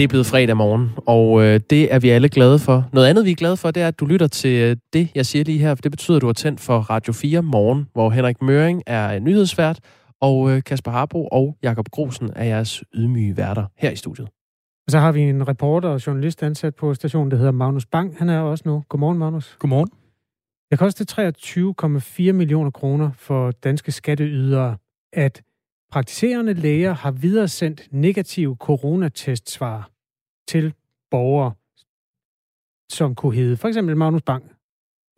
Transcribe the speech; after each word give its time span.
Det 0.00 0.04
er 0.04 0.08
blevet 0.08 0.26
fredag 0.26 0.56
morgen, 0.56 0.90
og 1.06 1.42
øh, 1.42 1.60
det 1.70 1.94
er 1.94 1.98
vi 1.98 2.08
alle 2.08 2.28
glade 2.28 2.58
for. 2.58 2.88
Noget 2.92 3.06
andet, 3.06 3.24
vi 3.24 3.30
er 3.30 3.34
glade 3.34 3.56
for, 3.56 3.70
det 3.70 3.82
er, 3.82 3.88
at 3.88 4.00
du 4.00 4.06
lytter 4.06 4.26
til 4.26 4.50
øh, 4.50 4.76
det, 4.92 5.08
jeg 5.14 5.26
siger 5.26 5.44
lige 5.44 5.58
her. 5.58 5.74
For 5.74 5.82
det 5.82 5.90
betyder, 5.90 6.16
at 6.16 6.22
du 6.22 6.26
har 6.26 6.32
tændt 6.32 6.60
for 6.60 6.78
Radio 6.78 7.12
4 7.12 7.42
morgen, 7.42 7.88
hvor 7.92 8.10
Henrik 8.10 8.42
Møring 8.42 8.82
er 8.86 9.18
nyhedsvært, 9.18 9.80
og 10.20 10.50
øh, 10.50 10.62
Kasper 10.62 10.90
Harbo 10.90 11.26
og 11.26 11.56
Jakob 11.62 11.88
Grosen 11.88 12.30
er 12.36 12.44
jeres 12.44 12.84
ydmyge 12.94 13.36
værter 13.36 13.64
her 13.78 13.90
i 13.90 13.96
studiet. 13.96 14.28
Og 14.86 14.90
så 14.90 14.98
har 14.98 15.12
vi 15.12 15.20
en 15.20 15.48
reporter 15.48 15.88
og 15.88 16.06
journalist 16.06 16.42
ansat 16.42 16.74
på 16.74 16.94
stationen, 16.94 17.30
der 17.30 17.36
hedder 17.36 17.52
Magnus 17.52 17.86
Bang. 17.86 18.18
Han 18.18 18.28
er 18.28 18.40
også 18.40 18.62
nu. 18.66 18.82
Godmorgen, 18.88 19.18
Magnus. 19.18 19.56
Godmorgen. 19.58 19.90
Det 20.70 20.78
koster 20.78 22.24
23,4 22.26 22.32
millioner 22.32 22.70
kroner 22.70 23.10
for 23.18 23.50
danske 23.50 23.92
skatteydere, 23.92 24.76
at 25.12 25.42
praktiserende 25.90 26.54
læger 26.54 26.94
har 26.94 27.10
videresendt 27.10 27.88
negative 27.90 28.56
coronatestsvar 28.56 29.90
til 30.48 30.74
borgere, 31.10 31.52
som 32.92 33.14
kunne 33.14 33.34
hedde 33.34 33.56
for 33.56 33.68
eksempel 33.68 33.96
Magnus 33.96 34.22
Bang. 34.22 34.44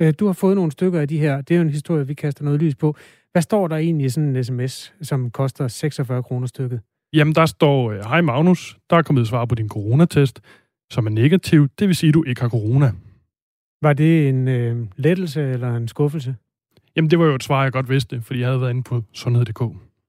Øh, 0.03 0.15
du 0.19 0.27
har 0.27 0.33
fået 0.33 0.57
nogle 0.57 0.73
stykker 0.73 1.01
af 1.01 1.09
de 1.09 1.19
her. 1.19 1.41
Det 1.41 1.55
er 1.55 1.59
jo 1.59 1.63
en 1.63 1.71
historie, 1.71 2.07
vi 2.07 2.15
kaster 2.15 2.45
noget 2.45 2.63
lys 2.63 2.75
på. 2.75 2.97
Hvad 3.33 3.43
står 3.43 3.69
der 3.69 3.77
egentlig 3.77 4.07
i 4.07 4.09
sådan 4.09 4.37
en 4.37 4.45
sms, 4.45 4.95
som 5.03 5.31
koster 5.31 5.69
46 5.69 6.23
kroner 6.23 6.47
stykket? 6.47 6.81
Jamen, 7.13 7.35
der 7.35 7.47
står, 7.47 7.91
øh, 7.91 7.99
hej 7.99 8.21
Magnus, 8.21 8.79
der 8.91 8.97
er 8.97 9.03
kommet 9.03 9.29
svar 9.29 9.45
på 9.45 9.55
din 9.55 9.69
coronatest, 9.69 10.41
som 10.91 11.07
er 11.07 11.11
negativ. 11.11 11.69
Det 11.79 11.89
vil 11.89 11.97
sige, 11.97 12.09
at 12.09 12.15
du 12.15 12.25
ikke 12.25 12.41
har 12.41 12.49
corona. 12.49 12.93
Var 13.83 13.93
det 13.93 14.29
en 14.29 14.49
øh, 14.49 14.87
lettelse 14.97 15.43
eller 15.43 15.77
en 15.77 15.89
skuffelse? 15.89 16.37
Jamen, 16.97 17.11
det 17.11 17.19
var 17.19 17.25
jo 17.25 17.35
et 17.35 17.43
svar, 17.43 17.63
jeg 17.63 17.73
godt 17.73 17.89
vidste, 17.89 18.23
fordi 18.23 18.41
jeg 18.41 18.49
havde 18.49 18.61
været 18.61 18.71
inde 18.71 18.83
på 18.83 19.03
sundhed.dk. 19.13 19.63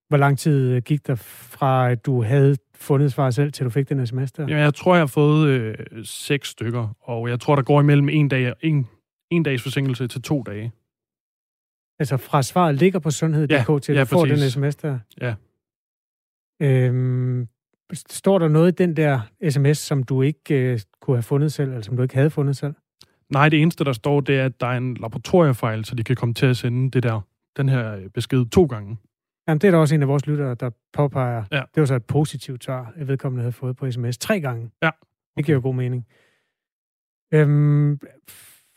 Hvor 0.07 0.17
lang 0.17 0.39
tid 0.39 0.71
øh, 0.71 0.81
gik 0.81 1.07
der 1.07 1.15
fra, 1.15 1.91
at 1.91 2.05
du 2.05 2.23
havde 2.23 2.55
fundet 2.75 3.11
svar 3.11 3.29
selv, 3.29 3.51
til 3.51 3.65
du 3.65 3.69
fik 3.69 3.89
den 3.89 4.07
sms 4.07 4.31
der? 4.31 4.43
Jamen, 4.43 4.63
jeg 4.63 4.73
tror, 4.73 4.95
jeg 4.95 5.01
har 5.01 5.07
fået 5.07 5.47
øh, 5.47 5.75
seks 6.03 6.49
stykker, 6.49 6.95
og 7.01 7.29
jeg 7.29 7.39
tror, 7.39 7.55
der 7.55 7.63
går 7.63 7.81
imellem 7.81 8.09
en, 8.09 8.27
dag, 8.27 8.53
en, 8.61 8.87
en 9.31 9.43
dags 9.43 9.63
forsinkelse 9.63 10.07
til 10.07 10.21
to 10.21 10.43
dage. 10.43 10.71
Altså 11.99 12.17
fra 12.17 12.41
svaret 12.41 12.75
ligger 12.75 12.99
på 12.99 13.11
sundhed.dk 13.11 13.69
ja, 13.69 13.79
til, 13.79 13.91
at 13.91 13.97
ja, 13.97 14.03
du 14.03 14.07
får 14.07 14.25
den 14.25 14.49
sms 14.49 14.75
der? 14.75 14.99
Ja. 15.21 15.35
Øhm, 16.61 17.47
står 17.93 18.39
der 18.39 18.47
noget 18.47 18.71
i 18.71 18.75
den 18.75 18.95
der 18.95 19.19
sms, 19.49 19.77
som 19.77 20.03
du 20.03 20.21
ikke 20.21 20.55
øh, 20.55 20.79
kunne 21.01 21.17
have 21.17 21.23
fundet 21.23 21.53
selv, 21.53 21.69
eller 21.69 21.81
som 21.81 21.97
du 21.97 22.03
ikke 22.03 22.15
havde 22.15 22.29
fundet 22.29 22.57
selv? 22.57 22.73
Nej, 23.29 23.49
det 23.49 23.61
eneste, 23.61 23.83
der 23.83 23.93
står, 23.93 24.19
det 24.19 24.39
er, 24.39 24.45
at 24.45 24.61
der 24.61 24.67
er 24.67 24.77
en 24.77 24.97
laboratoriefejl, 24.97 25.85
så 25.85 25.95
de 25.95 26.03
kan 26.03 26.15
komme 26.15 26.33
til 26.33 26.45
at 26.45 26.57
sende 26.57 26.91
det 26.91 27.03
der, 27.03 27.21
den 27.57 27.69
her 27.69 27.95
øh, 27.95 28.09
besked 28.09 28.45
to 28.45 28.65
gange. 28.65 28.97
Jamen, 29.47 29.59
det 29.61 29.67
er 29.67 29.71
der 29.71 29.77
også 29.77 29.95
en 29.95 30.01
af 30.01 30.07
vores 30.07 30.27
lyttere, 30.27 30.55
der 30.55 30.69
påpeger. 30.93 31.43
Ja. 31.51 31.61
Det 31.75 31.81
var 31.81 31.85
så 31.85 31.95
et 31.95 32.05
positivt 32.05 32.63
svar, 32.63 32.93
jeg 32.97 33.07
vedkommende 33.07 33.41
havde 33.41 33.51
fået 33.51 33.75
på 33.75 33.91
sms 33.91 34.17
tre 34.17 34.39
gange. 34.41 34.71
Ja. 34.81 34.87
Okay. 34.87 34.97
Det 35.37 35.45
giver 35.45 35.55
jo 35.55 35.61
god 35.61 35.75
mening. 35.75 36.05
Øhm, 37.33 37.99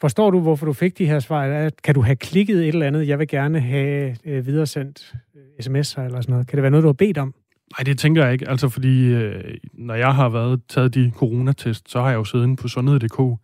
forstår 0.01 0.31
du, 0.31 0.41
hvorfor 0.41 0.67
du 0.67 0.73
fik 0.73 0.99
de 0.99 1.07
her 1.07 1.19
svar? 1.19 1.71
Kan 1.85 1.95
du 1.95 2.01
have 2.01 2.17
klikket 2.17 2.59
et 2.59 2.69
eller 2.69 2.87
andet, 2.87 3.09
jeg 3.09 3.19
vil 3.19 3.29
gerne 3.29 3.61
have 3.61 4.17
øh, 4.25 4.47
videresendt 4.47 5.15
øh, 5.37 5.43
sms'er 5.43 6.01
eller 6.01 6.21
sådan 6.21 6.25
noget? 6.29 6.47
Kan 6.47 6.57
det 6.57 6.63
være 6.63 6.71
noget, 6.71 6.83
du 6.83 6.89
har 6.89 6.93
bedt 6.93 7.19
om? 7.19 7.35
Nej, 7.79 7.85
det 7.85 7.99
tænker 7.99 8.25
jeg 8.25 8.33
ikke. 8.33 8.49
Altså, 8.49 8.69
fordi 8.69 9.15
øh, 9.15 9.59
når 9.73 9.95
jeg 9.95 10.15
har 10.15 10.29
været 10.29 10.63
taget 10.69 10.95
de 10.95 11.13
coronatest, 11.15 11.91
så 11.91 12.01
har 12.01 12.09
jeg 12.09 12.17
jo 12.17 12.25
siddet 12.25 12.45
inde 12.45 12.57
på 12.57 12.69
sundhed.dk 12.69 13.19
og 13.19 13.39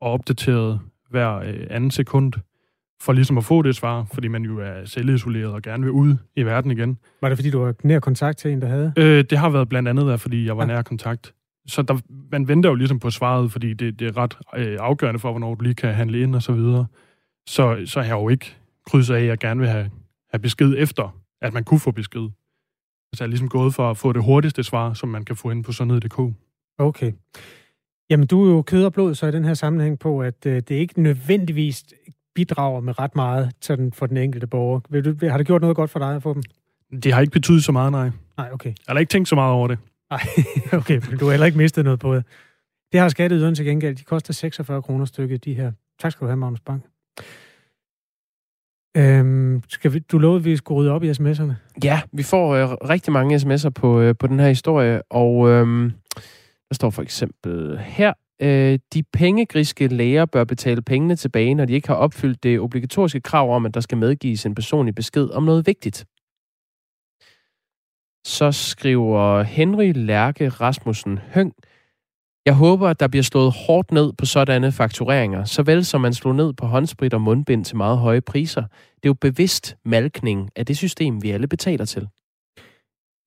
opdateret 0.00 0.80
hver 1.10 1.36
øh, 1.36 1.66
anden 1.70 1.90
sekund, 1.90 2.32
for 3.02 3.12
ligesom 3.12 3.38
at 3.38 3.44
få 3.44 3.62
det 3.62 3.76
svar, 3.76 4.04
fordi 4.12 4.28
man 4.28 4.42
jo 4.42 4.58
er 4.58 4.84
selvisoleret 4.84 5.52
og 5.52 5.62
gerne 5.62 5.82
vil 5.82 5.92
ud 5.92 6.16
i 6.36 6.42
verden 6.42 6.70
igen. 6.70 6.98
Var 7.20 7.28
det, 7.28 7.38
fordi 7.38 7.50
du 7.50 7.58
var 7.58 7.74
nær 7.82 8.00
kontakt 8.00 8.38
til 8.38 8.50
en, 8.50 8.60
der 8.60 8.68
havde? 8.68 8.92
Øh, 8.96 9.24
det 9.30 9.38
har 9.38 9.50
været 9.50 9.68
blandt 9.68 9.88
andet 9.88 10.20
fordi 10.20 10.46
jeg 10.46 10.56
var 10.56 10.62
ja. 10.62 10.66
nær 10.66 10.82
kontakt. 10.82 11.34
Så 11.66 11.82
der, 11.82 11.98
man 12.32 12.48
venter 12.48 12.70
jo 12.70 12.74
ligesom 12.74 12.98
på 12.98 13.10
svaret, 13.10 13.52
fordi 13.52 13.72
det, 13.72 14.00
det 14.00 14.08
er 14.08 14.16
ret 14.16 14.38
øh, 14.56 14.76
afgørende 14.80 15.20
for, 15.20 15.30
hvornår 15.30 15.54
du 15.54 15.62
lige 15.62 15.74
kan 15.74 15.94
handle 15.94 16.20
ind 16.20 16.34
og 16.34 16.42
så 16.42 16.52
videre. 16.52 16.86
Så, 17.46 17.82
så 17.86 18.00
har 18.00 18.06
jeg 18.06 18.22
jo 18.22 18.28
ikke 18.28 18.56
krydset 18.86 19.14
af, 19.14 19.20
at 19.20 19.26
jeg 19.26 19.38
gerne 19.38 19.60
vil 19.60 19.68
have, 19.68 19.90
have 20.30 20.40
besked 20.40 20.74
efter, 20.78 21.16
at 21.42 21.52
man 21.52 21.64
kunne 21.64 21.80
få 21.80 21.90
besked. 21.90 22.28
Så 23.14 23.24
jeg 23.24 23.26
er 23.26 23.28
ligesom 23.28 23.48
gået 23.48 23.74
for 23.74 23.90
at 23.90 23.96
få 23.96 24.12
det 24.12 24.24
hurtigste 24.24 24.62
svar, 24.62 24.92
som 24.92 25.08
man 25.08 25.24
kan 25.24 25.36
få 25.36 25.50
ind 25.50 25.64
på 25.64 25.72
sundhed.dk. 25.72 26.18
Okay. 26.78 27.12
Jamen, 28.10 28.26
du 28.26 28.44
er 28.44 28.50
jo 28.50 28.62
kød 28.62 28.84
og 28.84 28.92
blod 28.92 29.14
så 29.14 29.26
i 29.26 29.30
den 29.32 29.44
her 29.44 29.54
sammenhæng 29.54 29.98
på, 29.98 30.22
at 30.22 30.46
øh, 30.46 30.54
det 30.54 30.70
ikke 30.70 31.02
nødvendigvis 31.02 31.84
bidrager 32.34 32.80
med 32.80 32.98
ret 32.98 33.16
meget 33.16 33.52
sådan 33.60 33.92
for 33.92 34.06
den 34.06 34.16
enkelte 34.16 34.46
borger. 34.46 34.80
Vil 34.90 35.04
du, 35.04 35.28
har 35.28 35.36
det 35.36 35.46
gjort 35.46 35.60
noget 35.60 35.76
godt 35.76 35.90
for 35.90 35.98
dig 35.98 36.14
at 36.16 36.22
få 36.22 36.34
dem? 36.34 36.42
Det 37.02 37.12
har 37.12 37.20
ikke 37.20 37.30
betydet 37.30 37.64
så 37.64 37.72
meget, 37.72 37.92
nej. 37.92 38.10
Nej, 38.36 38.48
okay. 38.52 38.68
Jeg 38.68 38.94
har 38.94 38.98
ikke 38.98 39.10
tænkt 39.10 39.28
så 39.28 39.34
meget 39.34 39.52
over 39.52 39.68
det. 39.68 39.78
Nej, 40.10 40.20
okay, 40.80 41.00
men 41.10 41.18
du 41.18 41.24
har 41.24 41.30
heller 41.30 41.46
ikke 41.46 41.58
mistet 41.58 41.84
noget 41.84 42.00
på 42.00 42.14
det. 42.14 42.24
Det 42.92 43.00
har 43.00 43.08
skatteyderen 43.08 43.54
til 43.54 43.64
gengæld. 43.64 43.96
De 43.96 44.04
koster 44.04 44.32
46 44.32 44.82
kroner 44.82 45.04
stykket, 45.04 45.44
de 45.44 45.54
her. 45.54 45.72
Tak 45.98 46.12
skal 46.12 46.24
du 46.24 46.26
have, 46.26 46.36
Magnus 46.36 46.60
Bank. 46.60 46.82
Øhm, 48.96 49.62
skal 49.68 49.92
vi, 49.92 49.98
du 49.98 50.18
lovede, 50.18 50.38
at 50.38 50.44
vi 50.44 50.56
skulle 50.56 50.80
rydde 50.80 50.90
op 50.90 51.02
i 51.04 51.10
sms'erne. 51.10 51.52
Ja, 51.84 52.00
vi 52.12 52.22
får 52.22 52.54
øh, 52.54 52.70
rigtig 52.70 53.12
mange 53.12 53.36
sms'er 53.36 53.70
på, 53.70 54.00
øh, 54.00 54.14
på 54.18 54.26
den 54.26 54.40
her 54.40 54.48
historie, 54.48 55.02
og 55.10 55.48
øh, 55.48 55.92
der 56.68 56.74
står 56.74 56.90
for 56.90 57.02
eksempel 57.02 57.78
her, 57.78 58.12
øh, 58.40 58.78
de 58.94 59.02
pengegriske 59.02 59.88
læger 59.88 60.26
bør 60.26 60.44
betale 60.44 60.82
pengene 60.82 61.16
tilbage, 61.16 61.54
når 61.54 61.64
de 61.64 61.72
ikke 61.72 61.88
har 61.88 61.94
opfyldt 61.94 62.42
det 62.42 62.60
obligatoriske 62.60 63.20
krav 63.20 63.54
om, 63.54 63.66
at 63.66 63.74
der 63.74 63.80
skal 63.80 63.98
medgives 63.98 64.46
en 64.46 64.54
personlig 64.54 64.94
besked 64.94 65.30
om 65.30 65.42
noget 65.42 65.66
vigtigt. 65.66 66.06
Så 68.26 68.52
skriver 68.52 69.42
Henry 69.42 69.92
Lærke 69.94 70.48
Rasmussen 70.48 71.18
Høng, 71.18 71.54
jeg 72.46 72.54
håber, 72.54 72.88
at 72.88 73.00
der 73.00 73.08
bliver 73.08 73.22
slået 73.22 73.52
hårdt 73.66 73.92
ned 73.92 74.12
på 74.12 74.26
sådanne 74.26 74.72
faktureringer, 74.72 75.44
såvel 75.44 75.84
som 75.84 76.00
man 76.00 76.14
slog 76.14 76.34
ned 76.34 76.52
på 76.52 76.66
håndsprit 76.66 77.14
og 77.14 77.20
mundbind 77.20 77.64
til 77.64 77.76
meget 77.76 77.98
høje 77.98 78.20
priser. 78.20 78.62
Det 78.62 79.04
er 79.04 79.08
jo 79.08 79.14
bevidst 79.14 79.76
malkning 79.84 80.50
af 80.56 80.66
det 80.66 80.76
system, 80.76 81.22
vi 81.22 81.30
alle 81.30 81.48
betaler 81.48 81.84
til. 81.84 82.08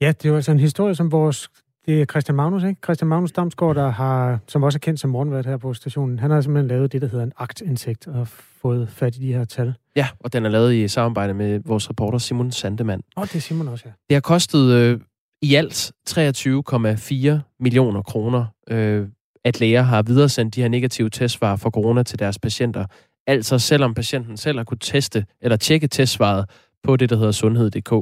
Ja, 0.02 0.08
det 0.08 0.26
er 0.26 0.30
jo 0.30 0.36
altså 0.36 0.52
en 0.52 0.60
historie, 0.60 0.96
som 0.96 1.12
vores... 1.12 1.50
Det 1.86 2.02
er 2.02 2.06
Christian 2.06 2.36
Magnus, 2.36 2.64
ikke? 2.64 2.80
Christian 2.84 3.08
Magnus 3.08 3.32
Damsgaard, 3.32 3.76
der 3.76 3.90
har, 3.90 4.40
som 4.48 4.64
også 4.64 4.78
er 4.78 4.80
kendt 4.80 5.00
som 5.00 5.10
morgenvært 5.10 5.46
her 5.46 5.58
på 5.58 5.74
stationen. 5.74 6.20
Han 6.20 6.32
har 6.32 6.42
simpelthen 6.42 6.68
lavet 6.68 6.92
det, 6.92 7.02
der 7.02 7.08
hedder 7.08 7.24
en 7.24 7.32
aktindsigt, 7.38 8.08
og 8.08 8.28
fået 8.62 8.90
fat 8.90 9.16
i 9.16 9.20
de 9.20 9.34
her 9.34 9.46
tal. 9.46 9.74
Ja, 9.96 10.08
og 10.20 10.34
den 10.34 10.46
er 10.46 10.50
lavet 10.50 10.74
i 10.74 10.88
samarbejde 10.88 11.34
med 11.34 11.60
vores 11.66 11.90
reporter 11.90 12.18
Simon 12.18 12.52
Sandemann. 12.52 13.02
Åh, 13.18 13.22
oh, 13.22 13.28
det 13.28 13.36
er 13.36 13.40
Simon 13.40 13.68
også, 13.68 13.84
ja. 13.88 13.92
Det 14.10 14.16
har 14.16 14.22
kostet 14.22 14.72
øh, 14.72 15.00
i 15.42 15.56
alt 15.56 15.92
23,4 16.10 17.58
millioner 17.60 18.02
kroner, 18.02 18.46
øh, 18.70 19.08
at 19.46 19.60
læger 19.60 19.82
har 19.82 20.02
videresendt 20.02 20.56
de 20.56 20.62
her 20.62 20.70
negative 20.70 21.10
testsvar 21.10 21.56
for 21.56 21.70
corona 21.70 22.04
til 22.04 22.20
deres 22.20 22.40
patienter. 22.40 22.86
Altså 23.28 23.60
selvom 23.60 23.94
patienten 23.94 24.38
selv 24.38 24.58
har 24.58 24.64
kunne 24.64 24.78
teste 24.82 25.26
eller 25.42 25.58
tjekke 25.58 25.88
testsvaret 25.88 26.50
på 26.84 26.96
det, 26.96 27.10
der 27.10 27.16
hedder 27.16 27.32
sundhed.dk. 27.32 27.94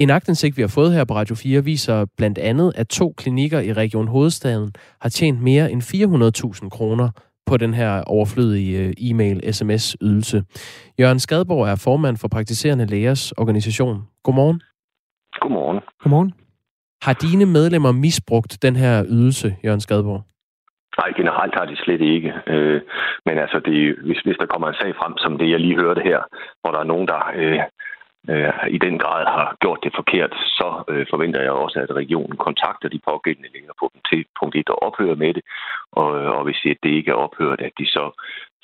En 0.00 0.10
agtindsigt, 0.10 0.56
vi 0.56 0.62
har 0.62 0.72
fået 0.78 0.92
her 0.92 1.04
på 1.04 1.14
Radio 1.14 1.34
4, 1.34 1.64
viser 1.64 2.06
blandt 2.16 2.38
andet, 2.38 2.72
at 2.76 2.88
to 2.88 3.14
klinikker 3.16 3.60
i 3.60 3.72
Region 3.72 4.08
Hovedstaden 4.08 4.72
har 5.00 5.08
tjent 5.08 5.42
mere 5.42 5.72
end 5.72 5.82
400.000 5.82 6.68
kroner 6.68 7.08
på 7.46 7.56
den 7.56 7.74
her 7.74 8.02
overflødige 8.02 8.78
øh, 8.82 8.92
e-mail-sms-ydelse. 8.98 10.44
Jørgen 11.00 11.20
Skadborg 11.20 11.66
er 11.68 11.82
formand 11.84 12.16
for 12.16 12.28
Praktiserende 12.28 12.86
Lægers 12.86 13.32
Organisation. 13.32 13.96
Godmorgen. 14.22 14.60
Godmorgen. 15.40 15.80
Godmorgen. 16.02 16.32
Har 17.02 17.12
dine 17.12 17.46
medlemmer 17.46 17.92
misbrugt 17.92 18.62
den 18.62 18.76
her 18.76 19.04
ydelse, 19.08 19.56
Jørgen 19.64 19.80
Skadborg? 19.80 20.22
Nej, 21.00 21.10
generelt 21.16 21.54
har 21.54 21.64
de 21.64 21.76
slet 21.76 22.00
ikke. 22.00 22.32
Øh, 22.46 22.80
men 23.26 23.38
altså, 23.38 23.58
det, 23.64 23.96
hvis, 24.06 24.20
hvis 24.24 24.36
der 24.40 24.46
kommer 24.46 24.68
en 24.68 24.80
sag 24.80 24.94
frem, 25.00 25.14
som 25.16 25.38
det 25.38 25.50
jeg 25.50 25.60
lige 25.60 25.76
hørte 25.76 26.02
her, 26.02 26.20
hvor 26.60 26.70
der 26.70 26.78
er 26.80 26.90
nogen, 26.92 27.08
der 27.08 27.20
øh, 27.36 27.60
øh, 28.30 28.52
i 28.76 28.78
den 28.78 28.98
grad 28.98 29.24
har 29.36 29.56
gjort 29.60 29.80
det 29.84 29.92
forkert, 29.94 30.32
så 30.58 30.68
øh, 30.88 31.06
forventer 31.10 31.40
jeg 31.40 31.50
også, 31.50 31.78
at 31.80 31.96
regionen 32.02 32.36
kontakter 32.36 32.88
de 32.88 33.00
pågældende 33.08 33.52
længere 33.54 33.76
på 33.80 33.90
dem 33.92 34.00
til 34.10 34.24
punkt 34.38 34.56
1 34.56 34.68
og 34.68 34.82
ophører 34.82 35.14
med 35.14 35.34
det. 35.34 35.44
Og, 35.92 36.10
og 36.36 36.44
hvis 36.44 36.60
det 36.82 36.90
ikke 36.98 37.10
er 37.10 37.22
ophørt, 37.26 37.60
at 37.60 37.72
de 37.78 37.86
så 37.86 38.04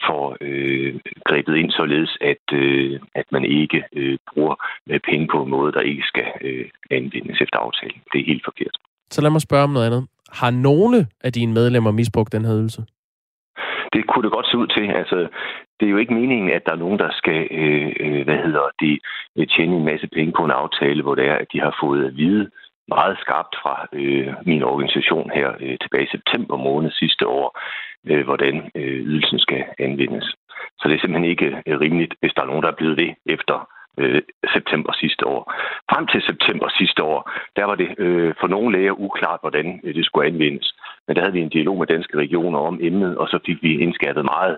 får 0.06 0.36
øh, 0.40 0.94
grebet 1.28 1.54
ind 1.56 1.70
således, 1.70 2.18
at, 2.20 2.44
øh, 2.52 3.00
at 3.14 3.26
man 3.32 3.44
ikke 3.44 3.84
øh, 3.92 4.18
bruger 4.28 4.54
øh, 4.90 5.00
penge 5.00 5.26
på 5.32 5.42
en 5.42 5.50
måde, 5.50 5.72
der 5.72 5.80
ikke 5.80 6.02
skal 6.02 6.28
øh, 6.40 6.64
anvendes 6.90 7.40
efter 7.40 7.58
aftalen. 7.58 8.00
Det 8.12 8.20
er 8.20 8.30
helt 8.32 8.44
forkert. 8.44 8.76
Så 9.10 9.20
lad 9.22 9.30
mig 9.30 9.40
spørge 9.40 9.64
om 9.64 9.70
noget 9.70 9.86
andet. 9.86 10.08
Har 10.32 10.50
nogle 10.50 11.06
af 11.24 11.32
dine 11.32 11.52
medlemmer 11.52 11.90
misbrugt 11.90 12.32
den 12.32 12.44
her 12.44 12.56
ydelse? 12.60 12.82
Det 13.92 14.02
kunne 14.06 14.24
det 14.24 14.32
godt 14.32 14.46
se 14.46 14.56
ud 14.56 14.66
til. 14.66 14.86
Altså, 15.00 15.28
det 15.80 15.86
er 15.86 15.90
jo 15.90 15.96
ikke 15.96 16.14
meningen, 16.14 16.50
at 16.50 16.66
der 16.66 16.72
er 16.72 16.84
nogen, 16.84 16.98
der 16.98 17.10
skal 17.12 17.48
øh, 17.50 17.92
øh 18.00 18.24
hvad 18.24 18.36
hedder 18.36 18.66
det, 18.80 18.98
øh, 19.36 19.46
tjene 19.46 19.76
en 19.76 19.84
masse 19.84 20.08
penge 20.08 20.32
på 20.32 20.44
en 20.44 20.50
aftale, 20.50 21.02
hvor 21.02 21.14
det 21.14 21.26
er, 21.26 21.34
at 21.34 21.52
de 21.52 21.60
har 21.60 21.76
fået 21.80 22.04
at 22.04 22.16
vide 22.16 22.50
meget 22.88 23.16
skarpt 23.18 23.54
fra 23.62 23.74
øh, 23.92 24.34
min 24.46 24.62
organisation 24.62 25.30
her 25.34 25.48
øh, 25.60 25.76
tilbage 25.82 26.06
i 26.06 26.14
september 26.16 26.56
måned 26.56 26.90
sidste 26.90 27.26
år, 27.26 27.58
øh, 28.08 28.24
hvordan 28.24 28.54
øh, 28.74 29.00
ydelsen 29.10 29.38
skal 29.38 29.64
anvendes. 29.78 30.26
Så 30.78 30.88
det 30.88 30.94
er 30.94 31.00
simpelthen 31.00 31.30
ikke 31.34 31.50
øh, 31.66 31.80
rimeligt, 31.80 32.14
hvis 32.20 32.32
der 32.34 32.42
er 32.42 32.50
nogen, 32.50 32.62
der 32.62 32.70
er 32.70 32.80
blevet 32.80 32.98
det 32.98 33.14
efter 33.26 33.68
øh, 33.98 34.22
september 34.54 34.92
sidste 34.92 35.26
år. 35.26 35.42
Frem 35.90 36.06
til 36.06 36.22
september 36.22 36.68
sidste 36.78 37.02
år, 37.02 37.30
der 37.56 37.64
var 37.64 37.74
det 37.74 37.88
øh, 37.98 38.34
for 38.40 38.46
nogle 38.46 38.78
læger 38.78 39.00
uklart, 39.06 39.40
hvordan 39.40 39.80
øh, 39.84 39.94
det 39.94 40.04
skulle 40.04 40.26
anvendes. 40.26 40.74
Men 41.06 41.16
der 41.16 41.22
havde 41.22 41.32
vi 41.32 41.40
en 41.40 41.54
dialog 41.56 41.78
med 41.78 41.86
danske 41.86 42.18
regioner 42.18 42.58
om 42.58 42.78
emnet, 42.82 43.18
og 43.18 43.28
så 43.28 43.38
fik 43.46 43.62
vi 43.62 43.80
indskærpet 43.80 44.24
meget 44.24 44.56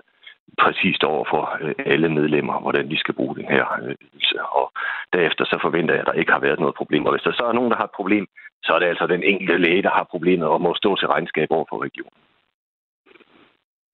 præcist 0.63 1.03
over 1.03 1.25
for 1.31 1.43
øh, 1.61 1.73
alle 1.85 2.09
medlemmer, 2.09 2.59
hvordan 2.59 2.89
de 2.91 2.97
skal 2.99 3.13
bruge 3.13 3.35
den 3.35 3.45
her 3.45 3.65
ydelse. 4.03 4.35
Og 4.59 4.65
derefter 5.13 5.43
så 5.45 5.57
forventer 5.61 5.93
jeg, 5.93 6.01
at 6.01 6.07
der 6.07 6.19
ikke 6.21 6.31
har 6.31 6.39
været 6.47 6.59
noget 6.59 6.75
problem. 6.75 7.05
Og 7.05 7.11
hvis 7.13 7.27
der 7.27 7.33
så 7.33 7.43
er 7.43 7.53
nogen, 7.53 7.71
der 7.71 7.77
har 7.77 7.87
et 7.91 7.99
problem, 7.99 8.25
så 8.63 8.73
er 8.73 8.79
det 8.79 8.85
altså 8.85 9.07
den 9.07 9.23
enkelte 9.23 9.57
læge, 9.57 9.81
der 9.83 9.93
har 9.97 10.07
problemet 10.11 10.47
og 10.47 10.61
må 10.61 10.75
stå 10.75 10.95
til 10.95 11.07
regnskab 11.07 11.47
over 11.51 11.65
for 11.69 11.77
regionen. 11.87 12.19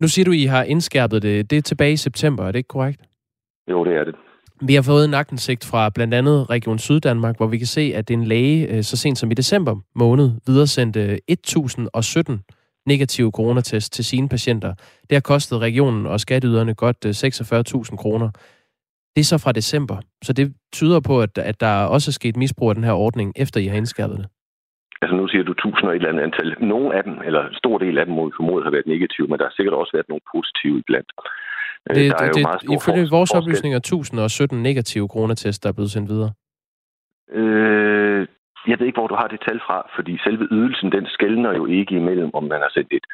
Nu 0.02 0.08
siger 0.08 0.26
du, 0.26 0.32
I 0.32 0.46
har 0.46 0.64
indskærpet 0.64 1.22
det. 1.22 1.50
Det 1.50 1.58
er 1.58 1.62
tilbage 1.62 1.94
i 1.94 2.04
september, 2.08 2.44
er 2.44 2.52
det 2.52 2.60
ikke 2.60 2.76
korrekt? 2.78 3.02
Jo, 3.72 3.86
det 3.86 3.96
er 3.96 4.04
det. 4.04 4.16
Vi 4.62 4.76
har 4.76 4.82
fået 4.82 5.06
en 5.06 5.14
agtensigt 5.14 5.66
fra 5.72 5.90
blandt 5.90 6.14
andet 6.14 6.50
Region 6.50 6.80
Syddanmark, 6.80 7.38
hvor 7.38 7.48
vi 7.48 7.58
kan 7.58 7.68
se, 7.68 7.92
at 7.96 8.12
en 8.12 8.24
læge 8.24 8.68
øh, 8.68 8.84
så 8.84 8.98
sent 8.98 9.18
som 9.18 9.32
i 9.32 9.34
december 9.34 9.76
måned 9.96 10.32
videresendte 10.48 11.20
1017 11.28 12.44
negative 12.94 13.32
coronatest 13.40 13.94
til 13.94 14.06
sine 14.12 14.30
patienter. 14.30 14.72
Det 15.08 15.16
har 15.20 15.26
kostet 15.34 15.62
regionen 15.68 16.06
og 16.06 16.20
skatteyderne 16.20 16.74
godt 16.84 16.98
46.000 17.06 17.94
øh, 17.94 17.98
kroner. 18.04 18.30
Det 19.14 19.22
er 19.22 19.30
så 19.34 19.38
fra 19.44 19.52
december, 19.52 19.98
så 20.24 20.32
det 20.34 20.46
tyder 20.74 21.00
på, 21.10 21.22
at, 21.26 21.38
at 21.38 21.58
der 21.66 21.74
også 21.96 22.08
er 22.12 22.18
sket 22.20 22.36
misbrug 22.38 22.70
af 22.70 22.76
den 22.76 22.84
her 22.84 22.96
ordning, 23.06 23.28
efter 23.44 23.58
I 23.60 23.66
har 23.72 23.78
indskærpet 23.78 24.18
det. 24.18 24.28
Altså 25.02 25.16
nu 25.16 25.28
siger 25.28 25.44
du 25.44 25.54
tusind 25.54 25.86
og 25.90 25.94
et 25.96 25.96
eller 25.96 26.10
andet 26.10 26.24
antal. 26.24 26.56
Nogle 26.74 26.90
af 26.98 27.04
dem, 27.04 27.16
eller 27.28 27.44
stor 27.62 27.78
del 27.78 27.98
af 27.98 28.06
dem, 28.06 28.16
må 28.16 28.26
vi 28.26 28.32
formode 28.40 28.64
har 28.64 28.72
været 28.72 28.88
negative, 28.88 29.28
men 29.28 29.38
der 29.40 29.46
har 29.46 29.54
sikkert 29.56 29.76
også 29.82 29.92
været 29.98 30.10
nogle 30.10 30.24
positive 30.34 30.80
iblandt. 30.80 31.12
Øh, 31.90 31.96
det, 31.96 32.12
der 32.12 32.26
er 32.26 32.32
det, 32.32 32.42
jo 32.42 32.48
meget 32.48 32.64
ifølge 32.78 33.06
for, 33.08 33.16
vores 33.18 33.32
oplysninger 33.38 33.78
1017 33.78 34.64
negative 34.64 35.08
coronatest, 35.14 35.64
der 35.64 35.70
er 35.70 35.78
blevet 35.80 35.92
sendt 35.96 36.10
videre. 36.14 36.32
Øh, 37.40 38.28
jeg 38.68 38.80
ved 38.80 38.88
ikke, 38.88 39.00
hvor 39.00 39.08
du 39.08 39.16
har 39.16 39.28
det 39.28 39.42
tal 39.48 39.60
fra, 39.60 39.88
fordi 39.96 40.20
selve 40.24 40.48
ydelsen, 40.52 40.92
den 40.92 41.06
skældner 41.06 41.54
jo 41.58 41.66
ikke 41.66 41.96
imellem, 41.96 42.30
om 42.34 42.44
man 42.44 42.62
har 42.62 42.72
sendt 42.74 42.94
et, 42.94 43.06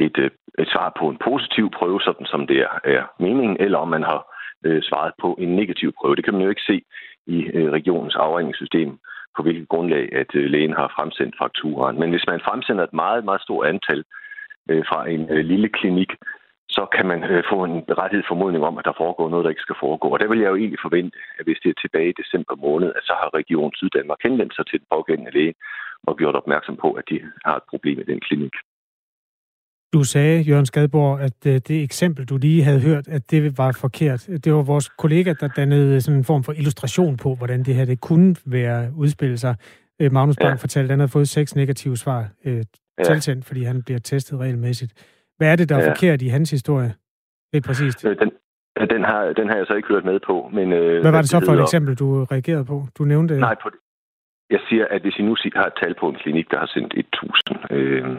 et, 0.00 0.18
øh, 0.18 0.30
et 0.58 0.68
svar 0.68 0.92
på 0.98 1.08
en 1.08 1.18
positiv 1.24 1.70
prøve, 1.70 2.00
sådan 2.00 2.26
som 2.26 2.46
det 2.46 2.58
er, 2.58 2.78
er 2.84 3.02
meningen, 3.20 3.56
eller 3.60 3.78
om 3.78 3.88
man 3.88 4.02
har 4.02 4.20
øh, 4.64 4.82
svaret 4.82 5.12
på 5.20 5.36
en 5.38 5.56
negativ 5.56 5.92
prøve. 6.00 6.16
Det 6.16 6.24
kan 6.24 6.34
man 6.34 6.42
jo 6.42 6.48
ikke 6.48 6.68
se 6.70 6.82
i 7.26 7.38
øh, 7.54 7.72
regionens 7.72 8.16
afregningssystem 8.16 8.98
på 9.36 9.42
hvilket 9.42 9.68
grundlag, 9.68 10.08
at 10.12 10.34
øh, 10.34 10.50
lægen 10.50 10.72
har 10.72 10.92
fremsendt 10.96 11.34
fakturaen. 11.38 11.98
Men 12.00 12.10
hvis 12.10 12.26
man 12.26 12.40
fremsender 12.40 12.84
et 12.84 12.92
meget, 12.92 13.24
meget 13.24 13.42
stort 13.42 13.66
antal 13.66 14.04
øh, 14.70 14.84
fra 14.88 15.08
en 15.08 15.30
øh, 15.30 15.44
lille 15.44 15.68
klinik, 15.68 16.10
så 16.68 16.82
kan 16.94 17.06
man 17.06 17.20
få 17.52 17.64
en 17.64 17.82
berettiget 17.90 18.28
formodning 18.28 18.64
om, 18.64 18.78
at 18.78 18.84
der 18.84 19.00
foregår 19.02 19.28
noget, 19.30 19.44
der 19.44 19.50
ikke 19.50 19.66
skal 19.66 19.80
foregå. 19.84 20.08
Og 20.08 20.18
der 20.20 20.28
vil 20.28 20.40
jeg 20.40 20.50
jo 20.50 20.56
egentlig 20.56 20.84
forvente, 20.86 21.16
at 21.38 21.44
hvis 21.46 21.60
det 21.62 21.70
er 21.70 21.80
tilbage 21.80 22.08
i 22.10 22.18
december 22.22 22.54
måned, 22.66 22.88
at 22.98 23.02
så 23.08 23.14
har 23.20 23.34
Region 23.40 23.72
Syddanmark 23.74 24.22
henvendt 24.26 24.54
sig 24.56 24.66
til 24.66 24.78
den 24.80 24.86
pågældende 24.94 25.34
læge 25.38 25.54
og 26.08 26.16
gjort 26.16 26.36
opmærksom 26.40 26.76
på, 26.84 26.88
at 26.92 27.04
de 27.10 27.16
har 27.46 27.56
et 27.56 27.66
problem 27.70 27.98
i 28.00 28.10
den 28.12 28.20
klinik. 28.20 28.54
Du 29.92 30.04
sagde, 30.04 30.42
Jørgen 30.42 30.66
Skadborg, 30.66 31.20
at 31.20 31.46
øh, 31.46 31.54
det 31.68 31.82
eksempel, 31.82 32.24
du 32.24 32.36
lige 32.36 32.62
havde 32.62 32.80
hørt, 32.80 33.08
at 33.08 33.30
det 33.30 33.58
var 33.58 33.72
forkert. 33.80 34.28
Det 34.44 34.54
var 34.54 34.62
vores 34.62 34.88
kollega, 34.88 35.34
der 35.40 35.48
dannede 35.48 36.00
sådan 36.00 36.18
en 36.18 36.24
form 36.24 36.44
for 36.44 36.52
illustration 36.52 37.16
på, 37.16 37.34
hvordan 37.34 37.62
det 37.62 37.74
her 37.74 37.84
det 37.84 38.00
kunne 38.00 38.36
være 38.46 38.92
udspillet 38.96 39.40
sig. 39.40 39.54
Øh, 40.00 40.12
Magnus 40.12 40.36
Bang 40.36 40.50
ja. 40.50 40.54
fortalte, 40.54 40.86
at 40.86 40.90
han 40.90 40.98
havde 40.98 41.10
fået 41.10 41.28
seks 41.28 41.56
negative 41.56 41.96
svar 41.96 42.28
øh, 42.44 42.64
ja. 42.98 43.04
tilsendt, 43.04 43.44
fordi 43.44 43.62
han 43.62 43.82
bliver 43.82 43.98
testet 43.98 44.38
regelmæssigt. 44.38 45.15
Hvad 45.38 45.52
er 45.52 45.56
det, 45.56 45.68
der 45.68 45.76
er 45.76 45.84
ja. 45.84 45.90
forkert 45.90 46.22
i 46.22 46.28
hans 46.28 46.50
historie? 46.50 46.94
Det 47.52 47.56
er 47.58 47.66
præcist. 47.68 48.04
Øh, 48.04 48.18
den, 48.18 48.30
den, 48.94 49.04
har, 49.04 49.32
den 49.32 49.48
har 49.48 49.56
jeg 49.56 49.66
så 49.66 49.74
ikke 49.74 49.88
hørt 49.88 50.04
med 50.04 50.20
på. 50.26 50.50
Men, 50.52 50.72
øh, 50.72 51.00
hvad 51.00 51.12
var 51.12 51.20
det 51.20 51.30
så 51.30 51.40
for 51.46 51.52
et 51.52 51.60
eksempel, 51.60 51.94
du 51.94 52.24
reagerede 52.24 52.64
på? 52.64 52.86
Du 52.98 53.04
nævnte... 53.04 53.40
Nej, 53.40 53.56
på 53.62 53.68
det. 53.70 53.78
Jeg 54.50 54.60
siger, 54.68 54.86
at 54.90 55.02
hvis 55.02 55.16
I 55.18 55.22
nu 55.22 55.36
har 55.54 55.66
et 55.66 55.78
tal 55.82 55.94
på 56.00 56.08
en 56.08 56.18
klinik, 56.22 56.50
der 56.50 56.58
har 56.58 56.70
sendt 56.74 56.94
1.000 56.94 57.74
øh, 57.76 58.16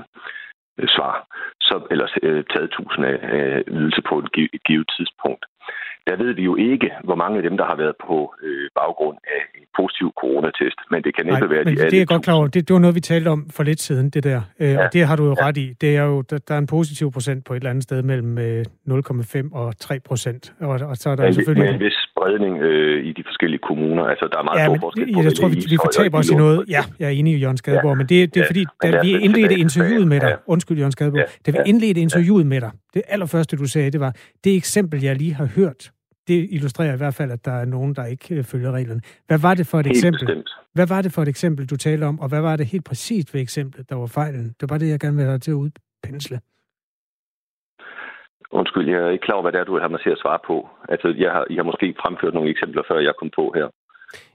øh, 0.80 0.88
svar, 0.96 1.14
så, 1.62 1.88
eller 1.92 2.08
øh, 2.24 2.44
taget 2.54 2.70
tusind 2.72 3.06
af 3.06 3.18
øh, 3.36 3.64
ydelse 3.68 4.02
på 4.10 4.20
et 4.20 4.32
givet 4.68 4.90
tidspunkt. 4.98 5.46
Der 6.08 6.16
ved 6.24 6.32
vi 6.40 6.44
jo 6.44 6.56
ikke, 6.56 6.90
hvor 7.04 7.16
mange 7.16 7.38
af 7.40 7.44
dem, 7.44 7.58
der 7.58 7.66
har 7.66 7.78
været 7.84 7.96
på 8.08 8.18
øh, 8.44 8.70
baggrund 8.80 9.18
af 9.36 9.42
en 9.60 9.68
positiv 9.80 10.08
coronatest, 10.22 10.80
men 10.92 11.00
det 11.06 11.12
kan 11.16 11.26
næppe 11.26 11.46
Nej, 11.48 11.54
være 11.56 11.64
men 11.64 11.78
de 11.78 11.90
det 11.94 12.02
er 12.02 12.06
godt 12.06 12.24
klar 12.24 12.34
over. 12.40 12.48
Det, 12.48 12.68
det 12.68 12.74
var 12.74 12.80
noget, 12.80 12.96
vi 12.96 13.00
talte 13.00 13.30
om 13.36 13.42
for 13.56 13.64
lidt 13.64 13.82
siden, 13.88 14.10
det 14.10 14.24
der. 14.24 14.42
Øh, 14.60 14.72
ja. 14.72 14.86
Og 14.86 14.94
det 14.94 15.02
har 15.08 15.16
du 15.16 15.24
jo 15.26 15.36
ja. 15.40 15.46
ret 15.46 15.58
i. 15.58 15.68
Det 15.82 15.98
er 15.98 16.04
jo, 16.04 16.22
der, 16.30 16.38
der 16.48 16.54
er 16.56 16.62
en 16.66 16.68
positiv 16.68 17.12
procent 17.12 17.46
på 17.46 17.54
et 17.54 17.58
eller 17.58 17.70
andet 17.70 17.84
sted 17.84 18.04
mellem 18.04 18.38
øh, 18.38 18.66
0,5 18.90 19.56
og 19.62 19.78
3 19.78 20.00
procent. 20.00 20.54
Og, 20.60 20.80
og 20.92 20.98
så 20.98 21.10
er 21.10 21.16
der 21.16 21.24
men, 21.24 21.34
selvfølgelig... 21.34 21.66
Med 21.66 21.74
en 21.74 21.80
vis 21.80 21.98
spredning 22.12 22.62
øh, 22.62 23.06
i 23.06 23.12
de 23.12 23.24
forskellige 23.26 23.60
kommuner. 23.68 24.04
Altså, 24.04 24.28
der 24.32 24.38
er 24.38 24.44
meget 24.44 24.60
ja, 24.60 24.66
stor 24.66 24.78
forskel 24.86 25.14
på 25.14 25.22
Jeg, 25.22 25.34
tror, 25.34 25.48
vi, 25.48 25.56
vi 25.70 25.78
fortaber 25.86 26.18
os 26.18 26.30
i 26.30 26.36
noget. 26.36 26.66
Ja, 26.70 26.82
jeg 27.00 27.06
er 27.06 27.16
enig 27.20 27.34
i 27.34 27.38
Jørgen 27.38 27.58
Skadeborg, 27.58 27.96
ja. 27.96 27.96
men 27.96 28.08
det, 28.08 28.34
det 28.34 28.40
er 28.40 28.46
ja. 28.46 28.50
fordi, 28.50 28.66
da 28.84 29.02
vi 29.02 29.12
indledte 29.26 29.56
interviewet 29.66 30.08
med 30.08 30.20
dig, 30.20 30.28
ja. 30.28 30.36
undskyld 30.48 30.78
Jørgen 30.78 30.92
Skadeborg, 30.92 31.20
ja. 31.20 31.52
da 31.52 31.58
vi 31.58 31.70
indledte 31.70 32.02
interviewet 32.02 32.46
med 32.46 32.62
dig, 32.62 32.72
det 32.94 33.02
allerførste, 33.08 33.58
du 33.58 33.66
sagde, 33.66 33.92
det 33.92 34.00
var, 34.00 34.12
det 34.44 34.56
eksempel, 34.56 35.04
jeg 35.04 35.16
lige 35.16 35.34
har 35.34 35.50
hørt, 35.56 35.92
det 36.28 36.48
illustrerer 36.52 36.94
i 36.94 36.98
hvert 36.98 37.14
fald, 37.14 37.32
at 37.32 37.46
der 37.46 37.52
er 37.52 37.66
nogen, 37.66 37.96
der 37.96 38.06
ikke 38.06 38.36
øh, 38.36 38.44
følger 38.44 38.72
reglerne. 38.72 39.02
Hvad 39.28 39.40
var 39.40 39.54
det 39.54 39.68
for 39.68 39.80
et 39.80 39.86
helt 39.86 39.98
eksempel? 39.98 40.26
Bestemt. 40.26 40.50
Hvad 40.74 40.88
var 40.88 41.02
det 41.02 41.12
for 41.14 41.22
et 41.22 41.28
eksempel, 41.28 41.66
du 41.66 41.78
talte 41.78 42.06
om, 42.06 42.20
og 42.20 42.30
hvad 42.30 42.42
var 42.42 42.56
det 42.56 42.66
helt 42.66 42.86
præcist 42.86 43.34
ved 43.34 43.42
eksemplet, 43.42 43.90
der 43.90 43.96
var 43.96 44.08
fejlen? 44.08 44.46
Det 44.48 44.62
var 44.62 44.68
bare 44.68 44.80
det, 44.80 44.90
jeg 44.90 45.00
gerne 45.00 45.18
vil 45.18 45.26
have 45.26 45.40
til 45.40 45.52
at 45.52 45.56
udpensle. 45.56 46.40
Undskyld, 48.52 48.90
jeg 48.90 49.00
er 49.00 49.10
ikke 49.10 49.26
klar 49.26 49.36
over, 49.36 49.44
hvad 49.44 49.52
det 49.52 49.60
er, 49.60 49.64
du 49.64 49.80
har 49.80 49.88
mig 49.88 50.02
til 50.04 50.10
at 50.10 50.20
svare 50.24 50.40
på. 50.48 50.70
Altså, 50.90 51.08
jeg 51.18 51.32
har, 51.32 51.46
I 51.50 51.56
har 51.56 51.64
måske 51.64 51.96
fremført 52.04 52.34
nogle 52.34 52.50
eksempler, 52.50 52.84
før 52.90 53.00
jeg 53.00 53.14
kom 53.20 53.30
på 53.36 53.52
her, 53.56 53.68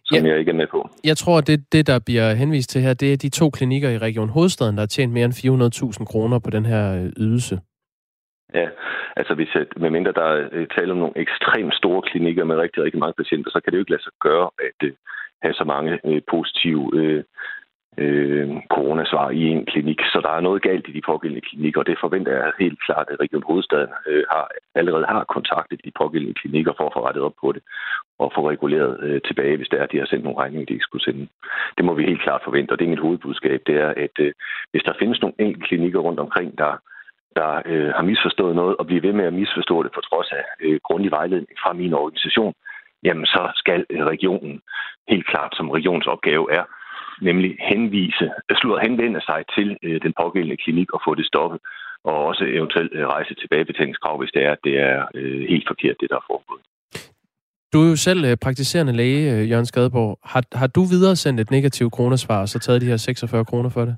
som 0.05 0.25
ja. 0.25 0.31
jeg 0.31 0.39
ikke 0.39 0.51
er 0.51 0.61
med 0.63 0.67
på. 0.71 0.89
Jeg 1.05 1.17
tror, 1.17 1.39
at 1.39 1.47
det, 1.47 1.73
det, 1.73 1.87
der 1.87 1.99
bliver 2.07 2.35
henvist 2.35 2.71
til 2.71 2.81
her, 2.81 2.95
det 2.95 3.13
er 3.13 3.17
de 3.17 3.29
to 3.29 3.51
klinikker 3.51 3.91
i 3.91 3.99
Region 3.99 4.29
Hovedstaden, 4.29 4.77
der 4.77 4.83
har 4.83 4.87
tjent 4.87 5.13
mere 5.13 5.25
end 5.25 5.99
400.000 6.01 6.05
kroner 6.05 6.39
på 6.39 6.51
den 6.51 6.67
her 6.67 6.85
øh, 7.03 7.11
ydelse. 7.25 7.61
Ja, 8.55 8.69
altså 9.17 9.35
hvis 9.35 9.55
jeg, 9.55 9.67
medmindre 9.77 10.13
der 10.13 10.23
er 10.23 10.49
øh, 10.53 10.67
tale 10.67 10.93
om 10.93 10.99
nogle 10.99 11.19
ekstremt 11.19 11.75
store 11.75 12.03
klinikker 12.03 12.45
med 12.45 12.57
rigtig, 12.57 12.83
rigtig 12.83 13.01
mange 13.01 13.15
patienter, 13.17 13.51
så 13.51 13.61
kan 13.61 13.71
det 13.71 13.79
jo 13.79 13.83
ikke 13.83 13.91
lade 13.91 14.03
sig 14.03 14.13
gøre 14.21 14.51
at 14.59 14.87
øh, 14.89 14.93
have 15.43 15.55
så 15.55 15.65
mange 15.65 15.99
uh, 16.05 16.19
positive 16.31 16.91
øh, 16.95 17.25
øh, 17.99 18.49
coronasvar 18.75 19.31
i 19.31 19.43
en 19.43 19.67
klinik. 19.67 20.01
Så 20.13 20.21
der 20.23 20.31
er 20.31 20.41
noget 20.41 20.63
galt 20.63 20.89
i 20.89 20.93
de 20.93 21.01
pågældende 21.07 21.47
klinikker, 21.49 21.81
og 21.81 21.87
det 21.87 21.99
forventer 22.01 22.33
jeg 22.33 22.53
helt 22.59 22.79
klart, 22.87 23.07
at 23.11 23.21
Region 23.21 23.43
Hovedstaden 23.47 23.91
øh, 24.07 24.25
har, 24.31 24.49
allerede 24.75 25.07
har 25.07 25.25
kontaktet 25.25 25.81
de 25.85 25.93
pågældende 25.99 26.35
klinikker 26.35 26.73
for 26.77 26.87
at 26.87 26.93
få 26.97 27.07
rettet 27.07 27.23
op 27.23 27.35
på 27.41 27.53
det 27.53 27.63
og 28.19 28.33
få 28.35 28.51
reguleret 28.51 29.01
øh, 29.01 29.21
tilbage, 29.29 29.57
hvis 29.57 29.69
det 29.69 29.79
er, 29.79 29.85
at 29.85 29.93
de 29.93 29.99
har 29.99 30.07
sendt 30.07 30.25
nogle 30.25 30.39
regninger, 30.39 30.67
de 30.67 30.73
ikke 30.73 30.89
skulle 30.89 31.05
sende. 31.05 31.29
Det 31.77 31.85
må 31.85 31.95
vi 31.95 32.05
helt 32.05 32.23
klart 32.23 32.41
forvente, 32.45 32.73
og 32.73 32.79
det 32.79 32.85
er 32.85 32.95
mit 32.95 33.07
hovedbudskab, 33.07 33.61
det 33.67 33.77
er, 33.77 33.89
at 33.97 34.17
øh, 34.19 34.33
hvis 34.71 34.83
der 34.83 34.99
findes 34.99 35.21
nogle 35.21 35.35
enkelte 35.39 35.69
klinikker 35.69 35.99
rundt 35.99 36.21
omkring, 36.21 36.59
der 36.59 36.73
der 37.37 37.63
øh, 37.67 37.91
har 37.97 38.03
misforstået 38.11 38.55
noget, 38.57 38.77
og 38.77 38.87
blive 38.87 39.03
ved 39.03 39.13
med 39.13 39.25
at 39.25 39.39
misforstå 39.41 39.83
det 39.83 39.93
på 39.95 40.01
trods 40.01 40.31
af 40.33 40.45
øh, 40.61 40.81
grundig 40.87 41.11
vejledning 41.11 41.59
fra 41.63 41.73
min 41.73 41.95
organisation, 41.95 42.55
jamen 43.07 43.27
så 43.27 43.43
skal 43.55 43.81
øh, 43.91 44.05
regionen 44.13 44.61
helt 45.09 45.27
klart, 45.27 45.53
som 45.57 45.71
regionsopgave 45.71 46.53
er, 46.59 46.65
nemlig 47.29 47.51
henvise, 47.71 48.27
øh, 48.49 48.57
slutter 48.57 48.81
henvende 48.87 49.21
sig 49.29 49.41
til 49.57 49.69
øh, 49.83 50.01
den 50.03 50.13
pågældende 50.21 50.63
klinik 50.65 50.89
og 50.95 51.01
få 51.07 51.15
det 51.15 51.27
stoppet, 51.27 51.61
og 52.05 52.17
også 52.31 52.45
eventuelt 52.45 52.93
øh, 52.95 53.07
rejse 53.07 53.35
tilbagebetalingskrav, 53.35 54.19
hvis 54.19 54.33
det 54.35 54.43
er, 54.45 54.53
at 54.53 54.63
det 54.65 54.75
er 54.79 54.99
øh, 55.15 55.41
helt 55.53 55.67
forkert, 55.69 55.97
det 56.01 56.11
der 56.11 56.17
er 56.17 56.27
foregået. 56.31 56.63
Du 57.73 57.83
er 57.85 57.89
jo 57.91 57.97
selv 57.97 58.25
øh, 58.25 58.37
praktiserende 58.37 58.93
læge, 58.93 59.33
øh, 59.35 59.51
Jørgen 59.51 59.67
Skadeborg. 59.67 60.19
Har, 60.25 60.43
har 60.53 60.67
du 60.67 60.83
videre 60.85 61.17
sendt 61.17 61.41
et 61.41 61.51
negativt 61.51 61.93
kronesvar, 61.93 62.41
og 62.41 62.49
så 62.49 62.59
taget 62.59 62.81
de 62.81 62.87
her 62.87 62.97
46 62.97 63.45
kroner 63.45 63.71
for 63.71 63.85
det? 63.85 63.97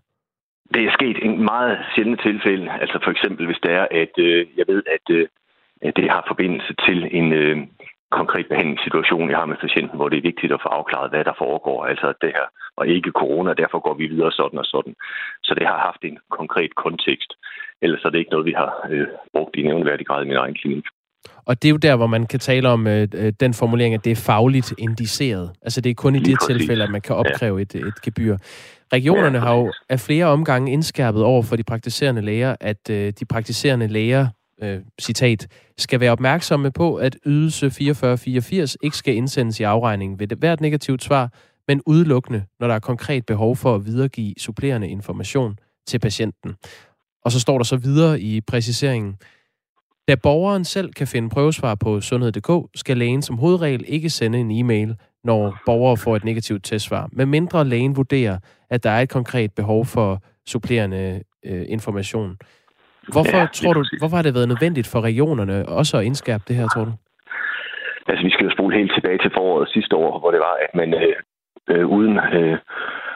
Det 0.74 0.82
er 0.84 0.92
sket 0.98 1.18
en 1.26 1.44
meget 1.44 1.78
sjældent 1.94 2.20
tilfælde. 2.20 2.70
Altså 2.82 2.98
for 3.04 3.10
eksempel, 3.10 3.46
hvis 3.46 3.62
det 3.62 3.72
er, 3.72 3.86
at 3.90 4.14
øh, 4.18 4.46
jeg 4.58 4.64
ved, 4.68 4.82
at, 4.96 5.06
øh, 5.16 5.28
det 5.96 6.10
har 6.10 6.24
forbindelse 6.26 6.74
til 6.86 6.98
en 7.18 7.32
øh, 7.32 7.56
konkret 8.20 8.46
behandlingssituation, 8.48 9.30
jeg 9.30 9.38
har 9.38 9.50
med 9.52 9.62
patienten, 9.64 9.96
hvor 9.96 10.08
det 10.08 10.18
er 10.18 10.28
vigtigt 10.30 10.52
at 10.52 10.62
få 10.64 10.68
afklaret, 10.78 11.10
hvad 11.10 11.24
der 11.24 11.40
foregår. 11.44 11.78
Altså 11.90 12.06
det 12.22 12.30
her, 12.36 12.46
og 12.78 12.84
ikke 12.88 13.18
corona, 13.20 13.50
derfor 13.62 13.78
går 13.86 13.94
vi 13.94 14.06
videre 14.14 14.32
sådan 14.32 14.58
og 14.58 14.68
sådan. 14.74 14.94
Så 15.46 15.52
det 15.58 15.66
har 15.70 15.78
haft 15.88 16.02
en 16.08 16.18
konkret 16.38 16.72
kontekst. 16.84 17.30
Ellers 17.82 18.04
er 18.04 18.10
det 18.10 18.18
ikke 18.18 18.34
noget, 18.34 18.46
vi 18.46 18.56
har 18.62 18.70
øh, 18.90 19.06
brugt 19.34 19.56
i 19.56 19.62
nævneværdig 19.62 20.06
grad 20.06 20.24
i 20.24 20.28
min 20.28 20.36
egen 20.36 20.54
klinik. 20.54 20.86
Og 21.46 21.62
det 21.62 21.68
er 21.68 21.72
jo 21.76 21.76
der, 21.76 21.96
hvor 21.96 22.06
man 22.06 22.26
kan 22.26 22.40
tale 22.40 22.68
om 22.68 22.86
øh, 22.86 23.08
øh 23.14 23.32
den 23.40 23.54
formulering, 23.54 23.94
at 23.94 24.04
det 24.04 24.12
er 24.12 24.24
fagligt 24.26 24.74
indiceret. 24.78 25.50
Altså 25.62 25.80
det 25.80 25.90
er 25.90 25.94
kun 25.94 26.14
i 26.14 26.18
de 26.18 26.36
tilfælde, 26.48 26.84
at 26.84 26.90
man 26.90 27.00
kan 27.00 27.16
opkræve 27.16 27.56
ja. 27.56 27.62
et, 27.62 27.74
et 27.74 28.02
gebyr. 28.02 28.36
Regionerne 28.94 29.38
har 29.38 29.54
jo 29.54 29.72
af 29.88 30.00
flere 30.00 30.26
omgange 30.26 30.72
indskærpet 30.72 31.22
over 31.22 31.42
for 31.42 31.56
de 31.56 31.64
praktiserende 31.64 32.22
læger, 32.22 32.56
at 32.60 32.90
øh, 32.90 33.12
de 33.20 33.24
praktiserende 33.24 33.86
læger, 33.86 34.28
øh, 34.62 34.80
citat, 35.00 35.46
skal 35.78 36.00
være 36.00 36.12
opmærksomme 36.12 36.70
på, 36.70 36.96
at 36.96 37.16
ydelse 37.26 37.70
4484 37.70 38.76
ikke 38.82 38.96
skal 38.96 39.14
indsendes 39.14 39.60
i 39.60 39.62
afregningen 39.62 40.18
ved 40.18 40.26
hvert 40.26 40.60
negativt 40.60 41.02
svar, 41.02 41.32
men 41.68 41.82
udelukkende, 41.86 42.44
når 42.60 42.66
der 42.66 42.74
er 42.74 42.78
konkret 42.78 43.26
behov 43.26 43.56
for 43.56 43.74
at 43.74 43.86
videregive 43.86 44.34
supplerende 44.38 44.88
information 44.88 45.58
til 45.86 45.98
patienten. 45.98 46.54
Og 47.24 47.32
så 47.32 47.40
står 47.40 47.58
der 47.58 47.64
så 47.64 47.76
videre 47.76 48.20
i 48.20 48.40
præciseringen, 48.40 49.16
Da 50.08 50.14
borgeren 50.14 50.64
selv 50.64 50.92
kan 50.92 51.06
finde 51.06 51.30
prøvesvar 51.30 51.74
på 51.74 52.00
sundhed.dk, 52.00 52.70
skal 52.74 52.96
lægen 52.96 53.22
som 53.22 53.38
hovedregel 53.38 53.84
ikke 53.88 54.10
sende 54.10 54.38
en 54.38 54.50
e-mail, 54.50 54.96
når 55.24 55.58
borgere 55.66 55.96
får 55.96 56.16
et 56.16 56.24
negativt 56.24 56.64
testsvar, 56.64 57.08
medmindre 57.12 57.64
lægen 57.64 57.96
vurderer, 57.96 58.38
at 58.70 58.84
der 58.84 58.90
er 58.90 59.00
et 59.00 59.10
konkret 59.10 59.50
behov 59.56 59.84
for 59.84 60.22
supplerende 60.46 61.22
øh, 61.46 61.64
information. 61.68 62.38
Hvorfor, 63.12 63.38
ja, 63.38 63.46
tror 63.52 63.72
du, 63.72 63.84
hvorfor 64.00 64.16
har 64.16 64.22
det 64.22 64.34
været 64.34 64.48
nødvendigt 64.48 64.88
for 64.92 65.00
regionerne 65.00 65.68
også 65.68 65.98
at 65.98 66.04
indskærpe 66.04 66.44
det 66.48 66.56
her, 66.56 66.68
tror 66.68 66.84
du? 66.84 66.92
Altså, 68.08 68.24
vi 68.24 68.30
skal 68.30 68.44
jo 68.46 68.52
spole 68.56 68.76
helt 68.76 68.92
tilbage 68.94 69.18
til 69.18 69.30
foråret 69.34 69.68
sidste 69.68 69.96
år, 69.96 70.18
hvor 70.18 70.30
det 70.30 70.40
var, 70.40 70.54
at 70.66 70.72
man 70.74 70.94
øh, 70.94 71.16
øh, 71.72 71.86
uden 71.86 72.18
øh, 72.38 72.58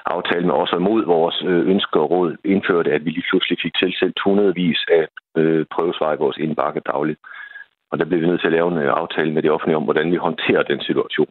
aftale 0.07 0.47
med 0.47 0.55
os 0.55 0.73
og 0.73 0.83
mod 0.83 1.05
vores 1.05 1.43
øh, 1.51 1.69
ønsker 1.73 2.01
og 2.01 2.11
råd 2.11 2.37
indførte, 2.45 2.93
at 2.93 3.05
vi 3.05 3.11
lige 3.11 3.29
pludselig 3.31 3.59
fik 3.63 3.75
tilsendt 3.83 4.21
hundredvis 4.25 4.81
af 4.99 5.05
øh, 5.41 5.67
prøvesvar 5.75 6.15
i 6.15 6.23
vores 6.25 6.37
indbakke 6.37 6.81
dagligt. 6.93 7.19
Og 7.91 7.99
der 7.99 8.05
blev 8.05 8.21
vi 8.21 8.27
nødt 8.27 8.41
til 8.41 8.47
at 8.47 8.57
lave 8.59 8.69
en 8.73 8.79
øh, 8.79 8.93
aftale 9.03 9.33
med 9.33 9.43
det 9.43 9.51
offentlige 9.51 9.77
om, 9.77 9.85
hvordan 9.85 10.13
vi 10.13 10.17
håndterer 10.17 10.63
den 10.63 10.81
situation. 10.81 11.31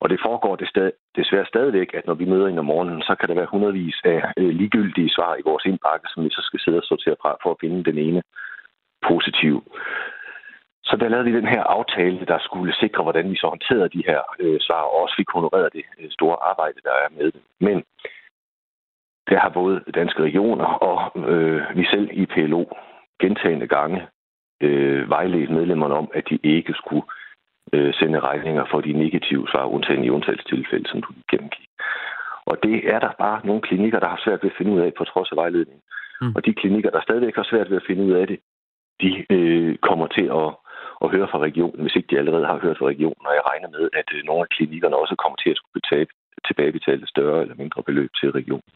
Og 0.00 0.10
det 0.10 0.20
foregår 0.26 0.56
det 0.56 0.68
stad, 0.68 0.92
desværre 1.16 1.46
stadigvæk, 1.46 1.94
at 1.94 2.06
når 2.06 2.14
vi 2.14 2.24
møder 2.24 2.48
ind 2.48 2.58
om 2.58 2.64
morgenen, 2.64 3.02
så 3.02 3.14
kan 3.14 3.28
der 3.28 3.34
være 3.34 3.52
hundredvis 3.54 4.00
af 4.04 4.22
øh, 4.36 4.48
ligegyldige 4.48 5.14
svar 5.16 5.36
i 5.36 5.42
vores 5.44 5.64
indbakke, 5.64 6.06
som 6.08 6.24
vi 6.24 6.30
så 6.30 6.42
skal 6.44 6.60
sidde 6.60 6.78
og 6.78 6.84
sortere 6.84 7.16
fra 7.22 7.36
for 7.42 7.50
at 7.50 7.56
finde 7.60 7.84
den 7.84 7.98
ene 7.98 8.22
positive. 9.08 9.62
Så 10.84 10.96
der 10.96 11.08
lavede 11.08 11.24
vi 11.30 11.36
den 11.36 11.48
her 11.54 11.62
aftale, 11.62 12.26
der 12.26 12.38
skulle 12.38 12.74
sikre, 12.74 13.02
hvordan 13.02 13.30
vi 13.30 13.36
så 13.36 13.46
håndterede 13.46 13.88
de 13.88 14.02
her 14.06 14.20
øh, 14.38 14.60
svar, 14.60 14.82
og 14.82 15.02
også 15.02 15.14
fik 15.16 15.30
honoreret 15.34 15.72
det 15.72 15.84
øh, 16.00 16.10
store 16.10 16.36
arbejde, 16.50 16.80
der 16.84 16.94
er 17.04 17.08
med 17.16 17.32
det. 17.32 17.42
Men 17.60 17.84
der 19.28 19.38
har 19.38 19.48
både 19.48 19.84
danske 19.94 20.22
regioner 20.22 20.64
og 20.64 21.28
øh, 21.30 21.76
vi 21.76 21.84
selv 21.84 22.08
i 22.12 22.26
PLO 22.26 22.64
gentagende 23.20 23.66
gange 23.66 24.06
øh, 24.60 25.10
vejledt 25.10 25.50
medlemmerne 25.50 25.94
om, 25.94 26.10
at 26.14 26.24
de 26.30 26.38
ikke 26.42 26.74
skulle 26.74 27.02
øh, 27.02 27.23
sende 27.98 28.20
regninger 28.20 28.64
for 28.70 28.80
de 28.80 28.92
negative 29.04 29.46
svar, 29.50 29.64
undtagen 29.64 30.04
i 30.04 30.14
undtagelsestilfælde, 30.16 30.88
som 30.88 31.02
du 31.02 31.10
gennemgik. 31.30 31.68
Og 32.50 32.56
det 32.62 32.76
er 32.94 32.98
der 32.98 33.12
bare 33.18 33.46
nogle 33.46 33.62
klinikker, 33.62 34.00
der 34.00 34.08
har 34.08 34.20
svært 34.24 34.42
ved 34.42 34.50
at 34.50 34.58
finde 34.58 34.72
ud 34.72 34.80
af, 34.80 34.90
på 34.94 35.04
trods 35.04 35.30
af 35.32 35.36
vejledning. 35.36 35.80
Mm. 36.20 36.32
Og 36.36 36.46
de 36.46 36.54
klinikker, 36.54 36.90
der 36.90 37.00
stadigvæk 37.02 37.36
har 37.36 37.46
svært 37.50 37.70
ved 37.70 37.76
at 37.76 37.86
finde 37.88 38.02
ud 38.04 38.12
af 38.20 38.26
det, 38.26 38.38
de 39.02 39.10
øh, 39.30 39.76
kommer 39.88 40.06
til 40.06 40.26
at 40.40 40.48
at 41.04 41.10
høre 41.14 41.28
fra 41.30 41.38
regionen, 41.48 41.80
hvis 41.82 41.96
ikke 41.96 42.10
de 42.10 42.18
allerede 42.18 42.46
har 42.46 42.58
hørt 42.64 42.78
fra 42.78 42.86
regionen, 42.86 43.24
og 43.28 43.34
jeg 43.38 43.44
regner 43.50 43.68
med, 43.76 43.84
at 44.00 44.08
øh, 44.16 44.20
nogle 44.28 44.42
af 44.44 44.48
klinikkerne 44.56 44.96
også 45.02 45.14
kommer 45.22 45.36
til 45.36 45.50
at 45.50 45.56
skulle 45.56 45.78
betale, 45.80 46.06
tilbagebetale 46.46 47.06
større 47.14 47.42
eller 47.42 47.56
mindre 47.62 47.82
beløb 47.88 48.10
til 48.20 48.30
regionen. 48.30 48.70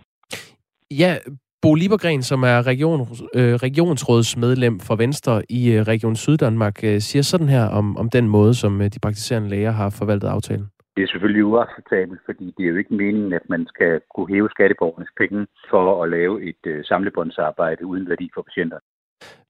Ja, 1.03 1.13
Bo 1.63 1.75
Liebergren, 1.75 2.23
som 2.23 2.43
er 2.43 2.67
region, 2.67 3.01
øh, 3.39 3.55
regionsrådsmedlem 3.67 4.81
for 4.81 4.97
Venstre 4.97 5.43
i 5.49 5.73
øh, 5.75 5.81
Region 5.83 6.17
Syddanmark, 6.17 6.85
øh, 6.85 7.01
siger 7.01 7.23
sådan 7.23 7.49
her 7.49 7.65
om, 7.79 7.97
om 7.97 8.11
den 8.11 8.29
måde, 8.29 8.55
som 8.55 8.81
øh, 8.81 8.87
de 8.95 9.01
praktiserende 9.01 9.49
læger 9.49 9.71
har 9.71 9.91
forvaltet 9.99 10.29
aftalen. 10.29 10.67
Det 10.97 11.03
er 11.03 11.09
selvfølgelig 11.13 11.45
uacceptabelt, 11.45 12.21
fordi 12.27 12.55
det 12.57 12.65
er 12.65 12.69
jo 12.69 12.77
ikke 12.77 12.95
meningen, 12.95 13.33
at 13.33 13.43
man 13.49 13.67
skal 13.73 14.01
kunne 14.15 14.29
hæve 14.35 14.49
skatteborgernes 14.51 15.13
penge 15.21 15.47
for 15.71 16.03
at 16.03 16.11
lave 16.11 16.49
et 16.49 16.63
øh, 16.67 16.85
samlebåndsarbejde 16.85 17.87
uden 17.87 18.09
værdi 18.09 18.31
for 18.35 18.43
patienterne. 18.43 18.85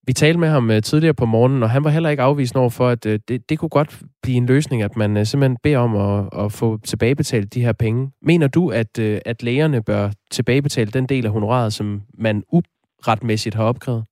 Vi 0.09 0.13
talte 0.13 0.41
med 0.41 0.49
ham 0.49 0.71
øh, 0.71 0.83
tidligere 0.83 1.21
på 1.23 1.27
morgenen, 1.27 1.63
og 1.63 1.71
han 1.71 1.85
var 1.85 1.91
heller 1.91 2.11
ikke 2.11 2.23
afvisende 2.23 2.61
over 2.61 2.75
for, 2.79 2.89
at 2.89 3.07
øh, 3.07 3.19
det, 3.29 3.51
det 3.51 3.59
kunne 3.59 3.77
godt 3.79 3.93
blive 4.23 4.37
en 4.37 4.47
løsning, 4.47 4.83
at 4.83 4.97
man 4.97 5.11
øh, 5.17 5.25
simpelthen 5.25 5.59
beder 5.63 5.79
om 5.79 5.93
at, 6.07 6.45
at 6.45 6.49
få 6.61 6.69
tilbagebetalt 6.91 7.55
de 7.55 7.65
her 7.67 7.75
penge. 7.85 8.01
Mener 8.23 8.49
du, 8.49 8.63
at, 8.71 8.99
at 9.31 9.43
lægerne 9.43 9.81
bør 9.91 10.05
tilbagebetale 10.31 10.91
den 10.99 11.07
del 11.13 11.27
af 11.27 11.33
honoraret, 11.33 11.73
som 11.73 12.01
man 12.27 12.37
uretmæssigt 12.57 13.55
har 13.55 13.65
opkrævet? 13.65 14.05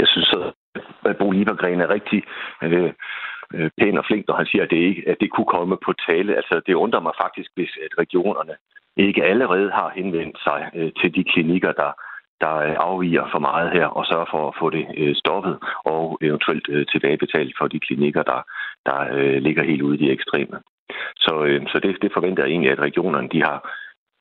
Jeg 0.00 0.06
synes, 0.12 0.34
at 1.04 1.16
Bo 1.18 1.30
Liebergren 1.30 1.80
er 1.80 1.90
rigtig 1.96 2.22
øh, 2.62 3.70
pæn 3.78 3.98
og 3.98 4.04
flink, 4.06 4.24
når 4.28 4.36
han 4.36 4.46
siger, 4.46 4.62
at 4.64 4.70
det, 4.70 4.76
ikke, 4.76 5.02
at 5.10 5.16
det 5.20 5.30
kunne 5.30 5.50
komme 5.56 5.76
på 5.86 5.92
tale. 6.08 6.36
Altså, 6.36 6.60
det 6.66 6.74
undrer 6.74 7.00
mig 7.00 7.14
faktisk, 7.22 7.50
hvis 7.54 7.72
at 7.86 7.92
regionerne 7.98 8.54
ikke 8.96 9.24
allerede 9.24 9.70
har 9.70 9.92
henvendt 9.96 10.38
sig 10.46 10.60
øh, 10.74 10.90
til 11.00 11.14
de 11.14 11.24
klinikker, 11.24 11.72
der 11.72 11.90
der 12.44 12.54
øh, 12.68 12.76
afviger 12.88 13.24
for 13.32 13.38
meget 13.48 13.68
her, 13.76 13.86
og 13.86 14.06
sørge 14.06 14.26
for 14.32 14.42
at 14.48 14.56
få 14.60 14.66
det 14.70 14.84
øh, 14.96 15.14
stoppet, 15.22 15.54
og 15.84 16.18
eventuelt 16.28 16.66
øh, 16.74 16.86
tilbagebetalt 16.92 17.54
for 17.58 17.66
de 17.66 17.80
klinikker, 17.86 18.22
der, 18.22 18.40
der 18.88 18.98
ligger 19.46 19.62
helt 19.70 19.82
ude 19.82 19.96
i 19.96 20.02
de 20.02 20.12
ekstreme. 20.16 20.56
Så, 21.24 21.34
så 21.72 21.76
det, 21.82 21.96
det 22.02 22.10
forventer 22.16 22.42
jeg 22.42 22.50
egentlig, 22.50 22.72
at 22.72 22.84
regionerne 22.88 23.28
de 23.28 23.42
har 23.42 23.58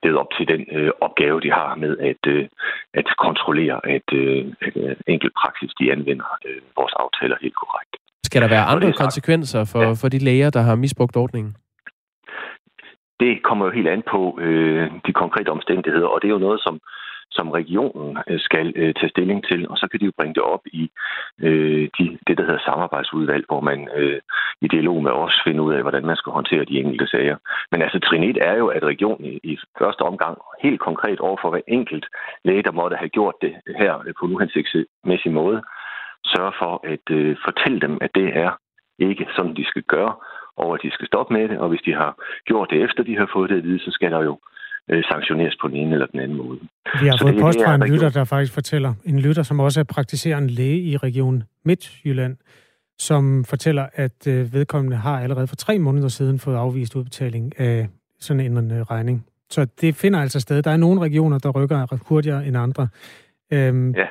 det 0.04 0.16
op 0.16 0.32
til 0.38 0.48
den 0.48 0.62
øh, 0.78 0.92
opgave, 1.02 1.42
de 1.42 1.52
har 1.52 1.76
med 1.76 1.98
at, 1.98 2.22
øh, 2.28 2.48
at 2.94 3.08
kontrollere, 3.26 3.80
at, 3.96 4.08
øh, 4.14 4.46
at 4.62 4.76
øh, 4.76 4.96
enkelt 5.08 5.34
praksis 5.42 5.72
de 5.80 5.92
anvender 5.92 6.30
øh, 6.48 6.62
vores 6.78 6.94
aftaler 7.04 7.38
helt 7.42 7.56
korrekt. 7.56 7.94
Skal 8.24 8.42
der 8.42 8.50
være 8.50 8.66
andre 8.74 8.94
konsekvenser 9.04 9.62
for, 9.72 9.82
ja. 9.82 9.94
for 10.02 10.08
de 10.10 10.20
læger, 10.20 10.50
der 10.50 10.62
har 10.62 10.76
misbrugt 10.76 11.18
ordningen? 11.18 11.56
Det 13.20 13.44
kommer 13.44 13.66
jo 13.66 13.72
helt 13.72 13.88
an 13.88 14.04
på 14.14 14.40
øh, 14.46 14.92
de 15.08 15.14
konkrete 15.14 15.50
omstændigheder, 15.50 16.08
og 16.08 16.22
det 16.22 16.28
er 16.28 16.36
jo 16.38 16.46
noget, 16.48 16.62
som, 16.66 16.80
som 17.32 17.52
regionen 17.52 18.18
øh, 18.28 18.40
skal 18.40 18.74
øh, 18.76 18.94
tage 18.94 19.10
stilling 19.10 19.44
til, 19.50 19.70
og 19.70 19.78
så 19.78 19.88
kan 19.88 20.00
de 20.00 20.06
jo 20.06 20.12
bringe 20.18 20.34
det 20.34 20.44
op 20.44 20.64
i 20.66 20.92
øh, 21.40 21.90
de, 21.98 22.18
det, 22.28 22.38
der 22.38 22.44
hedder 22.44 22.66
samarbejdsudvalg, 22.66 23.46
hvor 23.48 23.62
man 23.62 23.90
øh, 23.96 24.20
i 24.62 24.68
dialog 24.68 25.04
med 25.04 25.12
os 25.12 25.42
finder 25.46 25.64
ud 25.64 25.74
af, 25.74 25.82
hvordan 25.82 26.06
man 26.06 26.16
skal 26.16 26.32
håndtere 26.32 26.66
de 26.66 26.80
enkelte 26.80 27.08
sager. 27.08 27.38
Men 27.72 27.82
altså 27.82 28.00
trin 28.00 28.24
1 28.24 28.38
er 28.42 28.56
jo, 28.56 28.68
at 28.68 28.84
regionen 28.84 29.26
i, 29.26 29.40
i 29.44 29.58
første 29.80 30.02
omgang 30.02 30.38
helt 30.64 30.80
konkret 30.80 31.20
overfor 31.20 31.50
hver 31.50 31.62
enkelt 31.68 32.06
læge, 32.44 32.64
der 32.64 32.72
måtte 32.72 32.96
have 32.96 33.10
gjort 33.10 33.36
det 33.42 33.54
her 33.78 34.04
øh, 34.06 34.14
på 34.20 34.26
en 34.26 34.34
uhensigtsmæssig 34.34 35.32
måde, 35.32 35.62
sørger 36.26 36.52
for 36.62 36.74
at 36.84 37.06
øh, 37.18 37.38
fortælle 37.46 37.80
dem, 37.80 37.98
at 38.02 38.12
det 38.16 38.28
er 38.38 38.52
ikke 39.00 39.28
sådan, 39.36 39.56
de 39.56 39.66
skal 39.66 39.84
gøre, 39.84 40.14
og 40.58 40.74
at 40.74 40.82
de 40.84 40.92
skal 40.92 41.08
stoppe 41.08 41.34
med 41.34 41.50
det, 41.50 41.60
og 41.60 41.70
hvis 41.70 41.82
de 41.86 41.94
har 41.94 42.12
gjort 42.46 42.70
det 42.70 42.84
efter, 42.84 43.04
de 43.04 43.18
har 43.18 43.30
fået 43.34 43.50
det 43.50 43.58
at 43.58 43.64
vide, 43.64 43.80
så 43.80 43.92
skal 43.92 44.12
der 44.12 44.22
jo 44.24 44.40
øh, 44.90 45.04
sanktioneres 45.04 45.58
på 45.62 45.68
den 45.68 45.76
ene 45.76 45.92
eller 45.94 46.06
den 46.06 46.20
anden 46.20 46.38
måde. 46.38 46.60
Vi 47.02 47.08
har 47.08 47.18
så 47.18 47.24
fået 47.24 47.40
post 47.40 47.60
fra 47.66 47.76
en 47.76 47.94
lytter, 47.94 48.10
der 48.10 48.24
faktisk 48.24 48.54
fortæller, 48.54 48.94
en 49.06 49.20
lytter, 49.20 49.44
som 49.44 49.60
også 49.60 49.80
er 49.80 49.84
praktiserende 49.84 50.50
læge 50.50 50.82
i 50.82 50.98
Region 50.98 51.44
Midtjylland, 51.66 52.38
som 52.98 53.46
fortæller, 53.46 53.86
at 53.94 54.28
øh, 54.28 54.54
vedkommende 54.54 54.98
har 54.98 55.20
allerede 55.20 55.48
for 55.48 55.56
tre 55.56 55.80
måneder 55.80 56.08
siden 56.08 56.40
fået 56.40 56.56
afvist 56.56 56.96
udbetaling 56.96 57.60
af 57.60 57.88
sådan 58.20 58.40
en 58.40 58.72
øh, 58.72 58.82
regning. 58.82 59.26
Så 59.50 59.68
det 59.82 59.96
finder 59.96 60.20
altså 60.20 60.40
sted. 60.40 60.62
Der 60.62 60.72
er 60.72 60.78
nogle 60.78 61.02
regioner, 61.02 61.38
der 61.40 61.50
rykker 61.50 61.98
hurtigere 62.10 62.46
end 62.46 62.58
andre. 62.58 62.88
Øhm, 63.54 63.92
ja. 63.92 64.06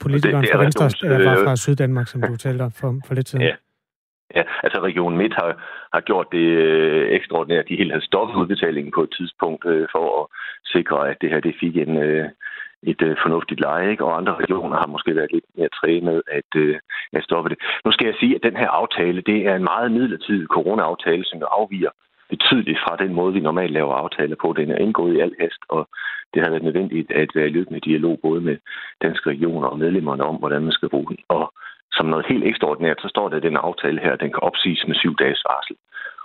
Politikeren 0.00 0.42
det, 0.42 0.42
det 0.42 0.54
fra 0.54 0.62
Venstre 0.62 0.90
øh, 1.04 1.24
var 1.24 1.44
fra 1.44 1.56
Syddanmark, 1.56 2.08
som 2.08 2.22
du 2.22 2.36
talte 2.46 2.70
for, 2.70 3.00
for 3.06 3.14
lidt 3.14 3.28
siden. 3.28 3.44
Ja. 3.44 3.52
Ja, 4.36 4.42
altså 4.62 4.80
Region 4.80 5.16
Midt 5.16 5.34
har, 5.34 5.52
har 5.94 6.00
gjort 6.00 6.26
det 6.32 6.46
øh, 6.66 7.10
ekstraordinært. 7.10 7.68
De 7.68 7.76
helt 7.76 7.92
havde 7.92 8.04
stoppet 8.04 8.34
udbetalingen 8.34 8.92
på 8.92 9.02
et 9.02 9.14
tidspunkt 9.18 9.66
øh, 9.66 9.88
for 9.92 10.06
at 10.20 10.26
sikre, 10.64 11.10
at 11.10 11.16
det 11.20 11.30
her 11.30 11.40
det 11.40 11.54
fik 11.60 11.76
en, 11.76 11.96
øh, 11.96 12.28
et 12.82 13.02
øh, 13.02 13.16
fornuftigt 13.22 13.60
leje, 13.60 13.90
ikke? 13.90 14.04
og 14.04 14.16
andre 14.16 14.34
regioner 14.34 14.76
har 14.76 14.86
måske 14.86 15.16
været 15.16 15.32
lidt 15.32 15.44
mere 15.56 15.68
trænet 15.68 16.02
med 16.02 16.22
at, 16.38 16.50
øh, 16.56 16.78
at 17.12 17.24
stoppe 17.24 17.50
det. 17.50 17.58
Nu 17.84 17.92
skal 17.92 18.06
jeg 18.06 18.14
sige, 18.20 18.34
at 18.34 18.42
den 18.42 18.56
her 18.56 18.68
aftale, 18.68 19.20
det 19.20 19.46
er 19.46 19.54
en 19.54 19.68
meget 19.72 19.92
midlertidig 19.92 20.46
corona-aftale, 20.46 21.24
som 21.24 21.38
jo 21.38 21.46
afviger 21.46 21.90
betydeligt 22.28 22.78
fra 22.84 22.96
den 22.96 23.12
måde, 23.14 23.32
vi 23.34 23.40
normalt 23.40 23.72
laver 23.72 23.94
aftaler 23.94 24.36
på. 24.42 24.54
Den 24.56 24.70
er 24.70 24.76
indgået 24.76 25.16
i 25.16 25.20
al 25.20 25.34
hast, 25.40 25.62
og 25.68 25.88
det 26.34 26.42
har 26.42 26.50
været 26.50 26.62
nødvendigt 26.62 27.12
at 27.12 27.30
være 27.34 27.46
i 27.46 27.56
løbende 27.56 27.80
dialog 27.80 28.18
både 28.22 28.40
med 28.40 28.56
danske 29.02 29.30
regioner 29.30 29.68
og 29.68 29.78
medlemmerne 29.78 30.24
om, 30.24 30.36
hvordan 30.36 30.62
man 30.62 30.72
skal 30.72 30.88
bruge 30.88 31.08
den. 31.08 31.18
Og 31.28 31.52
som 31.92 32.06
noget 32.06 32.26
helt 32.26 32.44
ekstraordinært, 32.44 33.00
så 33.00 33.08
står 33.08 33.28
der, 33.28 33.36
at 33.36 33.42
den 33.42 33.56
aftale 33.56 34.00
her, 34.00 34.16
den 34.16 34.30
kan 34.32 34.42
opsiges 34.42 34.86
med 34.86 34.94
syv 34.94 35.16
dages 35.16 35.42
varsel. 35.48 35.76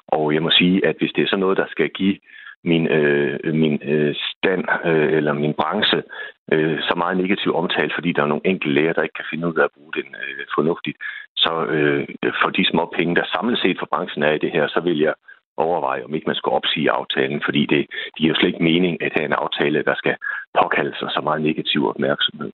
Og 0.08 0.34
jeg 0.34 0.42
må 0.42 0.50
sige, 0.52 0.86
at 0.86 0.96
hvis 1.00 1.12
det 1.16 1.24
er 1.24 1.28
sådan 1.28 1.40
noget, 1.40 1.58
der 1.58 1.68
skal 1.70 1.90
give 1.90 2.18
min, 2.64 2.88
øh, 2.88 3.54
min 3.54 3.80
øh, 3.84 4.16
stand 4.16 4.64
øh, 4.86 5.14
eller 5.18 5.34
min 5.34 5.54
branche 5.54 6.04
øh, 6.52 6.80
så 6.82 6.94
meget 6.98 7.18
negativ 7.18 7.56
omtale, 7.56 7.92
fordi 7.96 8.12
der 8.12 8.24
er 8.24 8.32
nogle 8.34 8.48
enkelte 8.52 8.76
læger, 8.76 8.94
der 8.94 9.04
ikke 9.04 9.20
kan 9.20 9.32
finde 9.32 9.48
ud 9.48 9.56
af 9.56 9.64
at 9.64 9.76
bruge 9.78 9.94
den 9.94 10.10
øh, 10.24 10.46
fornuftigt, 10.56 10.98
så 11.36 11.66
øh, 11.66 12.08
for 12.42 12.50
de 12.50 12.66
små 12.72 12.94
penge, 12.98 13.16
der 13.16 13.26
samlet 13.36 13.60
set 13.60 13.78
for 13.80 13.90
branchen 13.94 14.24
er 14.24 14.32
i 14.34 14.44
det 14.44 14.52
her, 14.52 14.68
så 14.68 14.80
vil 14.80 15.00
jeg 15.00 15.14
overveje, 15.58 16.06
om 16.06 16.16
ikke 16.16 16.28
man 16.28 16.36
skal 16.36 16.52
opsige 16.52 16.92
aftalen, 16.92 17.42
fordi 17.46 17.62
det, 17.66 17.82
det 18.06 18.16
giver 18.18 18.30
jo 18.30 18.36
slet 18.36 18.48
ikke 18.48 18.64
mening 18.64 19.04
at 19.04 19.12
have 19.16 19.26
en 19.26 19.40
aftale, 19.44 19.84
der 19.84 19.96
skal 19.96 20.16
påkalde 20.62 20.96
sig 21.00 21.10
så 21.12 21.22
meget 21.22 21.42
negativ 21.42 21.88
opmærksomhed. 21.88 22.52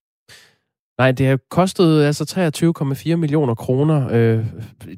Nej, 1.02 1.12
det 1.12 1.28
har 1.28 1.40
kostet 1.50 2.04
altså 2.04 2.52
23,4 3.12 3.16
millioner 3.16 3.56
kroner, 3.56 4.08
øh, 4.12 4.46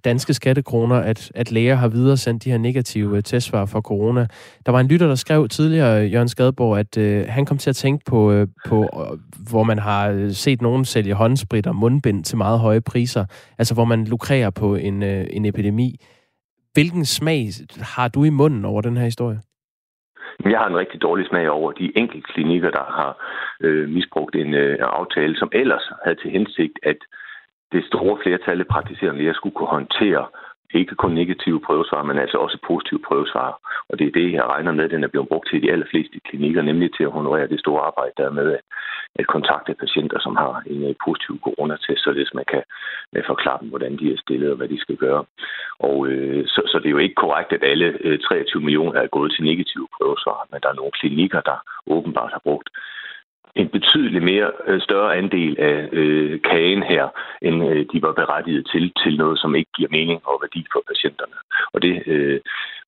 danske 0.05 0.33
skattekroner, 0.33 0.95
at, 0.95 1.31
at 1.36 1.51
læger 1.51 1.75
har 1.75 1.88
videre 1.88 2.17
sendt 2.17 2.43
de 2.43 2.51
her 2.51 2.57
negative 2.57 3.17
øh, 3.17 3.24
testsvar 3.24 3.65
for 3.65 3.81
corona. 3.81 4.27
Der 4.65 4.72
var 4.72 4.79
en 4.79 4.88
lytter, 4.88 5.07
der 5.07 5.15
skrev 5.15 5.48
tidligere, 5.48 6.05
Jørgen 6.05 6.27
Skadborg, 6.27 6.79
at 6.79 6.98
øh, 6.98 7.25
han 7.29 7.45
kom 7.45 7.57
til 7.57 7.69
at 7.69 7.75
tænke 7.75 8.05
på, 8.05 8.31
øh, 8.31 8.48
på 8.65 8.81
øh, 8.83 9.19
hvor 9.50 9.63
man 9.63 9.79
har 9.79 10.10
øh, 10.10 10.31
set 10.31 10.62
nogen 10.62 10.86
sælge 10.86 11.13
håndsprit 11.13 11.67
og 11.67 11.75
mundbind 11.75 12.24
til 12.24 12.38
meget 12.38 12.60
høje 12.60 12.81
priser, 12.81 13.25
altså 13.57 13.74
hvor 13.74 13.86
man 13.86 14.05
lukrerer 14.05 14.50
på 14.50 14.75
en, 14.75 15.03
øh, 15.03 15.27
en 15.29 15.45
epidemi. 15.45 15.95
Hvilken 16.74 17.05
smag 17.05 17.51
har 17.79 18.07
du 18.07 18.24
i 18.24 18.29
munden 18.29 18.65
over 18.65 18.81
den 18.81 18.98
her 18.98 19.05
historie? 19.05 19.39
Jeg 20.45 20.59
har 20.59 20.67
en 20.67 20.77
rigtig 20.77 21.01
dårlig 21.01 21.27
smag 21.27 21.50
over 21.50 21.71
de 21.71 21.97
enkelte 21.97 22.27
klinikker, 22.33 22.71
der 22.71 22.85
har 23.00 23.12
øh, 23.62 23.89
misbrugt 23.89 24.35
en 24.35 24.53
øh, 24.53 24.77
aftale, 24.81 25.38
som 25.38 25.50
ellers 25.53 25.91
havde 26.03 26.15
til 26.15 26.31
hensigt 26.31 26.79
at 26.83 26.97
det 27.71 27.85
store 27.85 28.17
flertal 28.23 28.59
af 28.59 28.67
praktiserende 28.67 29.19
læger 29.19 29.33
skulle 29.33 29.55
kunne 29.55 29.75
håndtere 29.77 30.25
ikke 30.73 30.95
kun 30.95 31.13
negative 31.13 31.59
prøvesvar, 31.59 32.03
men 32.03 32.17
altså 32.17 32.37
også 32.37 32.57
positive 32.67 33.01
prøvesvar. 33.07 33.49
Og 33.89 33.99
det 33.99 34.07
er 34.07 34.11
det, 34.11 34.33
jeg 34.33 34.45
regner 34.45 34.71
med, 34.71 34.83
at 34.83 34.91
den 34.91 35.03
er 35.03 35.07
blevet 35.07 35.27
brugt 35.27 35.47
til 35.49 35.61
de 35.63 35.71
allerfleste 35.71 36.19
klinikker, 36.27 36.61
nemlig 36.61 36.93
til 36.93 37.03
at 37.03 37.11
honorere 37.11 37.47
det 37.47 37.59
store 37.59 37.81
arbejde, 37.81 38.13
der 38.17 38.25
er 38.25 38.37
med 38.39 38.57
at 39.15 39.27
kontakte 39.27 39.73
patienter, 39.73 40.19
som 40.19 40.35
har 40.35 40.63
en 40.65 40.83
øh, 40.89 40.95
positiv 41.05 41.39
coronatest, 41.45 42.03
således 42.03 42.33
man 42.33 42.45
kan 42.51 42.63
forklare 43.25 43.59
dem, 43.61 43.69
hvordan 43.69 43.97
de 43.99 44.13
er 44.13 44.17
stillet 44.17 44.51
og 44.51 44.57
hvad 44.57 44.67
de 44.67 44.79
skal 44.79 44.95
gøre. 44.95 45.23
Og 45.79 46.07
øh, 46.07 46.47
så, 46.47 46.61
så 46.71 46.79
det 46.79 46.85
er 46.85 46.97
jo 46.97 47.05
ikke 47.05 47.21
korrekt, 47.23 47.53
at 47.53 47.63
alle 47.63 47.97
øh, 47.99 48.19
23 48.19 48.61
millioner 48.61 48.99
er 49.01 49.07
gået 49.07 49.31
til 49.31 49.43
negative 49.43 49.87
prøvesvar, 49.97 50.47
men 50.51 50.61
der 50.61 50.69
er 50.69 50.79
nogle 50.79 50.91
klinikker, 50.99 51.41
der 51.41 51.57
åbenbart 51.87 52.31
har 52.31 52.41
brugt 52.43 52.69
en 53.55 53.69
betydelig 53.69 54.24
mere 54.24 54.51
øh, 54.67 54.81
større 54.81 55.15
andel 55.17 55.60
af 55.60 55.89
øh, 55.91 56.41
kagen 56.41 56.83
her, 56.83 57.05
end 57.41 57.57
øh, 57.69 57.86
de 57.91 58.01
var 58.01 58.13
berettiget 58.22 58.63
til, 58.72 58.93
til 59.03 59.13
noget, 59.17 59.39
som 59.39 59.55
ikke 59.55 59.72
giver 59.77 59.89
mening 59.98 60.19
og 60.29 60.36
værdi 60.43 60.62
for 60.74 60.81
patienterne. 60.91 61.38
Og 61.74 61.81
det 61.86 61.93
øh, 62.13 62.39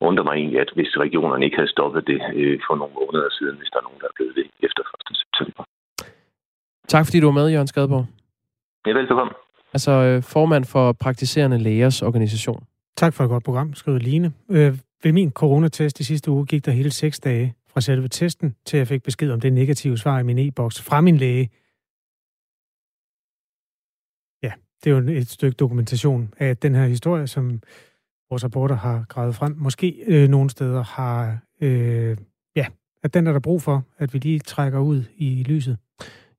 undrer 0.07 0.23
mig 0.23 0.35
egentlig, 0.35 0.59
at 0.65 0.71
hvis 0.75 0.91
regionerne 0.97 1.45
ikke 1.45 1.57
havde 1.57 1.75
stoppet 1.75 2.07
det 2.07 2.19
øh, 2.39 2.59
for 2.67 2.75
nogle 2.75 2.93
måneder 3.01 3.29
siden, 3.37 3.55
hvis 3.57 3.69
der 3.73 3.79
er 3.79 3.87
nogen, 3.87 4.01
der 4.01 4.07
er 4.11 4.17
blevet 4.17 4.35
det 4.35 4.47
efter 4.67 4.81
1. 5.11 5.17
september. 5.23 5.63
Tak 6.87 7.05
fordi 7.05 7.19
du 7.19 7.27
var 7.27 7.37
med, 7.39 7.49
Jørgen 7.49 7.67
Skadborg. 7.67 8.05
Ja, 8.87 8.91
velkommen. 8.91 9.35
Altså 9.73 9.91
øh, 9.91 10.23
formand 10.23 10.65
for 10.73 10.91
Praktiserende 11.03 11.57
Lægers 11.57 12.01
Organisation. 12.01 12.63
Tak 12.97 13.13
for 13.13 13.23
et 13.23 13.29
godt 13.29 13.43
program, 13.43 13.73
skrev 13.73 13.97
Line. 13.97 14.33
Øh, 14.51 14.73
ved 15.03 15.11
min 15.13 15.31
coronatest 15.31 15.99
i 15.99 16.03
sidste 16.03 16.31
uge 16.31 16.45
gik 16.45 16.65
der 16.65 16.71
hele 16.71 16.91
seks 16.91 17.19
dage 17.19 17.53
fra 17.75 17.81
selve 17.81 18.07
testen, 18.07 18.55
til 18.65 18.77
jeg 18.77 18.87
fik 18.87 19.03
besked 19.03 19.31
om 19.31 19.41
det 19.41 19.53
negative 19.53 19.97
svar 19.97 20.19
i 20.19 20.23
min 20.23 20.37
e-boks 20.37 20.81
fra 20.81 21.01
min 21.01 21.17
læge. 21.17 21.49
Ja, 24.43 24.51
det 24.83 24.91
er 24.91 25.13
jo 25.13 25.19
et 25.19 25.29
stykke 25.29 25.55
dokumentation 25.55 26.33
af 26.37 26.57
den 26.57 26.75
her 26.75 26.85
historie, 26.85 27.27
som 27.27 27.61
vores 28.29 28.43
rapporter 28.43 28.75
har 28.75 29.05
gravet 29.09 29.35
frem. 29.35 29.55
Måske 29.57 30.03
øh, 30.07 30.29
nogle 30.29 30.49
steder 30.49 30.83
har, 30.83 31.39
øh, 31.61 32.17
ja, 32.55 32.65
at 33.03 33.13
den 33.13 33.27
er 33.27 33.31
der 33.31 33.39
brug 33.39 33.61
for, 33.61 33.83
at 33.97 34.13
vi 34.13 34.19
lige 34.19 34.39
trækker 34.39 34.79
ud 34.79 35.03
i 35.17 35.43
lyset. 35.43 35.77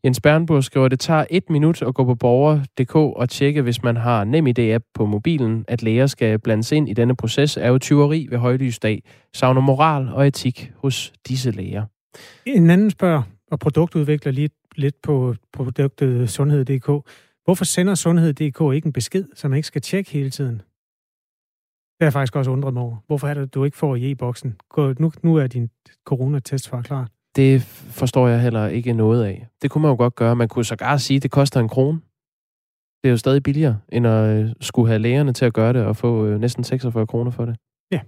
Jens 0.07 0.21
Bernburg 0.21 0.65
skriver, 0.65 0.87
at 0.87 0.91
det 0.91 1.01
tager 1.01 1.25
et 1.31 1.51
minut 1.51 1.83
at 1.83 1.95
gå 1.95 2.05
på 2.05 2.15
borger.dk 2.15 2.95
og 2.95 3.29
tjekke, 3.29 3.63
hvis 3.63 3.83
man 3.83 3.97
har 3.97 4.25
nem 4.25 4.47
idé 4.47 4.79
på 4.95 5.07
mobilen, 5.07 5.65
at 5.69 5.83
læger 5.83 6.07
skal 6.07 6.39
blandes 6.39 6.73
ind 6.73 6.89
i 6.89 6.93
denne 6.93 7.17
proces, 7.17 7.57
er 7.57 7.69
jo 7.69 7.79
tyveri 7.79 8.27
ved 8.31 8.39
højlysdag. 8.39 9.03
Savner 9.35 9.61
moral 9.61 10.09
og 10.09 10.27
etik 10.27 10.73
hos 10.77 11.13
disse 11.29 11.51
læger. 11.51 11.85
En 12.45 12.71
anden 12.71 12.91
spørger, 12.91 13.23
og 13.51 13.59
produktudvikler 13.59 14.33
lige 14.33 14.51
lidt 14.77 15.03
på 15.03 15.35
produktet 15.53 16.31
sundhed.dk. 16.31 16.87
Hvorfor 17.45 17.65
sender 17.65 17.95
sundhed.dk 17.95 18.75
ikke 18.75 18.87
en 18.87 18.93
besked, 18.93 19.25
som 19.35 19.51
man 19.51 19.57
ikke 19.57 19.67
skal 19.67 19.83
tjekke 19.83 20.11
hele 20.11 20.31
tiden? 20.31 20.55
Det 20.55 22.01
har 22.01 22.07
jeg 22.07 22.13
faktisk 22.13 22.37
også 22.37 22.51
undret 22.51 22.75
mig 22.75 22.83
over. 22.83 22.97
Hvorfor 23.07 23.29
er 23.29 23.35
det, 23.35 23.43
at 23.43 23.55
du 23.55 23.65
ikke 23.65 23.77
får 23.77 23.97
i 23.97 24.11
e-boksen? 24.11 24.57
Nu, 24.99 25.13
nu 25.23 25.37
er 25.37 25.47
din 25.47 25.71
coronatest 26.05 26.71
klar. 26.85 27.09
Det 27.37 27.63
forstår 27.91 28.29
jeg 28.29 28.41
heller 28.41 28.67
ikke 28.67 28.93
noget 28.93 29.25
af. 29.25 29.47
Det 29.63 29.71
kunne 29.71 29.83
man 29.83 29.91
jo 29.91 29.97
godt 29.97 30.15
gøre. 30.15 30.37
Man 30.37 30.49
kunne 30.49 30.65
sågar 30.65 30.97
sige, 30.97 31.17
at 31.17 31.23
det 31.23 31.31
koster 31.31 31.61
en 31.61 31.69
krone. 31.69 32.01
Det 33.03 33.09
er 33.09 33.11
jo 33.11 33.17
stadig 33.17 33.43
billigere, 33.43 33.79
end 33.93 34.07
at 34.07 34.37
øh, 34.37 34.51
skulle 34.61 34.89
have 34.89 34.99
lægerne 34.99 35.33
til 35.33 35.45
at 35.45 35.53
gøre 35.53 35.73
det 35.73 35.85
og 35.85 35.97
få 35.97 36.27
øh, 36.27 36.41
næsten 36.41 36.65
46 36.65 37.07
kroner 37.07 37.31
for 37.31 37.45
det. 37.45 37.57
Ja. 37.93 38.01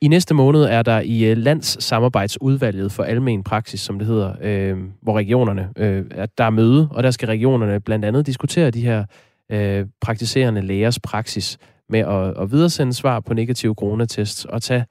I 0.00 0.08
næste 0.08 0.34
måned 0.34 0.62
er 0.62 0.82
der 0.82 1.00
i 1.00 1.24
øh, 1.24 1.36
landssamarbejdsudvalget 1.36 2.92
for 2.92 3.02
almen 3.02 3.44
praksis, 3.44 3.80
som 3.80 3.98
det 3.98 4.08
hedder, 4.08 4.34
øh, 4.40 4.78
hvor 5.02 5.18
regionerne, 5.18 5.72
øh, 5.76 6.04
der 6.38 6.44
er 6.44 6.50
møde, 6.50 6.88
og 6.90 7.02
der 7.02 7.10
skal 7.10 7.26
regionerne 7.26 7.80
blandt 7.80 8.04
andet 8.04 8.26
diskutere 8.26 8.70
de 8.70 8.80
her 8.80 9.04
øh, 9.52 9.86
praktiserende 10.00 10.60
lægers 10.60 11.00
praksis 11.00 11.58
med 11.88 12.00
at, 12.00 12.42
at 12.42 12.52
videresende 12.52 12.92
svar 12.92 13.20
på 13.20 13.34
negative 13.34 13.74
coronatests 13.74 14.44
og 14.44 14.62
tage 14.62 14.86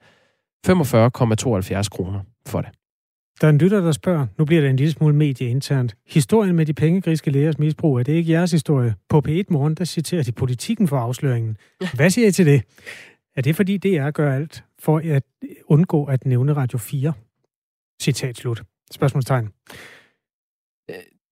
45,72 0.66 1.88
kroner 1.88 2.20
for 2.46 2.60
det. 2.60 2.70
Der 3.40 3.46
er 3.46 3.50
en 3.50 3.58
lytter, 3.58 3.80
der 3.80 3.92
spørger, 3.92 4.26
nu 4.38 4.44
bliver 4.44 4.60
det 4.60 4.70
en 4.70 4.76
lille 4.76 4.92
smule 4.92 5.14
medieinternt. 5.14 5.96
Historien 6.06 6.56
med 6.56 6.66
de 6.66 6.74
pengegriske 6.74 7.30
lægers 7.30 7.58
misbrug, 7.58 7.98
er 7.98 8.02
det 8.02 8.12
ikke 8.12 8.32
jeres 8.32 8.52
historie? 8.52 8.94
På 9.08 9.22
P1 9.28 9.42
Morgen, 9.48 9.74
der 9.74 9.84
citerer 9.84 10.22
de 10.22 10.32
politikken 10.32 10.88
for 10.88 10.98
afsløringen. 10.98 11.56
Hvad 11.94 12.10
siger 12.10 12.28
I 12.28 12.32
til 12.32 12.46
det? 12.46 12.62
Er 13.36 13.42
det 13.42 13.56
fordi 13.56 13.76
DR 13.76 14.10
gør 14.10 14.34
alt 14.34 14.64
for 14.78 15.00
at 15.04 15.22
undgå 15.66 16.04
at 16.04 16.26
nævne 16.26 16.52
Radio 16.52 16.78
4? 16.78 17.12
Citat 18.02 18.36
slut. 18.36 18.62
Spørgsmålstegn. 18.90 19.48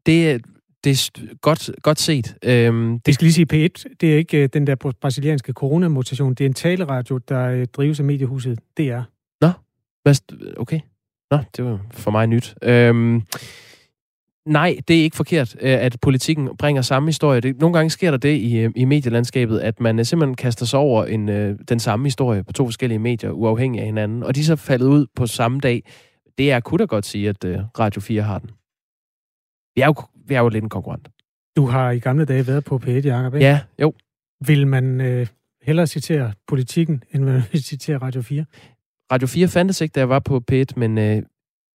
Det, 0.06 0.44
det 0.84 0.90
er 0.90 1.34
godt, 1.40 1.70
godt 1.82 2.00
set. 2.00 2.36
Øhm, 2.44 3.00
det 3.00 3.14
skal 3.14 3.24
lige 3.24 3.32
sige 3.32 3.46
P1. 3.52 3.96
Det 4.00 4.12
er 4.12 4.16
ikke 4.16 4.42
uh, 4.42 4.48
den 4.52 4.66
der 4.66 4.94
brasilianske 5.00 5.52
coronamutation. 5.52 6.34
Det 6.34 6.44
er 6.44 6.48
en 6.48 6.54
taleradio, 6.54 7.18
der 7.18 7.60
uh, 7.60 7.64
drives 7.64 7.98
af 7.98 8.04
mediehuset 8.04 8.58
DR. 8.78 9.00
Nå, 9.40 9.50
okay. 10.56 10.80
Nå, 11.30 11.38
det 11.56 11.64
var 11.64 11.80
for 11.90 12.10
mig 12.10 12.26
nyt. 12.26 12.54
Øhm, 12.62 13.22
nej, 14.46 14.76
det 14.88 14.98
er 14.98 15.02
ikke 15.02 15.16
forkert, 15.16 15.56
øh, 15.60 15.70
at 15.70 15.96
politikken 16.02 16.56
bringer 16.56 16.82
samme 16.82 17.08
historie. 17.08 17.40
Det, 17.40 17.58
nogle 17.58 17.76
gange 17.76 17.90
sker 17.90 18.10
der 18.10 18.18
det 18.18 18.36
i, 18.36 18.58
øh, 18.58 18.70
i 18.76 18.84
medielandskabet, 18.84 19.58
at 19.58 19.80
man 19.80 19.98
øh, 19.98 20.04
simpelthen 20.04 20.34
kaster 20.34 20.66
sig 20.66 20.78
over 20.78 21.04
en, 21.04 21.28
den 21.68 21.80
samme 21.80 22.06
historie 22.06 22.44
på 22.44 22.52
to 22.52 22.66
forskellige 22.66 22.98
medier, 22.98 23.30
uafhængig 23.30 23.80
af 23.80 23.86
hinanden, 23.86 24.22
og 24.22 24.34
de 24.34 24.40
er 24.40 24.44
så 24.44 24.56
faldet 24.56 24.86
ud 24.86 25.06
på 25.16 25.26
samme 25.26 25.60
dag. 25.60 25.82
Det 26.38 26.52
er, 26.52 26.60
kunne 26.60 26.78
da 26.78 26.84
godt 26.84 27.06
sige, 27.06 27.28
at 27.28 27.44
Radio 27.78 28.00
4 28.00 28.22
har 28.22 28.38
den. 28.38 28.50
Vi 29.76 29.80
er 29.80 29.86
jo, 29.86 29.94
vi 30.26 30.34
er 30.34 30.40
jo 30.40 30.48
lidt 30.48 30.64
en 30.64 30.70
konkurrent. 30.70 31.08
Du 31.56 31.66
har 31.66 31.90
i 31.90 31.98
gamle 31.98 32.24
dage 32.24 32.46
været 32.46 32.64
på 32.64 32.80
P1, 32.84 32.90
Jacob, 32.90 33.34
ikke? 33.34 33.46
Ja, 33.46 33.60
jo. 33.80 33.94
Vil 34.46 34.66
man 34.66 35.00
øh, 35.00 35.26
hellere 35.62 35.86
citere 35.86 36.32
politikken, 36.48 37.02
end 37.12 37.24
man 37.24 37.42
vil 37.52 37.64
citere 37.64 37.98
Radio 37.98 38.22
4? 38.22 38.44
Radio 39.12 39.26
4 39.26 39.48
fandtes 39.48 39.80
ikke, 39.80 39.92
da 39.92 40.00
jeg 40.00 40.08
var 40.08 40.18
på 40.18 40.42
P1, 40.52 40.64
men 40.76 40.98
øh, 40.98 41.22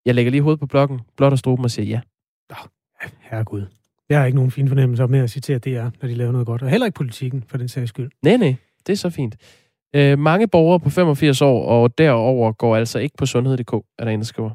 jeg 0.06 0.16
lægger 0.16 0.32
lige 0.32 0.42
hovedet 0.42 0.60
på 0.60 0.68
blokken, 0.68 1.00
blot 1.18 1.32
og 1.32 1.40
struben 1.40 1.66
og 1.66 1.72
siger 1.72 1.86
ja. 1.86 2.02
Oh, 2.50 3.10
herregud. 3.20 3.66
Jeg 4.10 4.20
har 4.20 4.26
ikke 4.26 4.36
nogen 4.36 4.52
fin 4.52 4.68
fornemmelse 4.68 5.08
med 5.08 5.20
at 5.20 5.30
citere 5.30 5.60
DR, 5.60 5.90
når 6.02 6.08
de 6.08 6.16
laver 6.16 6.32
noget 6.32 6.48
godt. 6.48 6.62
Og 6.62 6.70
heller 6.70 6.86
ikke 6.86 6.96
politikken, 6.96 7.44
for 7.48 7.58
den 7.58 7.68
sags 7.68 7.90
skyld. 7.90 8.10
Nej, 8.24 8.38
nej. 8.38 8.56
Det 8.88 8.94
er 8.94 8.98
så 8.98 9.10
fint. 9.10 9.36
Øh, 9.96 10.20
mange 10.20 10.48
borgere 10.48 10.80
på 10.80 10.90
85 10.90 11.42
år 11.42 11.66
og 11.66 11.98
derover 11.98 12.52
går 12.52 12.76
altså 12.76 13.00
ikke 13.00 13.18
på 13.18 13.26
sundhed.dk, 13.26 13.74
er 13.74 14.04
der 14.04 14.12
en, 14.12 14.20
der 14.20 14.26
skriver. 14.26 14.52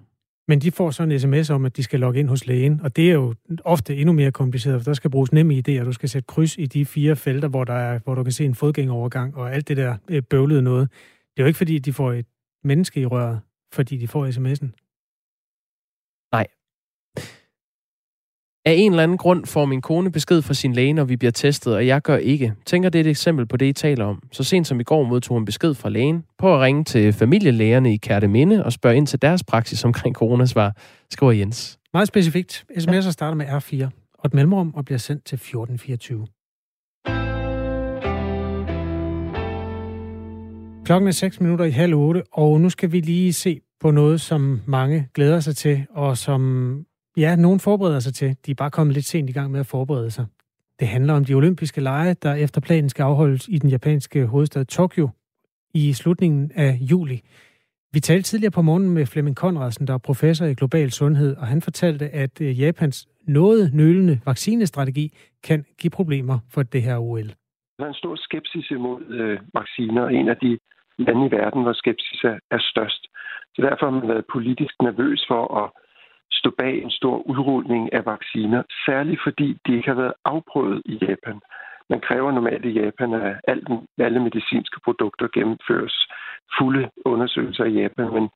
Men 0.48 0.58
de 0.58 0.70
får 0.70 0.90
sådan 0.90 1.12
en 1.12 1.20
sms 1.20 1.50
om, 1.50 1.64
at 1.64 1.76
de 1.76 1.82
skal 1.82 2.00
logge 2.00 2.20
ind 2.20 2.28
hos 2.28 2.46
lægen, 2.46 2.80
og 2.82 2.96
det 2.96 3.08
er 3.08 3.12
jo 3.12 3.34
ofte 3.64 3.96
endnu 3.96 4.12
mere 4.12 4.32
kompliceret, 4.32 4.82
for 4.82 4.90
der 4.90 4.94
skal 4.94 5.10
bruges 5.10 5.32
nemme 5.32 5.54
idéer, 5.54 5.80
og 5.80 5.86
du 5.86 5.92
skal 5.92 6.08
sætte 6.08 6.26
kryds 6.26 6.58
i 6.58 6.66
de 6.66 6.86
fire 6.86 7.16
felter, 7.16 7.48
hvor, 7.48 7.64
der 7.64 7.74
er, 7.74 7.98
hvor 8.04 8.14
du 8.14 8.22
kan 8.22 8.32
se 8.32 8.44
en 8.44 8.54
fodgængerovergang, 8.54 9.36
og 9.36 9.54
alt 9.54 9.68
det 9.68 9.76
der 9.76 9.96
øh, 10.08 10.22
bøvlede 10.22 10.62
noget. 10.62 10.88
Det 11.36 11.40
er 11.40 11.42
jo 11.42 11.46
ikke 11.46 11.56
fordi, 11.56 11.78
de 11.78 11.92
får 11.92 12.12
et 12.12 12.26
menneske 12.64 13.00
i 13.00 13.06
røret, 13.06 13.40
fordi 13.72 13.96
de 13.96 14.08
får 14.08 14.26
sms'en? 14.26 14.68
Nej. 16.32 16.46
Af 18.66 18.72
en 18.72 18.92
eller 18.92 19.02
anden 19.02 19.18
grund 19.18 19.46
får 19.46 19.64
min 19.64 19.82
kone 19.82 20.12
besked 20.12 20.42
fra 20.42 20.54
sin 20.54 20.72
læge, 20.72 20.92
når 20.92 21.04
vi 21.04 21.16
bliver 21.16 21.32
testet, 21.32 21.74
og 21.74 21.86
jeg 21.86 22.02
gør 22.02 22.16
ikke. 22.16 22.54
Tænker, 22.66 22.88
det 22.88 22.98
er 22.98 23.04
et 23.04 23.10
eksempel 23.10 23.46
på 23.46 23.56
det, 23.56 23.66
I 23.66 23.72
taler 23.72 24.04
om. 24.04 24.22
Så 24.32 24.44
sent 24.44 24.66
som 24.66 24.80
i 24.80 24.82
går 24.82 25.04
modtog 25.04 25.34
hun 25.34 25.44
besked 25.44 25.74
fra 25.74 25.88
lægen 25.88 26.24
på 26.38 26.54
at 26.54 26.60
ringe 26.60 26.84
til 26.84 27.12
familielægerne 27.12 27.94
i 27.94 27.96
Kærteminde 27.96 28.64
og 28.64 28.72
spørge 28.72 28.96
ind 28.96 29.06
til 29.06 29.22
deres 29.22 29.44
praksis 29.44 29.84
omkring 29.84 30.14
coronasvar, 30.14 30.76
skriver 31.10 31.32
Jens. 31.32 31.78
Meget 31.92 32.08
specifikt. 32.08 32.64
SMS'er 32.70 33.10
starter 33.10 33.34
med 33.34 33.46
R4 33.46 33.88
og 34.18 34.26
et 34.26 34.34
mellemrum 34.34 34.74
og 34.74 34.84
bliver 34.84 34.98
sendt 34.98 35.24
til 35.24 35.36
1424. 35.36 36.26
Klokken 40.86 41.08
er 41.08 41.12
6 41.12 41.40
minutter 41.40 41.64
i 41.64 41.70
halv 41.70 41.94
8, 41.94 42.22
og 42.32 42.60
nu 42.60 42.70
skal 42.70 42.92
vi 42.92 43.00
lige 43.00 43.32
se 43.32 43.60
på 43.80 43.90
noget, 43.90 44.20
som 44.20 44.60
mange 44.66 45.08
glæder 45.14 45.40
sig 45.40 45.56
til, 45.56 45.86
og 45.90 46.16
som, 46.16 46.40
ja, 47.16 47.36
nogen 47.36 47.60
forbereder 47.60 48.00
sig 48.00 48.14
til. 48.14 48.36
De 48.46 48.50
er 48.50 48.54
bare 48.54 48.70
kommet 48.70 48.94
lidt 48.94 49.04
sent 49.04 49.30
i 49.30 49.32
gang 49.32 49.50
med 49.50 49.60
at 49.60 49.66
forberede 49.66 50.10
sig. 50.10 50.26
Det 50.80 50.88
handler 50.88 51.14
om 51.14 51.24
de 51.24 51.34
olympiske 51.34 51.80
lege, 51.80 52.14
der 52.14 52.34
efter 52.34 52.60
planen 52.60 52.88
skal 52.88 53.02
afholdes 53.02 53.48
i 53.48 53.58
den 53.58 53.70
japanske 53.70 54.26
hovedstad 54.26 54.64
Tokyo 54.64 55.08
i 55.74 55.92
slutningen 55.92 56.50
af 56.54 56.78
juli. 56.80 57.20
Vi 57.92 58.00
talte 58.00 58.22
tidligere 58.22 58.50
på 58.50 58.62
morgenen 58.62 58.90
med 58.90 59.06
Flemming 59.06 59.36
Konradsen, 59.36 59.86
der 59.86 59.94
er 59.94 59.98
professor 59.98 60.46
i 60.46 60.54
global 60.54 60.90
sundhed, 60.90 61.36
og 61.36 61.46
han 61.46 61.62
fortalte, 61.62 62.08
at 62.08 62.40
øh, 62.40 62.60
Japans 62.60 63.08
noget 63.26 63.74
nølende 63.74 64.20
vaccinestrategi 64.26 65.12
kan 65.44 65.64
give 65.80 65.90
problemer 65.90 66.38
for 66.50 66.62
det 66.62 66.82
her 66.82 66.98
OL. 66.98 67.28
Der 67.78 67.84
er 67.84 67.88
en 67.88 67.94
stor 67.94 68.16
skepsis 68.16 68.70
imod 68.70 69.02
øh, 69.10 69.40
vacciner. 69.54 70.08
En 70.08 70.28
af 70.28 70.36
de 70.36 70.58
lande 70.98 71.26
i 71.26 71.30
verden, 71.30 71.62
hvor 71.62 71.72
skepsis 71.72 72.24
er, 72.24 72.38
er 72.50 72.58
størst. 72.60 73.02
Så 73.54 73.62
derfor 73.62 73.86
har 73.86 73.98
man 73.98 74.08
været 74.08 74.32
politisk 74.32 74.74
nervøs 74.82 75.24
for 75.28 75.42
at 75.62 75.70
stå 76.32 76.50
bag 76.58 76.82
en 76.82 76.90
stor 76.90 77.16
udrulning 77.30 77.92
af 77.92 78.06
vacciner, 78.06 78.62
særligt 78.86 79.20
fordi 79.22 79.58
de 79.66 79.76
ikke 79.76 79.88
har 79.88 80.00
været 80.02 80.14
afprøvet 80.24 80.82
i 80.84 80.94
Japan. 81.02 81.40
Man 81.90 82.00
kræver 82.00 82.32
normalt 82.32 82.64
i 82.64 82.80
Japan, 82.80 83.14
at 83.14 83.58
alle 83.98 84.20
medicinske 84.22 84.80
produkter 84.84 85.28
gennemføres 85.34 85.96
fulde 86.58 86.90
undersøgelser 87.04 87.64
i 87.64 87.80
Japan, 87.82 88.12
men 88.12 88.28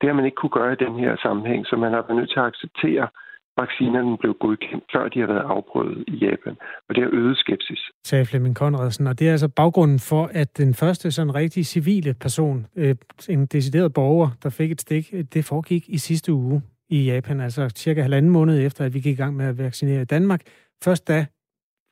det 0.00 0.08
har 0.08 0.12
man 0.12 0.24
ikke 0.24 0.40
kunne 0.40 0.56
gøre 0.60 0.72
i 0.72 0.84
den 0.84 0.98
her 0.98 1.16
sammenhæng, 1.22 1.66
så 1.66 1.76
man 1.76 1.92
har 1.92 2.02
været 2.02 2.16
nødt 2.16 2.30
til 2.30 2.40
at 2.40 2.46
acceptere 2.46 3.08
vaccinerne 3.56 4.18
blev 4.18 4.34
godkendt, 4.40 4.84
før 4.94 5.08
de 5.08 5.20
har 5.20 5.26
været 5.26 5.46
afprøvet 5.56 6.04
i 6.08 6.16
Japan. 6.16 6.56
Og 6.88 6.94
det 6.94 7.02
har 7.02 7.10
øget 7.12 7.36
skepsis. 7.38 7.80
Sagde 8.04 8.26
Flemming 8.26 8.56
Conradsen, 8.56 9.06
og 9.06 9.18
det 9.18 9.28
er 9.28 9.32
altså 9.32 9.48
baggrunden 9.48 9.98
for, 9.98 10.30
at 10.32 10.58
den 10.58 10.74
første 10.74 11.10
sådan 11.10 11.34
rigtig 11.34 11.66
civile 11.66 12.14
person, 12.14 12.66
øh, 12.76 12.94
en 13.28 13.46
decideret 13.46 13.92
borger, 13.92 14.28
der 14.42 14.50
fik 14.50 14.70
et 14.70 14.80
stik, 14.80 15.14
det 15.34 15.44
foregik 15.44 15.88
i 15.88 15.98
sidste 15.98 16.32
uge 16.32 16.62
i 16.88 17.04
Japan, 17.04 17.40
altså 17.40 17.68
cirka 17.68 18.02
halvanden 18.02 18.32
måned 18.32 18.66
efter, 18.66 18.84
at 18.84 18.94
vi 18.94 19.00
gik 19.00 19.18
i 19.18 19.22
gang 19.22 19.36
med 19.36 19.46
at 19.46 19.58
vaccinere 19.58 20.02
i 20.02 20.04
Danmark. 20.04 20.40
Først 20.84 21.08
da 21.08 21.26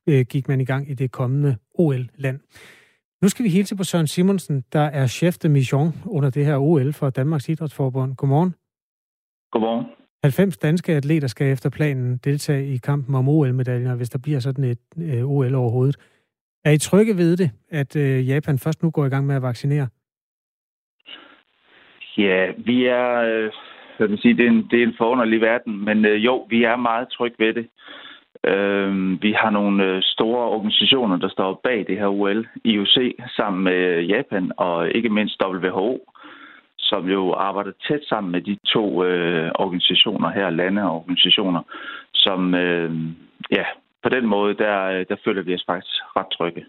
øh, 0.09 0.25
gik 0.29 0.49
man 0.49 0.61
i 0.61 0.65
gang 0.65 0.91
i 0.91 0.95
det 0.95 1.13
kommende 1.13 1.57
OL-land. 1.75 2.41
Nu 3.23 3.29
skal 3.29 3.45
vi 3.45 3.51
hilse 3.51 3.77
på 3.77 3.85
Søren 3.85 4.07
Simonsen, 4.07 4.65
der 4.73 4.81
er 4.81 5.07
chef 5.07 5.35
de 5.39 5.49
mission 5.49 5.93
under 6.07 6.31
det 6.31 6.47
her 6.47 6.57
OL 6.57 6.93
for 6.93 7.11
Danmarks 7.11 7.49
Idrætsforbund. 7.49 8.17
Godmorgen. 8.17 8.55
Godmorgen. 9.53 10.00
90 10.23 10.57
danske 10.57 10.93
atleter 10.93 11.29
skal 11.29 11.53
efter 11.53 11.71
planen 11.71 12.17
deltage 12.25 12.75
i 12.75 12.77
kampen 12.77 13.15
om 13.15 13.29
OL-medaljer, 13.29 13.97
hvis 13.97 14.11
der 14.11 14.19
bliver 14.23 14.41
sådan 14.41 14.65
et 14.65 14.79
øh, 14.99 15.25
OL 15.25 15.55
overhovedet. 15.55 15.97
Er 16.65 16.71
I 16.71 16.79
trygge 16.79 17.17
ved 17.17 17.37
det, 17.37 17.51
at 17.71 17.97
øh, 17.97 18.29
Japan 18.29 18.59
først 18.59 18.83
nu 18.83 18.91
går 18.91 19.07
i 19.07 19.09
gang 19.09 19.27
med 19.27 19.37
at 19.37 19.43
vaccinere? 19.43 19.89
Ja, 22.19 22.53
vi 22.57 22.87
er, 22.87 23.11
øh, 23.17 23.51
kan 23.99 24.11
man 24.11 24.19
sige, 24.19 24.37
det 24.37 24.45
er 24.45 24.51
en, 24.51 24.69
det 24.71 24.83
er 24.83 24.87
en 24.87 24.95
forunderlig 24.99 25.41
verden, 25.41 25.85
men 25.85 26.05
øh, 26.05 26.25
jo, 26.25 26.47
vi 26.51 26.65
er 26.65 26.77
meget 26.77 27.09
trygge 27.09 27.37
ved 27.39 27.55
det. 27.55 27.67
Øh, 28.47 29.23
vi 29.23 29.33
har 29.33 29.51
nogle 29.51 29.85
øh, 29.85 30.03
store 30.03 30.45
organisationer, 30.45 31.17
der 31.17 31.29
står 31.29 31.61
bag 31.65 31.85
det 31.89 31.99
her 31.99 32.07
OL, 32.07 32.49
IOC, 32.65 32.97
sammen 33.37 33.65
med 33.65 34.03
Japan 34.03 34.53
og 34.57 34.91
ikke 34.91 35.09
mindst 35.09 35.43
WHO, 35.45 36.13
som 36.91 37.03
jo 37.17 37.33
arbejder 37.33 37.73
tæt 37.87 38.03
sammen 38.09 38.33
med 38.33 38.43
de 38.49 38.55
to 38.75 39.05
øh, 39.05 39.51
organisationer 39.65 40.31
her, 40.31 40.51
lande 40.51 40.83
og 40.83 40.95
organisationer, 41.01 41.63
som 42.15 42.55
øh, 42.55 42.91
ja, 43.51 43.65
på 44.03 44.09
den 44.09 44.27
måde, 44.27 44.53
der, 44.55 45.05
der 45.11 45.17
føler 45.25 45.43
vi 45.43 45.55
os 45.55 45.65
faktisk 45.67 45.97
ret 46.17 46.31
trygge. 46.39 46.65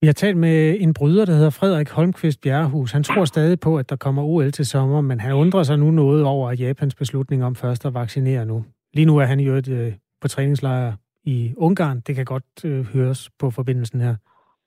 Vi 0.00 0.06
har 0.06 0.12
talt 0.12 0.36
med 0.36 0.76
en 0.80 0.94
bryder, 0.94 1.24
der 1.24 1.32
hedder 1.32 1.50
Frederik 1.60 1.90
Holmqvist 1.90 2.40
Bjerrehus. 2.42 2.92
Han 2.92 3.02
tror 3.02 3.24
stadig 3.24 3.60
på, 3.60 3.76
at 3.78 3.90
der 3.90 3.96
kommer 3.96 4.22
OL 4.22 4.50
til 4.50 4.66
sommer, 4.66 5.00
men 5.00 5.20
han 5.20 5.32
undrer 5.32 5.62
sig 5.62 5.78
nu 5.78 5.90
noget 5.90 6.24
over 6.24 6.52
Japans 6.52 6.94
beslutning 6.94 7.44
om 7.44 7.54
først 7.54 7.86
at 7.86 7.94
vaccinere 7.94 8.46
nu. 8.46 8.64
Lige 8.94 9.06
nu 9.06 9.16
er 9.18 9.24
han 9.24 9.40
jo 9.40 9.52
et, 9.52 9.68
øh, 9.68 9.92
på 10.20 10.28
træningslejr 10.28 10.92
i 11.24 11.54
Ungarn. 11.56 12.00
Det 12.06 12.14
kan 12.16 12.24
godt 12.24 12.64
øh, 12.64 12.84
høres 12.94 13.30
på 13.40 13.50
forbindelsen 13.50 14.00
her. 14.00 14.14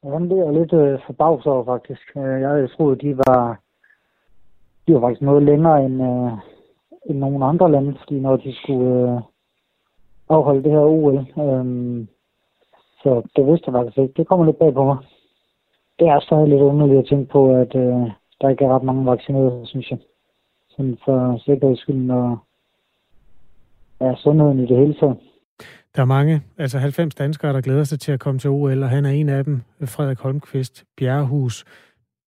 Jamen, 0.04 0.30
det 0.30 0.40
er 0.40 0.52
lidt 0.60 0.74
øh, 0.74 1.00
forbavset 1.06 1.52
over, 1.52 1.66
faktisk. 1.66 2.06
Øh, 2.18 2.42
jeg 2.42 2.70
troede, 2.78 2.96
de 3.06 3.18
var, 3.18 3.60
de 4.88 4.94
var 4.94 5.02
faktisk 5.02 5.22
noget 5.22 5.44
længere 5.44 5.86
end, 5.86 6.02
øh, 6.02 6.32
end 7.06 7.18
nogle 7.18 7.46
andre 7.46 7.72
lande, 7.72 7.96
fordi 8.00 8.20
når 8.20 8.36
de 8.38 8.56
skulle 8.56 9.12
øh, 9.12 9.22
afholde 10.30 10.64
det 10.64 10.72
her 10.72 10.80
OL. 10.80 11.18
Øh, 11.18 11.66
så 13.04 13.22
det 13.36 13.48
vidste 13.48 13.66
jeg 13.68 13.74
faktisk 13.74 13.98
ikke. 13.98 14.14
Det 14.18 14.28
kommer 14.28 14.46
lidt 14.46 14.60
bag 14.60 14.74
på 14.74 14.84
mig. 14.86 14.98
Det 16.00 16.08
er 16.08 16.20
stadig 16.20 16.48
lidt 16.48 16.62
underligt 16.62 17.00
at 17.00 17.08
tænke 17.10 17.32
på, 17.32 17.56
at 17.56 17.76
øh, 17.76 18.12
der 18.42 18.50
ikke 18.50 18.66
er 18.66 18.76
ret 18.76 18.84
mange 18.84 19.06
vaccinerede, 19.06 19.62
synes 19.66 19.92
jeg. 19.92 20.00
Sådan 20.70 20.98
for 21.06 21.38
sikkerheds 21.46 21.80
skyld 21.80 22.12
og 22.12 22.38
ja, 24.02 24.16
sundheden 24.16 24.60
i 24.60 24.66
det 24.66 24.78
hele 24.78 24.94
taget. 24.94 25.18
Der 25.96 26.02
er 26.02 26.06
mange, 26.06 26.42
altså 26.58 26.78
90 26.78 27.16
danskere, 27.16 27.54
der 27.54 27.62
glæder 27.62 27.84
sig 27.84 28.00
til 28.00 28.12
at 28.12 28.20
komme 28.20 28.40
til 28.40 28.50
OL, 28.50 28.84
og 28.84 28.90
han 28.90 29.06
er 29.06 29.10
en 29.10 29.30
af 29.30 29.44
dem, 29.44 29.62
Frederik 29.86 30.20
Holmqvist 30.20 30.84
Bjerrehus. 30.98 31.66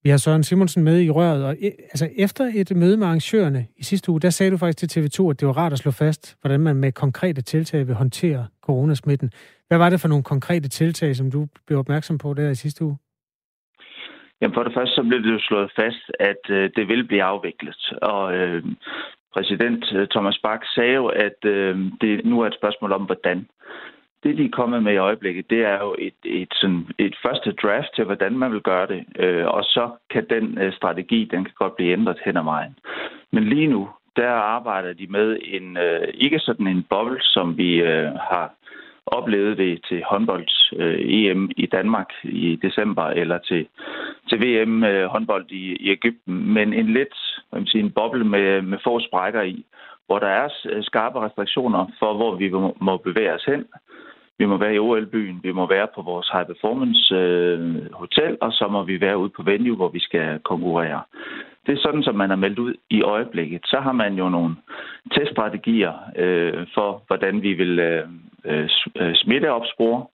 Vi 0.04 0.10
har 0.10 0.16
Søren 0.16 0.42
Simonsen 0.42 0.84
med 0.84 1.00
i 1.00 1.10
røret, 1.10 1.44
og 1.44 1.52
e- 1.52 1.82
altså 1.92 2.08
efter 2.18 2.44
et 2.54 2.76
møde 2.76 2.96
med 2.96 3.06
arrangørerne 3.06 3.66
i 3.76 3.82
sidste 3.82 4.10
uge, 4.10 4.20
der 4.20 4.30
sagde 4.30 4.52
du 4.52 4.56
faktisk 4.56 4.78
til 4.78 5.00
TV2, 5.00 5.30
at 5.30 5.40
det 5.40 5.48
var 5.48 5.56
rart 5.56 5.72
at 5.72 5.78
slå 5.78 5.90
fast, 5.90 6.36
hvordan 6.40 6.60
man 6.60 6.76
med 6.76 6.92
konkrete 6.92 7.42
tiltag 7.42 7.86
vil 7.86 7.94
håndtere 7.94 8.46
coronasmitten. 8.62 9.30
Hvad 9.68 9.78
var 9.78 9.90
det 9.90 10.00
for 10.00 10.08
nogle 10.08 10.24
konkrete 10.24 10.68
tiltag, 10.68 11.16
som 11.16 11.30
du 11.30 11.46
blev 11.66 11.78
opmærksom 11.78 12.18
på 12.18 12.34
der 12.34 12.50
i 12.50 12.54
sidste 12.54 12.84
uge? 12.84 12.96
Jamen 14.40 14.54
for 14.54 14.62
det 14.62 14.74
første, 14.76 14.94
så 14.94 15.02
blev 15.02 15.22
det 15.22 15.32
jo 15.32 15.40
slået 15.40 15.70
fast, 15.76 16.04
at 16.20 16.42
øh, 16.50 16.70
det 16.76 16.88
vil 16.88 17.06
blive 17.06 17.22
afviklet. 17.22 17.92
Og 18.02 18.34
øh, 18.34 18.64
præsident 19.34 19.84
øh, 19.94 20.08
Thomas 20.08 20.38
Bach 20.42 20.62
sagde 20.74 20.94
jo, 20.94 21.06
at 21.06 21.38
øh, 21.44 21.78
det 22.00 22.24
nu 22.24 22.40
er 22.40 22.46
et 22.46 22.58
spørgsmål 22.60 22.92
om, 22.92 23.02
hvordan. 23.02 23.46
Det, 24.24 24.38
de 24.38 24.44
er 24.44 24.56
kommet 24.60 24.82
med 24.82 24.92
i 24.92 24.96
øjeblikket, 24.96 25.50
det 25.50 25.60
er 25.64 25.78
jo 25.78 25.94
et, 25.98 26.14
et, 26.24 26.48
sådan, 26.52 26.86
et 26.98 27.16
første 27.22 27.52
draft 27.52 27.88
til, 27.94 28.04
hvordan 28.04 28.38
man 28.38 28.52
vil 28.52 28.60
gøre 28.60 28.86
det. 28.86 29.04
Øh, 29.18 29.46
og 29.46 29.64
så 29.64 29.90
kan 30.10 30.26
den 30.30 30.58
øh, 30.58 30.72
strategi, 30.72 31.24
den 31.24 31.44
kan 31.44 31.54
godt 31.58 31.76
blive 31.76 31.92
ændret 31.92 32.18
hen 32.24 32.36
ad 32.36 32.44
vejen. 32.44 32.76
Men 33.32 33.44
lige 33.44 33.66
nu, 33.66 33.88
der 34.16 34.30
arbejder 34.30 34.92
de 34.92 35.06
med 35.06 35.38
en, 35.42 35.76
øh, 35.76 36.08
ikke 36.14 36.38
sådan 36.38 36.66
en 36.66 36.86
boble, 36.90 37.18
som 37.20 37.56
vi 37.56 37.82
øh, 37.82 38.12
har 38.30 38.54
oplevet 39.06 39.58
det 39.58 39.84
til 39.88 40.02
håndbold-EM 40.10 41.44
øh, 41.44 41.50
i 41.56 41.66
Danmark 41.66 42.10
i 42.22 42.58
december, 42.62 43.02
eller 43.02 43.38
til, 43.38 43.66
til 44.28 44.38
VM 44.44 44.84
øh, 44.84 45.06
håndbold 45.06 45.50
i, 45.50 45.76
i 45.76 45.90
Ægypten, 45.90 46.52
men 46.52 46.72
en 46.72 46.86
lidt 46.86 47.14
hvad 47.50 47.60
man 47.60 47.66
siger, 47.66 47.84
en 47.84 47.90
boble 47.90 48.24
med, 48.24 48.62
med 48.62 48.78
få 48.84 49.00
sprækker 49.00 49.42
i, 49.42 49.64
hvor 50.06 50.18
der 50.18 50.26
er 50.26 50.48
skarpe 50.82 51.20
restriktioner 51.20 51.86
for, 51.98 52.14
hvor 52.14 52.34
vi 52.36 52.50
må, 52.50 52.76
må 52.80 52.96
bevæge 52.96 53.34
os 53.34 53.44
hen. 53.44 53.64
Vi 54.38 54.44
må 54.46 54.56
være 54.56 54.74
i 54.74 54.78
OL-byen, 54.78 55.40
vi 55.42 55.52
må 55.52 55.66
være 55.66 55.88
på 55.94 56.02
vores 56.02 56.28
high 56.32 56.46
performance 56.46 57.14
øh, 57.14 57.92
hotel, 57.92 58.36
og 58.40 58.52
så 58.52 58.68
må 58.68 58.82
vi 58.82 59.00
være 59.00 59.18
ude 59.18 59.30
på 59.36 59.42
venue, 59.42 59.76
hvor 59.76 59.88
vi 59.88 60.00
skal 60.00 60.38
konkurrere. 60.38 61.02
Det 61.66 61.72
er 61.72 61.82
sådan, 61.82 62.02
som 62.02 62.14
man 62.14 62.30
er 62.30 62.36
meldt 62.36 62.58
ud 62.58 62.74
i 62.90 63.02
øjeblikket. 63.02 63.60
Så 63.64 63.80
har 63.80 63.92
man 63.92 64.14
jo 64.14 64.28
nogle 64.28 64.56
teststrategier 65.14 65.92
øh, 66.16 66.66
for, 66.74 67.02
hvordan 67.06 67.42
vi 67.42 67.52
vil 67.52 67.78
øh, 67.78 68.08
øh, 68.44 68.68
øh 68.96 69.14
smitteopspore. 69.14 70.06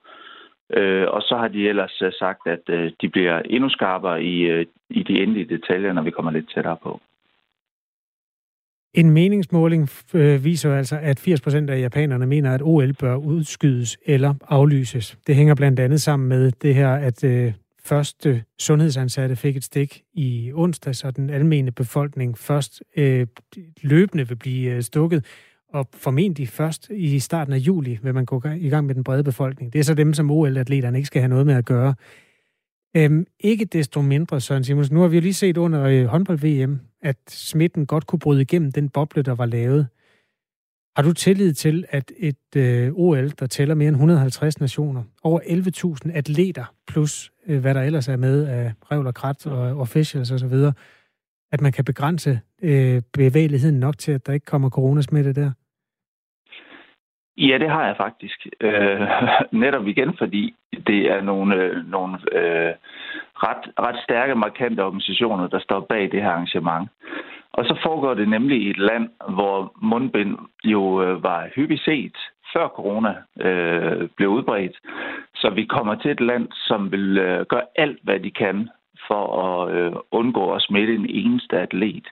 Øh, 0.77 1.07
og 1.09 1.23
så 1.23 1.37
har 1.37 1.49
de 1.49 1.69
ellers 1.69 2.03
øh, 2.03 2.13
sagt, 2.19 2.47
at 2.47 2.65
øh, 2.69 2.93
de 3.01 3.09
bliver 3.09 3.39
endnu 3.39 3.69
skarpere 3.69 4.23
i, 4.23 4.41
øh, 4.43 4.67
i 4.91 5.03
de 5.03 5.23
endelige 5.23 5.57
detaljer, 5.57 5.93
når 5.93 6.03
vi 6.03 6.11
kommer 6.11 6.31
lidt 6.31 6.53
tættere 6.55 6.77
på. 6.83 7.01
En 8.95 9.11
meningsmåling 9.11 9.89
øh, 10.15 10.45
viser 10.45 10.75
altså, 10.75 10.99
at 11.03 11.21
80% 11.29 11.71
af 11.71 11.81
japanerne 11.81 12.27
mener, 12.27 12.55
at 12.55 12.63
OL 12.63 12.93
bør 12.93 13.15
udskydes 13.17 13.99
eller 14.07 14.35
aflyses. 14.49 15.19
Det 15.27 15.37
hænger 15.37 15.55
blandt 15.55 15.81
andet 15.81 16.01
sammen 16.01 16.29
med 16.29 16.53
det 16.63 16.75
her, 16.75 16.95
at 16.95 17.25
øh, 17.25 17.53
første 17.85 18.43
sundhedsansatte 18.59 19.37
fik 19.37 19.57
et 19.57 19.65
stik 19.65 20.03
i 20.15 20.53
onsdag, 20.55 20.97
så 20.97 21.11
den 21.11 21.31
almene 21.31 21.73
befolkning 21.73 22.39
først 22.39 22.83
øh, 22.97 23.27
løbende 23.83 24.29
vil 24.29 24.37
blive 24.37 24.71
øh, 24.71 24.83
stukket, 24.83 25.25
og 25.73 25.89
formentlig 25.95 26.49
først 26.49 26.91
i 26.91 27.19
starten 27.19 27.53
af 27.53 27.59
juli 27.59 27.99
vil 28.03 28.15
man 28.15 28.25
gå 28.25 28.43
i 28.57 28.69
gang 28.69 28.87
med 28.87 28.95
den 28.95 29.05
brede 29.05 29.25
befolkning. 29.25 29.73
Det 29.73 29.79
er 29.79 29.85
så 29.85 29.95
dem, 29.95 30.15
som 30.15 30.31
OL-atleterne 30.31 30.99
ikke 30.99 31.07
skal 31.07 31.23
have 31.23 31.29
noget 31.29 31.47
med 31.47 31.55
at 31.55 31.65
gøre. 31.65 31.95
Øhm, 32.97 33.27
ikke 33.41 33.65
desto 33.65 34.03
mindre, 34.03 34.41
Søren 34.41 34.65
Simons. 34.65 34.91
Nu 34.91 35.01
har 35.01 35.09
vi 35.09 35.17
jo 35.17 35.21
lige 35.21 35.35
set 35.35 35.57
under 35.57 35.85
øh, 35.85 36.05
håndbold-VM, 36.05 36.81
at 37.03 37.17
smitten 37.29 37.87
godt 37.87 38.07
kunne 38.07 38.19
bryde 38.19 38.43
igennem 38.43 38.73
den 38.73 38.89
boble, 38.89 39.23
der 39.23 39.35
var 39.35 39.47
lavet. 39.47 39.89
Har 40.97 41.03
du 41.03 41.13
tillid 41.13 41.55
til, 41.55 41.85
at 41.89 42.13
et 42.17 42.57
øh, 42.57 42.93
OL, 42.95 43.31
der 43.31 43.47
tæller 43.47 43.75
mere 43.75 43.89
end 43.89 43.97
150 43.97 44.61
nationer, 44.61 45.03
over 45.23 45.41
11.000 46.05 46.13
atleter, 46.17 46.75
plus 46.87 47.33
øh, 47.47 47.61
hvad 47.61 47.75
der 47.75 47.83
ellers 47.83 48.09
er 48.09 48.17
med 48.17 48.47
af 48.47 48.73
revl 48.91 49.07
og 49.07 49.15
krat 49.15 49.47
og 49.47 49.81
officials 49.81 50.31
osv., 50.31 50.55
at 51.53 51.61
man 51.61 51.73
kan 51.73 51.85
begrænse 51.85 52.41
øh, 52.63 53.03
bevægeligheden 53.13 53.81
nok 53.81 53.99
til, 53.99 54.13
at 54.13 54.27
der 54.27 54.33
ikke 54.33 54.47
kommer 54.47 54.71
coronasmitte 54.71 55.33
der? 55.33 55.51
Ja, 57.49 57.59
det 57.59 57.71
har 57.71 57.87
jeg 57.87 57.97
faktisk. 57.97 58.47
Øh, 58.61 59.01
netop 59.63 59.87
igen, 59.87 60.17
fordi 60.19 60.55
det 60.87 61.11
er 61.11 61.21
nogle, 61.21 61.55
øh, 61.55 61.91
nogle 61.91 62.19
øh, 62.33 62.75
ret, 63.35 63.65
ret 63.79 64.03
stærke, 64.05 64.35
markante 64.35 64.85
organisationer, 64.85 65.47
der 65.49 65.59
står 65.59 65.81
bag 65.81 66.03
det 66.13 66.23
her 66.23 66.31
arrangement. 66.31 66.89
Og 67.53 67.65
så 67.65 67.79
foregår 67.83 68.15
det 68.15 68.29
nemlig 68.29 68.63
i 68.63 68.71
et 68.71 68.79
land, 68.79 69.09
hvor 69.29 69.73
mundbind 69.83 70.39
jo 70.65 71.03
øh, 71.03 71.23
var 71.23 71.49
hyppigt 71.55 71.85
set, 71.85 72.17
før 72.53 72.69
corona 72.69 73.15
øh, 73.41 74.09
blev 74.17 74.29
udbredt. 74.29 74.77
Så 75.35 75.51
vi 75.51 75.65
kommer 75.65 75.95
til 75.95 76.11
et 76.11 76.21
land, 76.21 76.49
som 76.53 76.93
vil 76.93 77.19
øh, 77.19 77.47
gøre 77.47 77.63
alt, 77.77 77.99
hvad 78.03 78.21
de 78.21 78.31
kan 78.31 78.69
for 79.11 79.25
at 79.45 79.61
øh, 79.77 79.93
undgå 80.11 80.45
at 80.57 80.63
smitte 80.63 80.95
en 80.95 81.07
eneste 81.21 81.55
atlet 81.59 82.07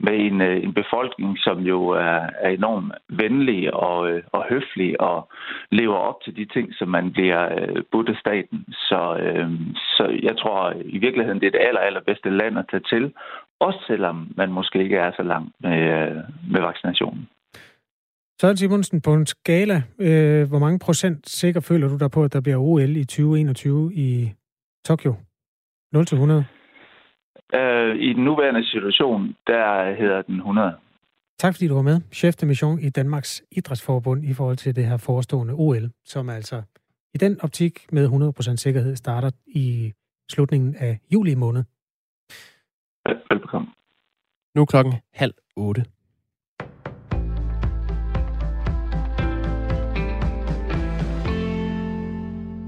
med 0.00 0.14
en, 0.26 0.40
øh, 0.40 0.56
en 0.66 0.74
befolkning, 0.74 1.38
som 1.38 1.58
jo 1.72 1.88
er, 1.88 2.20
er 2.44 2.50
enormt 2.50 2.92
venlig 3.08 3.74
og, 3.74 4.10
øh, 4.10 4.22
og 4.32 4.44
høflig 4.50 5.00
og 5.00 5.28
lever 5.70 5.98
op 6.08 6.18
til 6.24 6.36
de 6.36 6.46
ting, 6.54 6.66
som 6.78 6.88
man 6.88 7.12
bliver 7.12 7.42
øh, 7.58 7.82
budt 7.92 8.08
af 8.08 8.16
staten. 8.24 8.58
Så, 8.88 9.00
øh, 9.24 9.50
så 9.96 10.04
jeg 10.22 10.36
tror 10.38 10.72
i 10.96 10.98
virkeligheden, 10.98 11.40
det 11.40 11.46
er 11.46 11.56
det 11.56 11.66
aller, 11.68 11.80
allerbedste 11.80 12.30
land 12.30 12.58
at 12.58 12.68
tage 12.70 12.86
til, 12.92 13.12
også 13.60 13.80
selvom 13.86 14.16
man 14.36 14.52
måske 14.52 14.82
ikke 14.84 14.96
er 14.96 15.12
så 15.16 15.22
langt 15.22 15.52
med, 15.60 15.78
øh, 16.00 16.16
med 16.52 16.60
vaccinationen. 16.60 17.28
Søren 18.40 18.56
Simonsen, 18.56 19.00
på 19.00 19.14
en 19.14 19.26
skala, 19.26 19.82
øh, 19.98 20.48
hvor 20.48 20.58
mange 20.58 20.78
procent 20.78 21.28
sikker 21.28 21.60
føler 21.60 21.88
du 21.88 21.96
dig 21.96 22.10
på, 22.10 22.24
at 22.24 22.32
der 22.32 22.40
bliver 22.40 22.58
OL 22.58 22.96
i 22.96 23.04
2021 23.04 23.94
i 23.94 24.32
Tokyo? 24.84 25.14
0 25.96 26.06
til 26.06 26.16
100? 26.16 26.44
Øh, 27.54 27.96
I 27.96 28.12
den 28.12 28.24
nuværende 28.24 28.64
situation, 28.64 29.36
der 29.46 29.94
hedder 30.00 30.22
den 30.22 30.36
100. 30.36 30.76
Tak 31.38 31.54
fordi 31.54 31.68
du 31.68 31.74
var 31.74 31.82
med. 31.82 32.00
Chef 32.12 32.34
de 32.34 32.46
mission 32.46 32.78
i 32.80 32.90
Danmarks 32.90 33.42
Idrætsforbund 33.50 34.24
i 34.24 34.34
forhold 34.34 34.56
til 34.56 34.76
det 34.76 34.84
her 34.86 34.96
forestående 34.96 35.54
OL, 35.54 35.90
som 36.04 36.28
altså 36.28 36.62
i 37.14 37.18
den 37.18 37.40
optik 37.40 37.92
med 37.92 38.04
100% 38.52 38.56
sikkerhed 38.56 38.96
starter 38.96 39.30
i 39.46 39.92
slutningen 40.30 40.76
af 40.76 40.98
juli 41.12 41.34
måned. 41.34 41.64
Velbekomme. 43.30 43.68
Nu 44.54 44.62
er 44.62 44.66
klokken 44.66 44.94
halv 45.14 45.34
otte. 45.56 45.84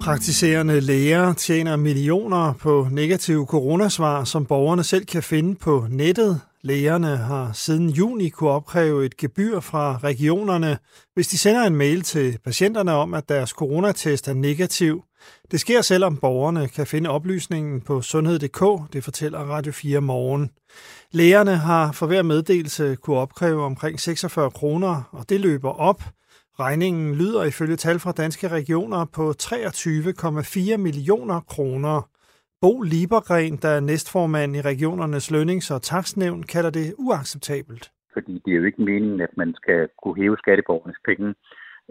Praktiserende 0.09 0.81
læger 0.81 1.33
tjener 1.33 1.77
millioner 1.77 2.53
på 2.53 2.89
negative 2.91 3.47
coronasvar, 3.47 4.25
som 4.25 4.47
borgerne 4.47 4.85
selv 4.85 5.05
kan 5.07 5.23
finde 5.23 5.55
på 5.55 5.87
nettet. 5.91 6.41
Lægerne 6.63 7.17
har 7.17 7.53
siden 7.53 7.91
juni 7.91 8.29
kunne 8.29 8.51
opkræve 8.51 9.07
et 9.07 9.17
gebyr 9.17 9.61
fra 9.61 9.99
regionerne, 10.05 10.79
hvis 11.15 11.29
de 11.29 11.39
sender 11.39 11.63
en 11.63 11.77
mail 11.77 12.03
til 12.03 12.39
patienterne 12.45 12.93
om, 12.93 13.15
at 13.15 13.29
deres 13.29 13.51
coronatest 13.51 14.29
er 14.29 14.35
negativ. 14.35 15.03
Det 15.51 15.61
sker 15.61 15.83
selvom 15.83 16.17
borgerne 16.17 16.69
kan 16.69 16.87
finde 16.87 17.11
oplysningen 17.11 17.81
på 17.81 18.03
sundhed.dk, 18.03 18.93
det 18.93 19.05
fortæller 19.05 19.39
Radio 19.39 19.73
4 19.73 20.01
morgen. 20.01 20.51
Lægerne 21.13 21.57
har 21.57 21.93
for 21.93 22.07
hver 22.07 22.23
meddelelse 22.23 22.97
kunne 23.03 23.17
opkræve 23.17 23.65
omkring 23.65 24.01
46 24.01 24.51
kroner, 24.51 25.03
og 25.13 25.29
det 25.29 25.41
løber 25.41 25.71
op– 25.71 26.03
Regningen 26.61 27.15
lyder 27.15 27.45
ifølge 27.45 27.77
tal 27.77 27.99
fra 27.99 28.13
danske 28.13 28.49
regioner 28.49 29.05
på 29.17 29.25
23,4 29.31 30.77
millioner 30.77 31.41
kroner. 31.41 32.09
Bo 32.61 32.83
Liebergren, 32.83 33.57
der 33.57 33.69
er 33.69 33.81
næstformand 33.81 34.57
i 34.57 34.61
regionernes 34.61 35.31
lønnings- 35.31 35.75
og 35.75 35.83
taksnævn, 35.83 36.43
kalder 36.43 36.71
det 36.71 36.95
uacceptabelt. 36.99 37.91
Fordi 38.13 38.43
det 38.45 38.53
er 38.53 38.57
jo 38.57 38.65
ikke 38.65 38.83
meningen, 38.83 39.21
at 39.21 39.37
man 39.37 39.55
skal 39.55 39.89
kunne 40.03 40.17
hæve 40.23 40.37
skatteborgernes 40.39 40.97
penge 41.05 41.35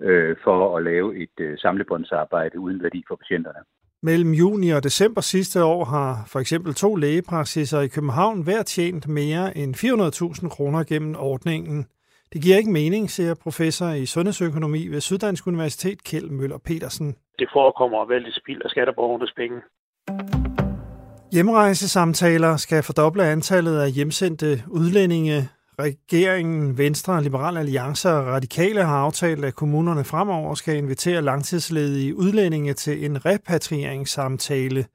øh, 0.01 0.35
for 0.43 0.77
at 0.77 0.83
lave 0.83 1.23
et 1.23 1.37
øh, 1.39 1.57
samlebåndsarbejde 1.57 2.59
uden 2.59 2.83
værdi 2.83 3.03
for 3.07 3.15
patienterne. 3.15 3.59
Mellem 4.03 4.31
juni 4.31 4.69
og 4.69 4.83
december 4.83 5.21
sidste 5.21 5.63
år 5.63 5.85
har 5.85 6.23
for 6.27 6.39
eksempel 6.39 6.73
to 6.73 6.95
lægepraksiser 6.95 7.81
i 7.81 7.87
København 7.87 8.43
hver 8.43 8.63
tjent 8.63 9.07
mere 9.07 9.57
end 9.57 9.75
400.000 9.75 10.49
kroner 10.49 10.83
gennem 10.83 11.15
ordningen. 11.19 11.85
Det 12.33 12.41
giver 12.41 12.57
ikke 12.57 12.71
mening, 12.71 13.09
siger 13.09 13.33
professor 13.33 13.89
i 13.89 14.05
sundhedsøkonomi 14.05 14.87
ved 14.87 15.01
Syddansk 15.01 15.47
Universitet, 15.47 16.03
Kjeld 16.03 16.29
Møller 16.29 16.57
Petersen. 16.57 17.15
Det 17.39 17.49
forekommer 17.53 18.05
vældig 18.05 18.33
spild 18.33 18.61
af 18.65 18.69
skatteborgernes 18.69 19.33
penge. 19.35 19.61
Hjemrejsesamtaler 21.31 22.57
skal 22.57 22.83
fordoble 22.83 23.23
antallet 23.23 23.79
af 23.79 23.91
hjemsendte 23.91 24.63
udlændinge. 24.67 25.49
Regeringen, 25.79 26.77
Venstre, 26.77 27.23
Liberal 27.23 27.57
Alliance 27.57 28.09
og 28.09 28.25
Radikale 28.25 28.83
har 28.83 28.97
aftalt, 28.97 29.45
at 29.45 29.55
kommunerne 29.55 30.03
fremover 30.03 30.55
skal 30.55 30.75
invitere 30.75 31.21
langtidsledige 31.21 32.15
udlændinge 32.15 32.73
til 32.73 33.05
en 33.05 33.25
repatrieringssamtale. 33.25 34.85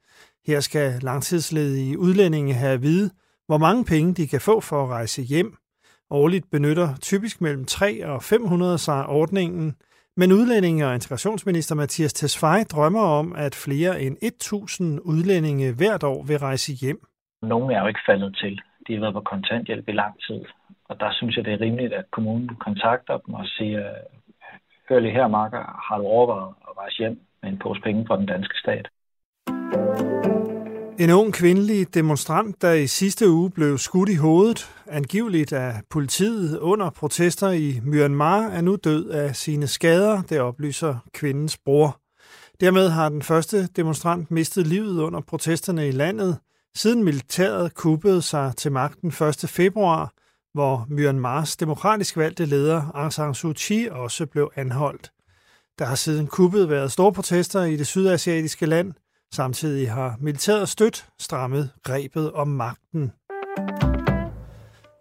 Her 0.47 0.59
skal 0.59 0.93
langtidsledige 1.01 1.99
udlændinge 1.99 2.53
have 2.53 2.73
at 2.73 2.81
vide, 2.81 3.09
hvor 3.47 3.57
mange 3.57 3.85
penge 3.85 4.13
de 4.13 4.27
kan 4.27 4.41
få 4.41 4.59
for 4.59 4.83
at 4.83 4.89
rejse 4.89 5.21
hjem. 5.21 5.55
Årligt 6.21 6.51
benytter 6.51 6.87
typisk 7.01 7.41
mellem 7.41 7.65
3 7.65 8.05
og 8.05 8.23
500 8.23 8.77
sig 8.77 9.05
ordningen, 9.05 9.75
men 10.17 10.31
udlændinge- 10.31 10.87
og 10.87 10.93
integrationsminister 10.93 11.75
Mathias 11.75 12.13
Tesfaye 12.13 12.63
drømmer 12.63 13.05
om, 13.19 13.35
at 13.35 13.55
flere 13.65 14.01
end 14.01 14.17
1000 14.21 14.99
udlændinge 14.99 15.73
hvert 15.77 16.03
år 16.03 16.23
vil 16.23 16.39
rejse 16.39 16.73
hjem. 16.73 16.99
Nogle 17.41 17.75
er 17.75 17.81
jo 17.81 17.87
ikke 17.87 18.07
faldet 18.09 18.35
til. 18.35 18.61
De 18.87 18.93
har 18.93 19.01
været 19.01 19.13
på 19.13 19.21
kontanthjælp 19.21 19.87
i 19.89 19.91
lang 19.91 20.13
tid. 20.27 20.41
Og 20.89 20.99
der 20.99 21.09
synes 21.11 21.37
jeg, 21.37 21.45
det 21.45 21.53
er 21.53 21.61
rimeligt, 21.61 21.93
at 21.93 22.05
kommunen 22.11 22.55
kontakter 22.55 23.17
dem 23.17 23.33
og 23.33 23.45
siger, 23.45 23.83
hør 24.89 24.99
lige 24.99 25.13
her, 25.13 25.27
Marker, 25.27 25.63
har 25.87 25.97
du 25.97 26.03
overvejet 26.03 26.53
at 26.67 26.77
rejse 26.77 26.97
hjem 26.97 27.19
med 27.41 27.49
en 27.49 27.59
pose 27.59 27.81
penge 27.81 28.05
fra 28.07 28.17
den 28.17 28.25
danske 28.25 28.55
stat? 28.63 28.85
En 30.99 31.09
ung 31.09 31.33
kvindelig 31.33 31.93
demonstrant, 31.93 32.61
der 32.61 32.71
i 32.71 32.87
sidste 32.87 33.29
uge 33.29 33.51
blev 33.51 33.77
skudt 33.77 34.09
i 34.09 34.15
hovedet, 34.15 34.69
angiveligt 34.87 35.53
af 35.53 35.81
politiet 35.89 36.59
under 36.59 36.89
protester 36.89 37.49
i 37.49 37.79
Myanmar, 37.83 38.41
er 38.41 38.61
nu 38.61 38.75
død 38.75 39.09
af 39.09 39.35
sine 39.35 39.67
skader, 39.67 40.21
det 40.21 40.39
oplyser 40.39 40.95
kvindens 41.13 41.57
bror. 41.57 41.99
Dermed 42.61 42.89
har 42.89 43.09
den 43.09 43.21
første 43.21 43.67
demonstrant 43.75 44.31
mistet 44.31 44.67
livet 44.67 44.99
under 44.99 45.21
protesterne 45.21 45.87
i 45.87 45.91
landet, 45.91 46.37
siden 46.75 47.03
militæret 47.03 47.73
kuppede 47.73 48.21
sig 48.21 48.53
til 48.57 48.71
magten 48.71 49.07
1. 49.09 49.45
februar, 49.47 50.13
hvor 50.53 50.85
Myanmars 50.89 51.55
demokratisk 51.55 52.17
valgte 52.17 52.45
leder 52.45 52.91
Aung 52.93 53.13
San 53.13 53.33
Suu 53.33 53.53
Kyi 53.55 53.87
også 53.91 54.25
blev 54.25 54.51
anholdt. 54.55 55.11
Der 55.79 55.85
har 55.85 55.95
siden 55.95 56.27
kuppet 56.27 56.69
været 56.69 56.91
store 56.91 57.13
protester 57.13 57.63
i 57.63 57.75
det 57.75 57.87
sydasiatiske 57.87 58.65
land– 58.65 58.93
Samtidig 59.33 59.91
har 59.91 60.17
militæret 60.19 60.69
støt 60.69 61.05
strammet 61.19 61.69
grebet 61.83 62.31
om 62.31 62.47
magten. 62.47 63.11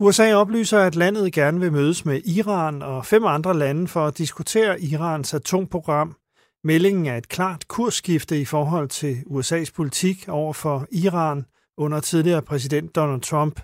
USA 0.01 0.35
oplyser, 0.35 0.79
at 0.79 0.97
landet 0.97 1.33
gerne 1.33 1.61
vil 1.61 1.73
mødes 1.73 2.05
med 2.05 2.21
Iran 2.25 2.83
og 2.83 3.07
fem 3.07 3.25
andre 3.25 3.59
lande 3.59 3.89
for 3.89 4.07
at 4.07 4.19
diskutere 4.19 4.81
Irans 4.81 5.35
atomprogram. 5.35 6.17
Meldingen 6.65 7.07
er 7.07 7.17
et 7.17 7.29
klart 7.29 7.69
kursskifte 7.69 8.41
i 8.41 8.45
forhold 8.45 8.89
til 8.89 9.15
USA's 9.27 9.73
politik 9.75 10.29
over 10.29 10.53
for 10.53 10.87
Iran 10.93 11.45
under 11.79 12.01
tidligere 12.01 12.43
præsident 12.43 12.97
Donald 12.97 13.21
Trump. 13.21 13.61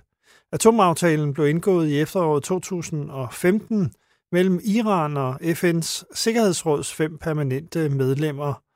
Atomaftalen 0.53 1.35
blev 1.35 1.49
indgået 1.49 1.89
i 1.89 2.01
efteråret 2.01 2.43
2015 2.45 3.93
mellem 4.33 4.61
Iran 4.65 5.17
og 5.17 5.35
FN's 5.43 6.03
Sikkerhedsråds 6.15 6.95
fem 6.95 7.19
permanente 7.19 7.89
medlemmer. 7.89 8.68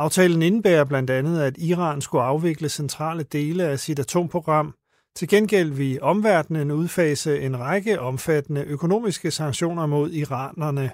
Aftalen 0.00 0.42
indebærer 0.42 0.84
blandt 0.84 1.10
andet, 1.10 1.40
at 1.40 1.54
Iran 1.58 2.00
skulle 2.00 2.24
afvikle 2.24 2.68
centrale 2.68 3.22
dele 3.22 3.64
af 3.64 3.78
sit 3.78 3.98
atomprogram. 3.98 4.74
Til 5.16 5.28
gengæld 5.28 5.70
vil 5.70 6.02
omverdenen 6.02 6.70
udfase 6.70 7.40
en 7.40 7.60
række 7.60 8.00
omfattende 8.00 8.64
økonomiske 8.64 9.30
sanktioner 9.30 9.86
mod 9.86 10.10
iranerne. 10.10 10.90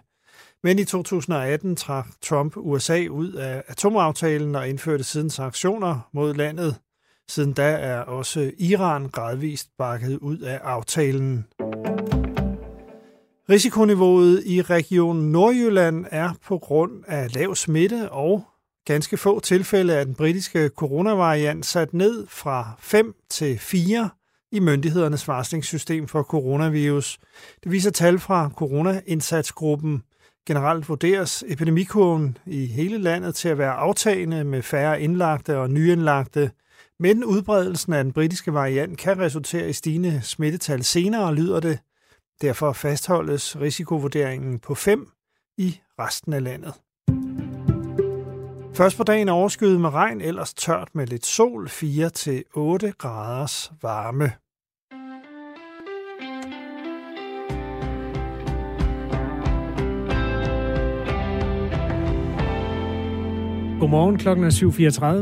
Men 0.62 0.78
i 0.78 0.84
2018 0.84 1.76
trak 1.76 2.06
Trump 2.22 2.56
USA 2.56 3.06
ud 3.10 3.32
af 3.32 3.62
atomaftalen 3.68 4.54
og 4.54 4.68
indførte 4.68 5.04
siden 5.04 5.30
sanktioner 5.30 6.08
mod 6.12 6.34
landet. 6.34 6.76
Siden 7.28 7.52
da 7.52 7.72
er 7.72 8.00
også 8.00 8.50
Iran 8.58 9.08
gradvist 9.08 9.68
bakket 9.78 10.18
ud 10.18 10.38
af 10.38 10.60
aftalen. 10.62 11.46
Risikoniveauet 13.50 14.42
i 14.46 14.62
regionen 14.62 15.32
Nordjylland 15.32 16.06
er 16.10 16.30
på 16.46 16.58
grund 16.58 16.92
af 17.06 17.34
lav 17.34 17.54
smitte 17.54 18.12
og 18.12 18.44
ganske 18.86 19.16
få 19.16 19.40
tilfælde 19.40 19.96
af 19.96 20.06
den 20.06 20.14
britiske 20.14 20.68
coronavariant 20.68 21.66
sat 21.66 21.94
ned 21.94 22.26
fra 22.28 22.76
5 22.78 23.14
til 23.30 23.58
4 23.58 24.10
i 24.52 24.60
myndighedernes 24.60 25.28
varslingssystem 25.28 26.08
for 26.08 26.22
coronavirus. 26.22 27.18
Det 27.64 27.72
viser 27.72 27.90
tal 27.90 28.18
fra 28.18 28.50
coronaindsatsgruppen. 28.56 30.02
Generelt 30.46 30.88
vurderes 30.88 31.44
epidemikurven 31.48 32.38
i 32.46 32.66
hele 32.66 32.98
landet 32.98 33.34
til 33.34 33.48
at 33.48 33.58
være 33.58 33.72
aftagende 33.72 34.44
med 34.44 34.62
færre 34.62 35.00
indlagte 35.00 35.58
og 35.58 35.70
nyindlagte, 35.70 36.50
men 37.00 37.24
udbredelsen 37.24 37.92
af 37.92 38.04
den 38.04 38.12
britiske 38.12 38.54
variant 38.54 38.98
kan 38.98 39.18
resultere 39.18 39.68
i 39.68 39.72
stigende 39.72 40.20
smittetal 40.22 40.84
senere, 40.84 41.34
lyder 41.34 41.60
det. 41.60 41.78
Derfor 42.40 42.72
fastholdes 42.72 43.60
risikovurderingen 43.60 44.58
på 44.58 44.74
5 44.74 45.10
i 45.58 45.80
resten 45.98 46.32
af 46.32 46.42
landet. 46.42 46.72
Først 48.76 48.96
på 48.96 49.02
dagen 49.02 49.28
overskyet 49.28 49.80
med 49.80 49.90
regn, 49.90 50.20
ellers 50.20 50.54
tørt 50.54 50.88
med 50.94 51.06
lidt 51.06 51.26
sol, 51.26 51.66
4-8 51.66 51.70
graders 52.98 53.72
varme. 53.82 54.24
Godmorgen, 63.80 64.18
klokken 64.18 64.44
er 64.44 64.50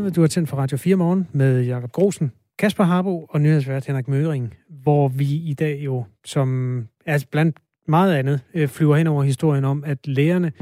7.34. 0.08 0.14
Du 0.14 0.20
har 0.20 0.28
tændt 0.28 0.48
for 0.48 0.56
Radio 0.56 0.76
4 0.76 0.96
morgen 0.96 1.28
med 1.32 1.62
Jakob 1.64 1.92
Grosen, 1.92 2.32
Kasper 2.58 2.84
Harbo 2.84 3.24
og 3.24 3.40
nyhedsvært 3.40 3.86
Henrik 3.86 4.08
Møring, 4.08 4.54
hvor 4.82 5.08
vi 5.08 5.34
i 5.34 5.54
dag 5.54 5.80
jo, 5.84 6.04
som 6.24 6.78
er 7.06 7.24
blandt 7.30 7.56
meget 7.88 8.14
andet, 8.14 8.40
øh, 8.54 8.68
flyver 8.68 8.96
hen 8.96 9.06
over 9.06 9.22
historien 9.22 9.64
om, 9.64 9.84
at 9.86 10.06
lægerne 10.06 10.52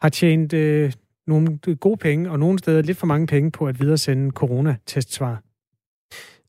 har 0.00 0.08
tjent 0.08 0.52
øh, 0.52 0.92
nogle 1.28 1.58
gode 1.80 1.96
penge, 1.96 2.30
og 2.30 2.38
nogle 2.38 2.58
steder 2.58 2.82
lidt 2.82 2.98
for 2.98 3.06
mange 3.06 3.26
penge 3.26 3.50
på 3.50 3.66
at 3.66 3.80
videresende 3.80 4.30
coronatestsvar. 4.30 5.42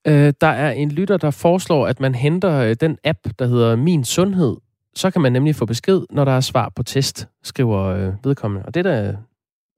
Øh, 0.07 0.33
der 0.41 0.47
er 0.47 0.71
en 0.71 0.91
lytter, 0.91 1.17
der 1.17 1.31
foreslår, 1.31 1.87
at 1.87 1.99
man 1.99 2.15
henter 2.15 2.51
øh, 2.53 2.75
den 2.81 2.97
app, 3.03 3.19
der 3.39 3.45
hedder 3.47 3.75
Min 3.75 4.03
Sundhed. 4.03 4.55
Så 4.95 5.11
kan 5.11 5.21
man 5.21 5.31
nemlig 5.31 5.55
få 5.55 5.65
besked, 5.65 6.01
når 6.09 6.25
der 6.25 6.31
er 6.31 6.39
svar 6.41 6.69
på 6.75 6.83
test, 6.83 7.27
skriver 7.43 7.79
øh, 7.79 8.13
vedkommende. 8.23 8.65
Og 8.65 8.73
det 8.73 8.85
der, 8.85 8.93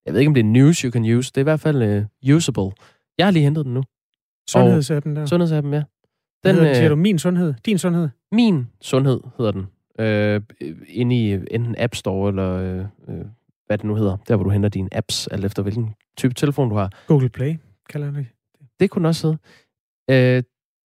jeg 0.05 0.13
ved 0.13 0.19
ikke, 0.19 0.27
om 0.29 0.33
det 0.33 0.41
er 0.41 0.45
news, 0.49 0.77
you 0.79 0.91
can 0.91 1.05
use. 1.17 1.31
Det 1.31 1.37
er 1.37 1.41
i 1.41 1.43
hvert 1.43 1.59
fald 1.59 1.81
øh, 1.81 2.35
usable. 2.35 2.71
Jeg 3.17 3.25
har 3.25 3.31
lige 3.31 3.43
hentet 3.43 3.65
den 3.65 3.73
nu. 3.73 3.83
Sundhedsappen 4.49 5.15
der. 5.15 5.25
Sundhedsappen, 5.25 5.73
ja. 5.73 5.83
Den, 6.43 6.55
hedder, 6.55 6.69
øh, 6.69 6.75
siger 6.75 6.89
du 6.89 6.95
Min 6.95 7.19
Sundhed? 7.19 7.53
Din 7.65 7.77
Sundhed? 7.77 8.09
Min 8.31 8.67
Sundhed 8.81 9.19
hedder 9.37 9.51
den. 9.51 9.67
øh, 9.99 10.41
inde 10.87 11.15
i 11.15 11.33
enten 11.51 11.75
App 11.77 11.95
Store 11.95 12.29
eller 12.29 12.51
øh, 12.53 12.85
øh, 13.07 13.25
hvad 13.71 13.77
det 13.77 13.85
nu 13.85 13.95
hedder, 13.95 14.17
der 14.27 14.35
hvor 14.35 14.43
du 14.43 14.49
henter 14.49 14.69
dine 14.69 14.89
apps, 14.91 15.27
alt 15.27 15.45
efter 15.45 15.63
hvilken 15.63 15.95
type 16.17 16.33
telefon 16.33 16.69
du 16.69 16.75
har. 16.75 16.91
Google 17.07 17.29
Play, 17.29 17.55
kalder 17.89 18.11
det. 18.11 18.25
Det 18.79 18.89
kunne 18.89 18.99
den 18.99 19.05
også 19.05 19.27
hedde. 19.27 20.37
Øh, 20.37 20.43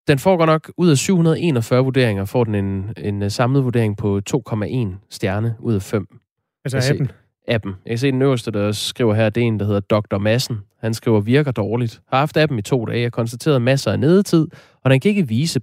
den 0.08 0.18
får 0.18 0.36
godt 0.36 0.48
nok 0.48 0.72
ud 0.76 0.90
af 0.90 0.96
741 0.96 1.84
vurderinger, 1.84 2.24
får 2.24 2.44
den 2.44 2.54
en, 2.54 2.92
en 2.96 3.22
øh, 3.22 3.30
samlet 3.30 3.64
vurdering 3.64 3.96
på 3.96 4.20
2,1 4.30 4.94
stjerne 5.10 5.56
ud 5.60 5.74
af 5.74 5.82
5. 5.82 6.18
Altså 6.64 6.78
Jeg 6.78 6.90
appen. 6.90 7.10
appen. 7.48 7.74
Jeg 7.84 7.90
kan 7.90 7.98
se 7.98 8.12
den 8.12 8.22
øverste, 8.22 8.50
der 8.50 8.72
skriver 8.72 9.14
her, 9.14 9.30
det 9.30 9.42
er 9.42 9.46
en, 9.46 9.60
der 9.60 9.66
hedder 9.66 9.80
Dr. 9.80 10.18
Massen. 10.18 10.56
Han 10.80 10.94
skriver, 10.94 11.20
virker 11.20 11.52
dårligt. 11.52 12.00
Har 12.08 12.18
haft 12.18 12.36
appen 12.36 12.58
i 12.58 12.62
to 12.62 12.84
dage. 12.84 12.98
Jeg 12.98 13.04
har 13.04 13.10
konstateret 13.10 13.62
masser 13.62 13.92
af 13.92 14.00
nedetid, 14.00 14.46
og 14.84 14.90
den 14.90 15.00
kan 15.00 15.08
ikke 15.08 15.28
vise 15.28 15.60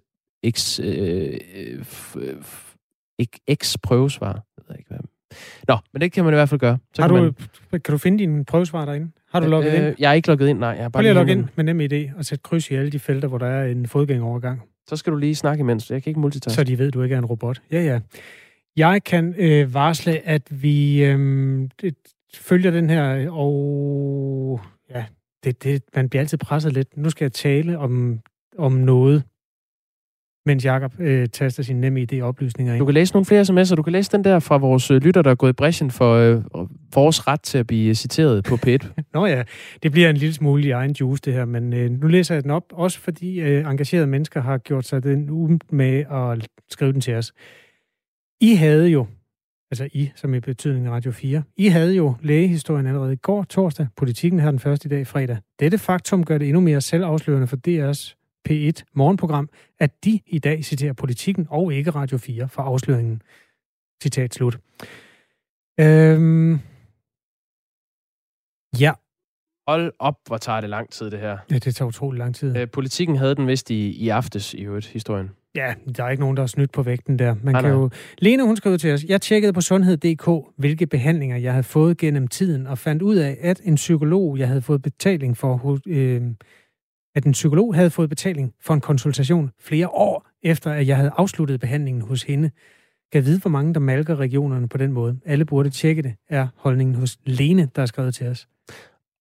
x, 0.52 0.80
øh, 0.80 1.40
f, 1.84 2.16
f, 2.42 2.76
x 3.54 3.76
prøvesvar. 3.84 4.34
Jeg 4.58 4.64
ved 4.68 4.76
ikke, 4.80 4.90
hvad. 4.90 5.00
Nå, 5.68 5.78
men 5.94 6.02
det 6.02 6.12
kan 6.12 6.24
man 6.24 6.34
i 6.34 6.36
hvert 6.36 6.50
fald 6.50 6.60
gøre. 6.60 6.78
Så 6.94 7.02
har 7.02 7.10
kan 7.10 7.18
du, 7.18 7.34
man, 7.72 7.82
kan 7.82 7.92
du 7.92 7.98
finde 7.98 8.20
dine 8.20 8.46
prøvesvar 8.46 8.86
derinde? 8.86 9.12
Har 9.34 9.40
du 9.40 9.48
logget 9.48 9.74
ind? 9.74 9.84
øh, 9.84 9.96
Jeg 10.00 10.10
er 10.10 10.14
ikke 10.14 10.28
logget 10.28 10.48
ind, 10.48 10.60
nej. 10.60 10.70
Jeg 10.70 10.78
Prøv 10.78 10.90
bare 10.92 11.04
lige 11.04 11.10
at 11.10 11.16
logge 11.16 11.32
ind 11.32 11.46
med 11.56 11.64
nem 11.64 11.80
idé 11.82 12.18
og 12.18 12.26
sætte 12.26 12.42
kryds 12.44 12.72
i 12.72 12.76
alle 12.76 12.92
de 12.92 13.00
felter, 13.00 13.28
hvor 13.28 13.38
der 13.38 13.46
er 13.48 13.66
en 13.68 13.88
fodgængerovergang. 13.88 14.62
Så 14.88 14.96
skal 14.96 15.14
du 15.14 15.18
lige 15.18 15.36
snakke 15.36 15.62
imens. 15.62 15.92
Jeg 15.92 16.04
kan 16.04 16.10
ikke 16.10 16.20
multitaske. 16.20 16.56
Så 16.56 16.64
de 16.64 16.78
ved, 16.78 16.92
du 16.92 17.04
ikke 17.04 17.16
er 17.16 17.20
en 17.20 17.26
robot. 17.26 17.62
Ja, 17.72 17.82
ja. 17.84 18.00
Jeg 18.78 19.04
kan 19.04 19.36
øh, 19.38 19.74
varsle, 19.74 20.28
at 20.28 20.42
vi 20.50 21.04
øh, 21.04 21.70
følger 22.36 22.72
den 22.72 22.90
her, 22.90 23.30
og 23.32 24.62
ja, 24.90 25.06
det, 25.44 25.64
det, 25.64 25.84
man 25.96 26.10
bliver 26.10 26.22
altid 26.22 26.38
presset 26.38 26.74
lidt. 26.74 26.98
Nu 26.98 27.10
skal 27.10 27.26
jeg 27.26 27.32
tale 27.32 27.78
om, 27.80 28.20
om 28.58 28.72
noget, 28.72 29.24
mens 30.46 30.66
Jacob 30.66 31.00
øh, 31.00 31.28
taster 31.28 31.64
sine 31.64 31.82
nemme 31.82 32.02
idé-oplysninger 32.02 32.72
ind. 32.72 32.80
Du 32.80 32.86
kan 32.86 32.94
læse 32.94 33.14
nogle 33.14 33.26
flere 33.26 33.42
sms'er. 33.42 33.76
Du 33.76 33.82
kan 33.82 33.94
læse 33.94 34.12
den 34.12 34.24
der 34.24 34.40
fra 34.40 34.58
vores 34.58 34.92
øh, 34.92 35.02
lytter, 35.02 35.22
der 35.22 35.32
er 35.32 35.36
gået 35.36 35.50
i 35.50 35.54
bræschen 35.54 35.92
for 35.92 36.14
øh, 36.14 36.42
vores 36.94 37.28
ret 37.28 37.42
til 37.42 37.58
at 37.58 37.68
blive 37.68 37.96
citeret 37.96 38.44
på 38.44 38.56
P1. 38.56 38.88
Nå 39.14 39.26
ja, 39.26 39.44
det 39.84 39.92
bliver 39.92 40.10
en 40.10 40.18
lille 40.18 40.34
smule 40.34 40.64
i 40.64 40.72
egen 40.72 40.92
juice, 40.92 41.22
det 41.26 41.34
her, 41.34 41.46
men 41.46 41.74
øh, 41.74 41.92
nu 41.92 42.08
læser 42.08 42.36
jeg 42.36 42.44
den 42.44 42.52
op, 42.52 42.64
også 42.74 43.00
fordi 43.00 43.40
øh, 43.40 43.72
engagerede 43.72 44.08
mennesker 44.08 44.42
har 44.42 44.58
gjort 44.58 44.86
sig 44.86 45.04
den 45.04 45.30
uge 45.30 45.60
med 45.70 46.06
at 46.12 46.48
skrive 46.70 46.94
den 46.94 47.02
til 47.02 47.14
os. 47.16 47.34
I 48.42 48.56
havde 48.56 48.88
jo, 48.88 49.08
altså 49.72 49.88
I, 49.94 50.12
som 50.16 50.34
i 50.34 50.40
betydningen 50.40 50.88
af 50.88 50.92
Radio 50.96 51.12
4, 51.12 51.44
I 51.58 51.68
havde 51.68 51.96
jo 51.96 52.16
lægehistorien 52.22 52.88
allerede 52.88 53.14
i 53.14 53.16
går, 53.16 53.44
torsdag, 53.44 53.88
politikken 53.98 54.40
her 54.40 54.52
den 54.52 54.60
første 54.60 54.90
dag, 54.90 55.08
fredag. 55.08 55.38
Dette 55.60 55.78
faktum 55.78 56.24
gør 56.24 56.38
det 56.38 56.48
endnu 56.48 56.62
mere 56.62 56.82
selvafslørende 56.82 57.48
for 57.48 57.58
DR's 57.68 58.23
P1 58.50 58.84
morgenprogram, 58.94 59.50
at 59.80 60.06
de 60.06 60.20
i 60.28 60.40
dag 60.40 60.66
citerer 60.66 60.94
politikken 60.94 61.48
og 61.50 61.74
ikke 61.74 61.92
Radio 61.92 62.18
4 62.18 62.50
for 62.50 62.62
afsløringen. 62.62 63.22
Citat 64.04 64.34
slut. 64.34 64.60
Øhm, 65.80 66.60
ja, 68.80 68.94
Hold 69.68 69.94
op, 70.00 70.16
hvor 70.28 70.38
tager 70.38 70.62
det 70.62 70.70
lang 70.70 70.90
tid, 70.90 71.12
det 71.12 71.20
her. 71.20 71.38
Ja, 71.52 71.58
det 71.58 71.76
tager 71.76 71.88
utrolig 71.88 72.20
lang 72.20 72.36
tid. 72.36 72.58
Øh, 72.58 72.68
politikken 72.70 73.16
havde 73.18 73.36
den 73.36 73.48
vist 73.48 73.70
i, 73.70 73.92
i 73.92 74.10
aftes, 74.10 74.54
i 74.54 74.62
øvrigt, 74.62 74.88
historien. 74.88 75.32
Ja, 75.56 75.74
der 75.98 76.04
er 76.04 76.10
ikke 76.10 76.22
nogen, 76.22 76.38
der 76.38 76.44
har 76.44 76.48
snydt 76.48 76.72
på 76.72 76.84
vægten 76.84 77.20
der. 77.20 77.36
Man 77.44 77.54
Nej, 77.54 77.62
kan 77.62 77.72
nej. 77.72 77.80
jo... 77.80 77.90
Lene, 78.18 78.44
hun 78.46 78.58
skrev 78.58 78.78
til 78.78 78.94
os, 78.94 79.04
jeg 79.04 79.22
tjekkede 79.22 79.54
på 79.54 79.62
sundhed.dk, 79.62 80.30
hvilke 80.58 80.88
behandlinger 80.88 81.38
jeg 81.38 81.52
havde 81.52 81.64
fået 81.64 81.98
gennem 81.98 82.28
tiden, 82.28 82.68
og 82.68 82.78
fandt 82.78 83.02
ud 83.02 83.16
af, 83.16 83.38
at 83.42 83.62
en 83.64 83.76
psykolog, 83.76 84.38
jeg 84.38 84.48
havde 84.48 84.62
fået 84.62 84.82
betaling 84.82 85.38
for, 85.38 85.80
øh, 85.88 86.22
at 87.16 87.26
en 87.26 87.32
psykolog 87.32 87.76
havde 87.76 87.90
fået 87.90 88.10
betaling 88.10 88.54
for 88.62 88.74
en 88.74 88.82
konsultation 88.82 89.52
flere 89.62 89.88
år 89.88 90.28
efter, 90.44 90.72
at 90.72 90.88
jeg 90.88 90.96
havde 90.96 91.12
afsluttet 91.18 91.60
behandlingen 91.60 92.02
hos 92.02 92.24
hende. 92.24 92.52
Kan 93.12 93.26
vide, 93.26 93.40
hvor 93.40 93.50
mange 93.50 93.74
der 93.74 93.80
malker 93.80 94.16
regionerne 94.16 94.70
på 94.70 94.78
den 94.78 94.92
måde. 94.92 95.20
Alle 95.26 95.46
burde 95.46 95.70
tjekke 95.70 96.02
det, 96.02 96.14
er 96.30 96.48
holdningen 96.56 96.96
hos 96.96 97.18
Lene, 97.26 97.70
der 97.76 97.82
er 97.82 97.86
skrevet 97.86 98.16
til 98.16 98.28
os. 98.28 98.48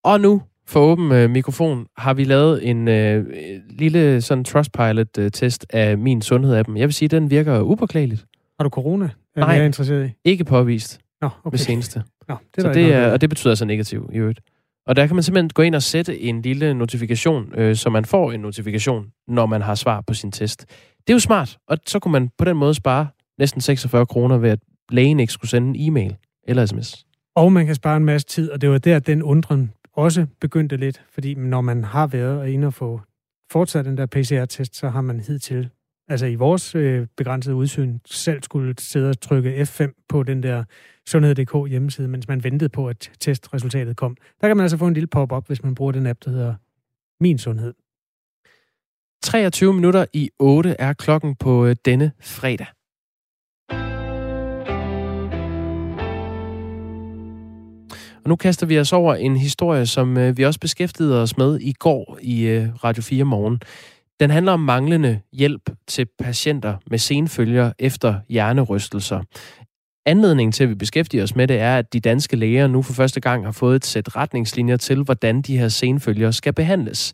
Og 0.04 0.20
nu, 0.20 0.42
for 0.66 0.80
åben 0.80 1.12
øh, 1.12 1.30
mikrofon, 1.30 1.86
har 1.96 2.14
vi 2.14 2.24
lavet 2.24 2.70
en 2.70 2.88
øh, 2.88 3.26
lille 3.70 4.20
sådan 4.20 4.44
Trustpilot-test 4.44 5.66
af 5.70 5.98
min 5.98 6.22
sundhed-appen. 6.22 6.76
Jeg 6.76 6.88
vil 6.88 6.92
sige, 6.92 7.06
at 7.06 7.10
den 7.10 7.30
virker 7.30 7.60
upåklageligt. 7.60 8.26
Har 8.58 8.64
du 8.64 8.70
corona? 8.70 9.04
Er 9.36 9.40
Nej. 9.40 9.50
jeg 9.50 9.66
interesseret 9.66 10.06
i? 10.06 10.10
Ikke 10.24 10.44
påvist 10.44 11.00
Nå, 11.20 11.26
okay. 11.26 11.52
med 11.52 11.58
seneste. 11.58 12.02
Nå, 12.28 12.36
det 12.56 12.64
er 12.64 12.68
så 12.68 12.74
det 12.74 12.92
er, 12.92 13.12
og 13.12 13.20
det 13.20 13.28
betyder 13.28 13.50
altså 13.50 13.64
negativ 13.64 14.10
i 14.12 14.16
øvrigt. 14.16 14.40
Og 14.86 14.96
der 14.96 15.06
kan 15.06 15.16
man 15.16 15.22
simpelthen 15.22 15.50
gå 15.50 15.62
ind 15.62 15.74
og 15.74 15.82
sætte 15.82 16.20
en 16.20 16.42
lille 16.42 16.74
notifikation, 16.74 17.54
øh, 17.54 17.76
så 17.76 17.90
man 17.90 18.04
får 18.04 18.32
en 18.32 18.40
notifikation, 18.40 19.06
når 19.28 19.46
man 19.46 19.62
har 19.62 19.74
svar 19.74 20.00
på 20.00 20.14
sin 20.14 20.32
test. 20.32 20.66
Det 21.06 21.10
er 21.10 21.14
jo 21.14 21.18
smart, 21.18 21.58
og 21.68 21.78
så 21.86 21.98
kunne 21.98 22.12
man 22.12 22.30
på 22.38 22.44
den 22.44 22.56
måde 22.56 22.74
spare 22.74 23.08
næsten 23.38 23.60
46 23.60 24.06
kroner 24.06 24.38
ved, 24.38 24.50
at 24.50 24.58
lægen 24.90 25.20
ikke 25.20 25.32
skulle 25.32 25.50
sende 25.50 25.68
en 25.68 25.88
e-mail 25.88 26.16
eller 26.46 26.66
sms. 26.66 27.06
Og 27.36 27.52
man 27.52 27.66
kan 27.66 27.74
spare 27.74 27.96
en 27.96 28.04
masse 28.04 28.26
tid, 28.26 28.50
og 28.50 28.60
det 28.60 28.70
var 28.70 28.78
der, 28.78 28.98
den 28.98 29.22
undren 29.22 29.72
også 29.92 30.26
begyndte 30.40 30.76
lidt. 30.76 31.02
Fordi 31.10 31.34
når 31.34 31.60
man 31.60 31.84
har 31.84 32.06
været 32.06 32.48
inde 32.48 32.66
og 32.66 32.74
få 32.74 33.00
fortsat 33.52 33.84
den 33.84 33.96
der 33.96 34.06
PCR-test, 34.06 34.76
så 34.76 34.88
har 34.88 35.00
man 35.00 35.20
hidtil, 35.20 35.68
altså 36.08 36.26
i 36.26 36.34
vores 36.34 36.74
øh, 36.74 37.06
begrænsede 37.16 37.54
udsyn, 37.54 37.98
selv 38.06 38.42
skulle 38.42 38.74
sidde 38.78 39.10
og 39.10 39.20
trykke 39.20 39.62
F5 39.62 40.04
på 40.08 40.22
den 40.22 40.42
der 40.42 40.64
sundhed.dk 41.08 41.68
hjemmeside, 41.68 42.08
mens 42.08 42.28
man 42.28 42.44
ventede 42.44 42.68
på, 42.68 42.88
at 42.88 43.10
testresultatet 43.20 43.96
kom. 43.96 44.16
Der 44.40 44.48
kan 44.48 44.56
man 44.56 44.64
altså 44.64 44.76
få 44.76 44.86
en 44.86 44.94
lille 44.94 45.06
pop-up, 45.06 45.46
hvis 45.46 45.62
man 45.62 45.74
bruger 45.74 45.92
den 45.92 46.06
app, 46.06 46.24
der 46.24 46.30
hedder 46.30 46.54
Min 47.20 47.38
Sundhed. 47.38 47.74
23 49.22 49.74
minutter 49.74 50.04
i 50.12 50.30
8 50.38 50.76
er 50.78 50.92
klokken 50.92 51.36
på 51.36 51.66
øh, 51.66 51.76
denne 51.84 52.12
fredag. 52.20 52.66
Og 58.24 58.28
nu 58.28 58.36
kaster 58.36 58.66
vi 58.66 58.78
os 58.78 58.92
over 58.92 59.14
en 59.14 59.36
historie, 59.36 59.86
som 59.86 60.18
øh, 60.18 60.36
vi 60.36 60.44
også 60.44 60.60
beskæftigede 60.60 61.22
os 61.22 61.36
med 61.36 61.60
i 61.60 61.72
går 61.72 62.18
i 62.22 62.42
øh, 62.42 62.84
Radio 62.84 63.02
4 63.02 63.24
morgen. 63.24 63.60
Den 64.20 64.30
handler 64.30 64.52
om 64.52 64.60
manglende 64.60 65.20
hjælp 65.32 65.70
til 65.86 66.06
patienter 66.18 66.76
med 66.86 66.98
senfølger 66.98 67.72
efter 67.78 68.20
hjernerystelser. 68.28 69.22
Anledningen 70.06 70.52
til, 70.52 70.64
at 70.64 70.70
vi 70.70 70.74
beskæftiger 70.74 71.22
os 71.22 71.36
med 71.36 71.48
det, 71.48 71.60
er, 71.60 71.78
at 71.78 71.92
de 71.92 72.00
danske 72.00 72.36
læger 72.36 72.66
nu 72.66 72.82
for 72.82 72.92
første 72.92 73.20
gang 73.20 73.44
har 73.44 73.52
fået 73.52 73.76
et 73.76 73.84
sæt 73.84 74.16
retningslinjer 74.16 74.76
til, 74.76 75.02
hvordan 75.02 75.42
de 75.42 75.58
her 75.58 75.68
senfølger 75.68 76.30
skal 76.30 76.52
behandles. 76.52 77.12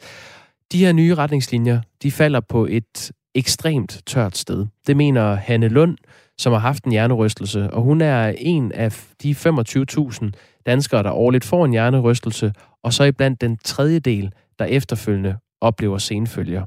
De 0.73 0.79
her 0.79 0.93
nye 0.93 1.15
retningslinjer, 1.15 1.81
de 2.03 2.11
falder 2.11 2.41
på 2.41 2.67
et 2.71 3.11
ekstremt 3.35 4.03
tørt 4.07 4.37
sted. 4.37 4.67
Det 4.87 4.97
mener 4.97 5.35
Hanne 5.35 5.69
Lund, 5.69 5.97
som 6.39 6.53
har 6.53 6.61
haft 6.61 6.85
en 6.85 6.93
hjernerystelse, 6.93 7.71
og 7.71 7.83
hun 7.83 8.01
er 8.01 8.35
en 8.39 8.73
af 8.73 9.01
de 9.23 9.31
25.000 9.33 10.31
danskere, 10.67 11.03
der 11.03 11.11
årligt 11.11 11.45
får 11.45 11.65
en 11.65 11.71
hjernerystelse, 11.71 12.53
og 12.83 12.93
så 12.93 13.05
iblandt 13.05 13.41
den 13.41 13.59
tredjedel, 13.65 14.33
der 14.59 14.65
efterfølgende 14.65 15.37
oplever 15.61 15.99
senfølger. 15.99 16.65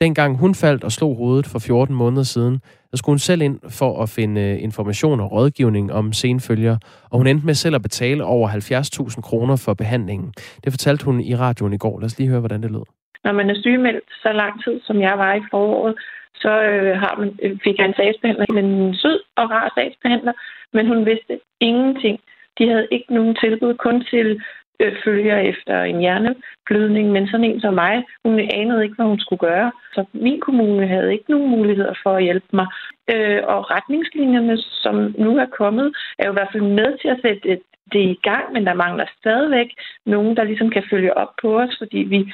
Dengang 0.00 0.36
hun 0.36 0.54
faldt 0.54 0.84
og 0.84 0.92
slog 0.92 1.16
hovedet 1.16 1.46
for 1.46 1.58
14 1.58 1.94
måneder 1.94 2.22
siden, 2.22 2.60
så 2.90 2.96
skulle 2.96 3.14
hun 3.14 3.18
selv 3.18 3.42
ind 3.42 3.58
for 3.80 4.02
at 4.02 4.08
finde 4.08 4.40
øh, 4.40 4.62
information 4.62 5.20
og 5.20 5.32
rådgivning 5.32 5.92
om 5.92 6.12
senfølger, 6.12 6.76
og 7.10 7.18
hun 7.18 7.26
endte 7.26 7.46
med 7.46 7.54
selv 7.54 7.74
at 7.74 7.82
betale 7.82 8.24
over 8.24 8.48
70.000 8.48 9.20
kroner 9.20 9.56
for 9.64 9.74
behandlingen. 9.74 10.32
Det 10.64 10.72
fortalte 10.72 11.04
hun 11.04 11.20
i 11.20 11.34
radioen 11.34 11.72
i 11.72 11.78
går. 11.78 12.00
Lad 12.00 12.06
os 12.06 12.18
lige 12.18 12.30
høre, 12.30 12.40
hvordan 12.40 12.62
det 12.62 12.70
lød. 12.70 12.86
Når 13.24 13.32
man 13.32 13.50
er 13.50 13.54
sygemeldt 13.60 14.08
så 14.22 14.32
lang 14.32 14.64
tid, 14.64 14.80
som 14.86 15.00
jeg 15.00 15.18
var 15.18 15.34
i 15.34 15.42
foråret, 15.50 15.94
så 16.34 16.52
øh, 16.62 16.96
har 17.02 17.14
man, 17.18 17.38
øh, 17.42 17.58
fik 17.64 17.78
jeg 17.78 17.86
en 17.86 17.98
sagsbehandler, 18.00 18.46
men 18.52 18.64
en 18.64 18.94
sød 18.94 19.20
og 19.36 19.50
rar 19.50 19.72
sagsbehandler, 19.76 20.32
men 20.72 20.86
hun 20.86 21.06
vidste 21.06 21.40
ingenting. 21.60 22.20
De 22.58 22.68
havde 22.68 22.88
ikke 22.90 23.14
nogen 23.14 23.34
tilbud, 23.44 23.74
kun 23.74 24.04
til 24.12 24.42
øh, 24.80 24.96
følger 25.04 25.38
efter 25.38 25.82
en 25.82 26.00
hjerneblødning, 26.00 27.12
men 27.12 27.26
sådan 27.26 27.44
en 27.44 27.60
som 27.60 27.74
mig, 27.74 28.04
hun 28.24 28.38
anede 28.38 28.82
ikke, 28.84 28.96
hvad 28.96 29.06
hun 29.06 29.20
skulle 29.20 29.40
gøre. 29.50 29.72
Så 29.94 30.04
min 30.12 30.40
kommune 30.40 30.86
havde 30.86 31.12
ikke 31.12 31.30
nogen 31.30 31.50
muligheder 31.50 31.94
for 32.02 32.12
at 32.16 32.22
hjælpe 32.22 32.50
mig. 32.52 32.66
Øh, 33.12 33.40
og 33.44 33.70
retningslinjerne, 33.70 34.58
som 34.58 35.14
nu 35.18 35.38
er 35.38 35.46
kommet, 35.60 35.96
er 36.18 36.26
jo 36.26 36.32
i 36.32 36.38
hvert 36.38 36.52
fald 36.52 36.62
med 36.62 36.98
til 36.98 37.08
at 37.08 37.20
sætte 37.22 37.48
det, 37.48 37.60
det 37.92 38.00
i 38.00 38.20
gang, 38.22 38.52
men 38.52 38.66
der 38.66 38.74
mangler 38.74 39.06
stadigvæk 39.18 39.68
nogen, 40.06 40.36
der 40.36 40.44
ligesom 40.44 40.70
kan 40.70 40.84
følge 40.90 41.16
op 41.16 41.32
på 41.42 41.60
os, 41.60 41.74
fordi 41.78 41.98
vi 41.98 42.32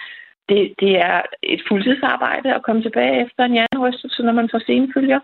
det, 0.48 0.74
det 0.80 0.92
er 0.96 1.22
et 1.42 1.62
fuldtidsarbejde 1.68 2.54
at 2.54 2.62
komme 2.62 2.82
tilbage 2.82 3.24
efter 3.24 3.44
en 3.44 3.52
hjernerystelse, 3.52 4.22
når 4.22 4.32
man 4.32 4.48
får 4.52 4.62
senfølger. 4.66 5.20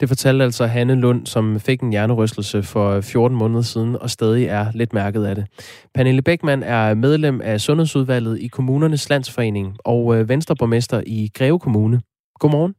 Det 0.00 0.08
fortalte 0.08 0.44
altså 0.44 0.66
Hanne 0.66 0.94
Lund, 0.94 1.26
som 1.26 1.60
fik 1.60 1.80
en 1.80 1.90
hjernerystelse 1.90 2.62
for 2.62 3.00
14 3.00 3.38
måneder 3.38 3.62
siden 3.62 3.96
og 3.96 4.10
stadig 4.10 4.46
er 4.46 4.66
lidt 4.74 4.92
mærket 4.92 5.24
af 5.24 5.34
det. 5.34 5.46
Pernille 5.94 6.22
Beckmann 6.22 6.62
er 6.62 6.94
medlem 6.94 7.40
af 7.40 7.60
Sundhedsudvalget 7.60 8.40
i 8.40 8.46
Kommunernes 8.46 9.10
Landsforening 9.10 9.76
og 9.84 10.16
øh, 10.16 10.28
venstreborgmester 10.28 11.02
i 11.06 11.30
Greve 11.34 11.58
Kommune. 11.58 12.00
Godmorgen. 12.40 12.74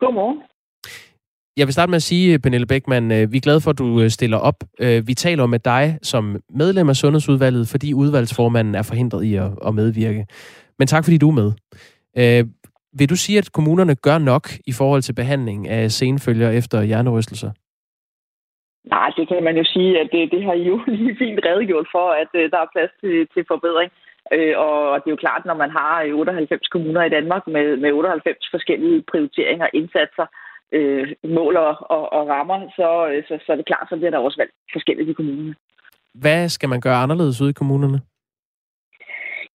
Godmorgen. 0.00 0.38
Jeg 1.56 1.66
vil 1.66 1.72
starte 1.72 1.90
med 1.90 1.96
at 1.96 2.02
sige, 2.02 2.38
Pernille 2.38 2.66
Beckmann, 2.66 3.12
øh, 3.12 3.32
vi 3.32 3.36
er 3.36 3.40
glade 3.40 3.60
for, 3.60 3.70
at 3.70 3.78
du 3.78 4.00
øh, 4.00 4.10
stiller 4.10 4.36
op. 4.36 4.64
Øh, 4.80 5.06
Vi 5.06 5.14
taler 5.14 5.46
med 5.46 5.58
dig 5.58 5.98
som 6.02 6.40
medlem 6.54 6.88
af 6.88 6.96
Sundhedsudvalget, 6.96 7.68
fordi 7.68 7.94
udvalgsformanden 7.94 8.74
er 8.74 8.82
forhindret 8.82 9.24
i 9.24 9.34
at 9.66 9.74
medvirke. 9.74 10.26
Men 10.78 10.88
tak, 10.88 11.04
fordi 11.04 11.18
du 11.18 11.28
er 11.28 11.34
med. 11.34 11.52
Vil 12.98 13.10
du 13.10 13.16
sige, 13.16 13.38
at 13.38 13.52
kommunerne 13.52 13.94
gør 13.94 14.18
nok 14.18 14.44
i 14.66 14.72
forhold 14.72 15.02
til 15.02 15.14
behandling 15.14 15.68
af 15.68 15.90
senfølger 15.90 16.50
efter 16.50 16.82
hjernerystelser? 16.82 17.50
Nej, 18.84 19.08
det 19.16 19.28
kan 19.28 19.44
man 19.44 19.56
jo 19.56 19.64
sige, 19.64 20.00
at 20.00 20.08
det, 20.12 20.32
det 20.32 20.44
har 20.44 20.52
I 20.52 20.62
jo 20.62 20.76
lige 20.98 21.16
fint 21.18 21.40
redegjort 21.46 21.88
for, 21.94 22.06
at 22.22 22.30
uh, 22.34 22.50
der 22.52 22.58
er 22.62 22.72
plads 22.74 22.92
til, 23.00 23.16
til 23.34 23.44
forbedring. 23.52 23.90
Uh, 24.36 24.54
og 24.66 24.72
det 25.00 25.08
er 25.08 25.16
jo 25.16 25.24
klart, 25.24 25.42
når 25.44 25.56
man 25.62 25.70
har 25.70 25.94
98 26.14 26.68
kommuner 26.68 27.02
i 27.04 27.14
Danmark 27.16 27.42
med, 27.46 27.76
med 27.76 27.92
98 27.92 28.48
forskellige 28.54 29.04
prioriteringer, 29.10 29.68
indsatser, 29.74 30.26
uh, 30.76 31.06
mål 31.38 31.56
og, 31.56 31.74
og, 31.94 32.12
og 32.16 32.22
rammer, 32.28 32.58
så, 32.76 32.88
så, 33.28 33.34
så 33.44 33.52
er 33.52 33.56
det 33.56 33.70
klart, 33.70 33.86
så 33.88 33.96
bliver 33.96 34.10
der 34.10 34.18
også 34.18 34.38
valgt 34.42 34.54
forskelligt 34.72 35.08
i 35.08 35.12
kommunerne. 35.12 35.54
Hvad 36.14 36.48
skal 36.48 36.68
man 36.68 36.80
gøre 36.80 37.02
anderledes 37.04 37.40
ude 37.40 37.50
i 37.50 37.60
kommunerne? 37.62 38.00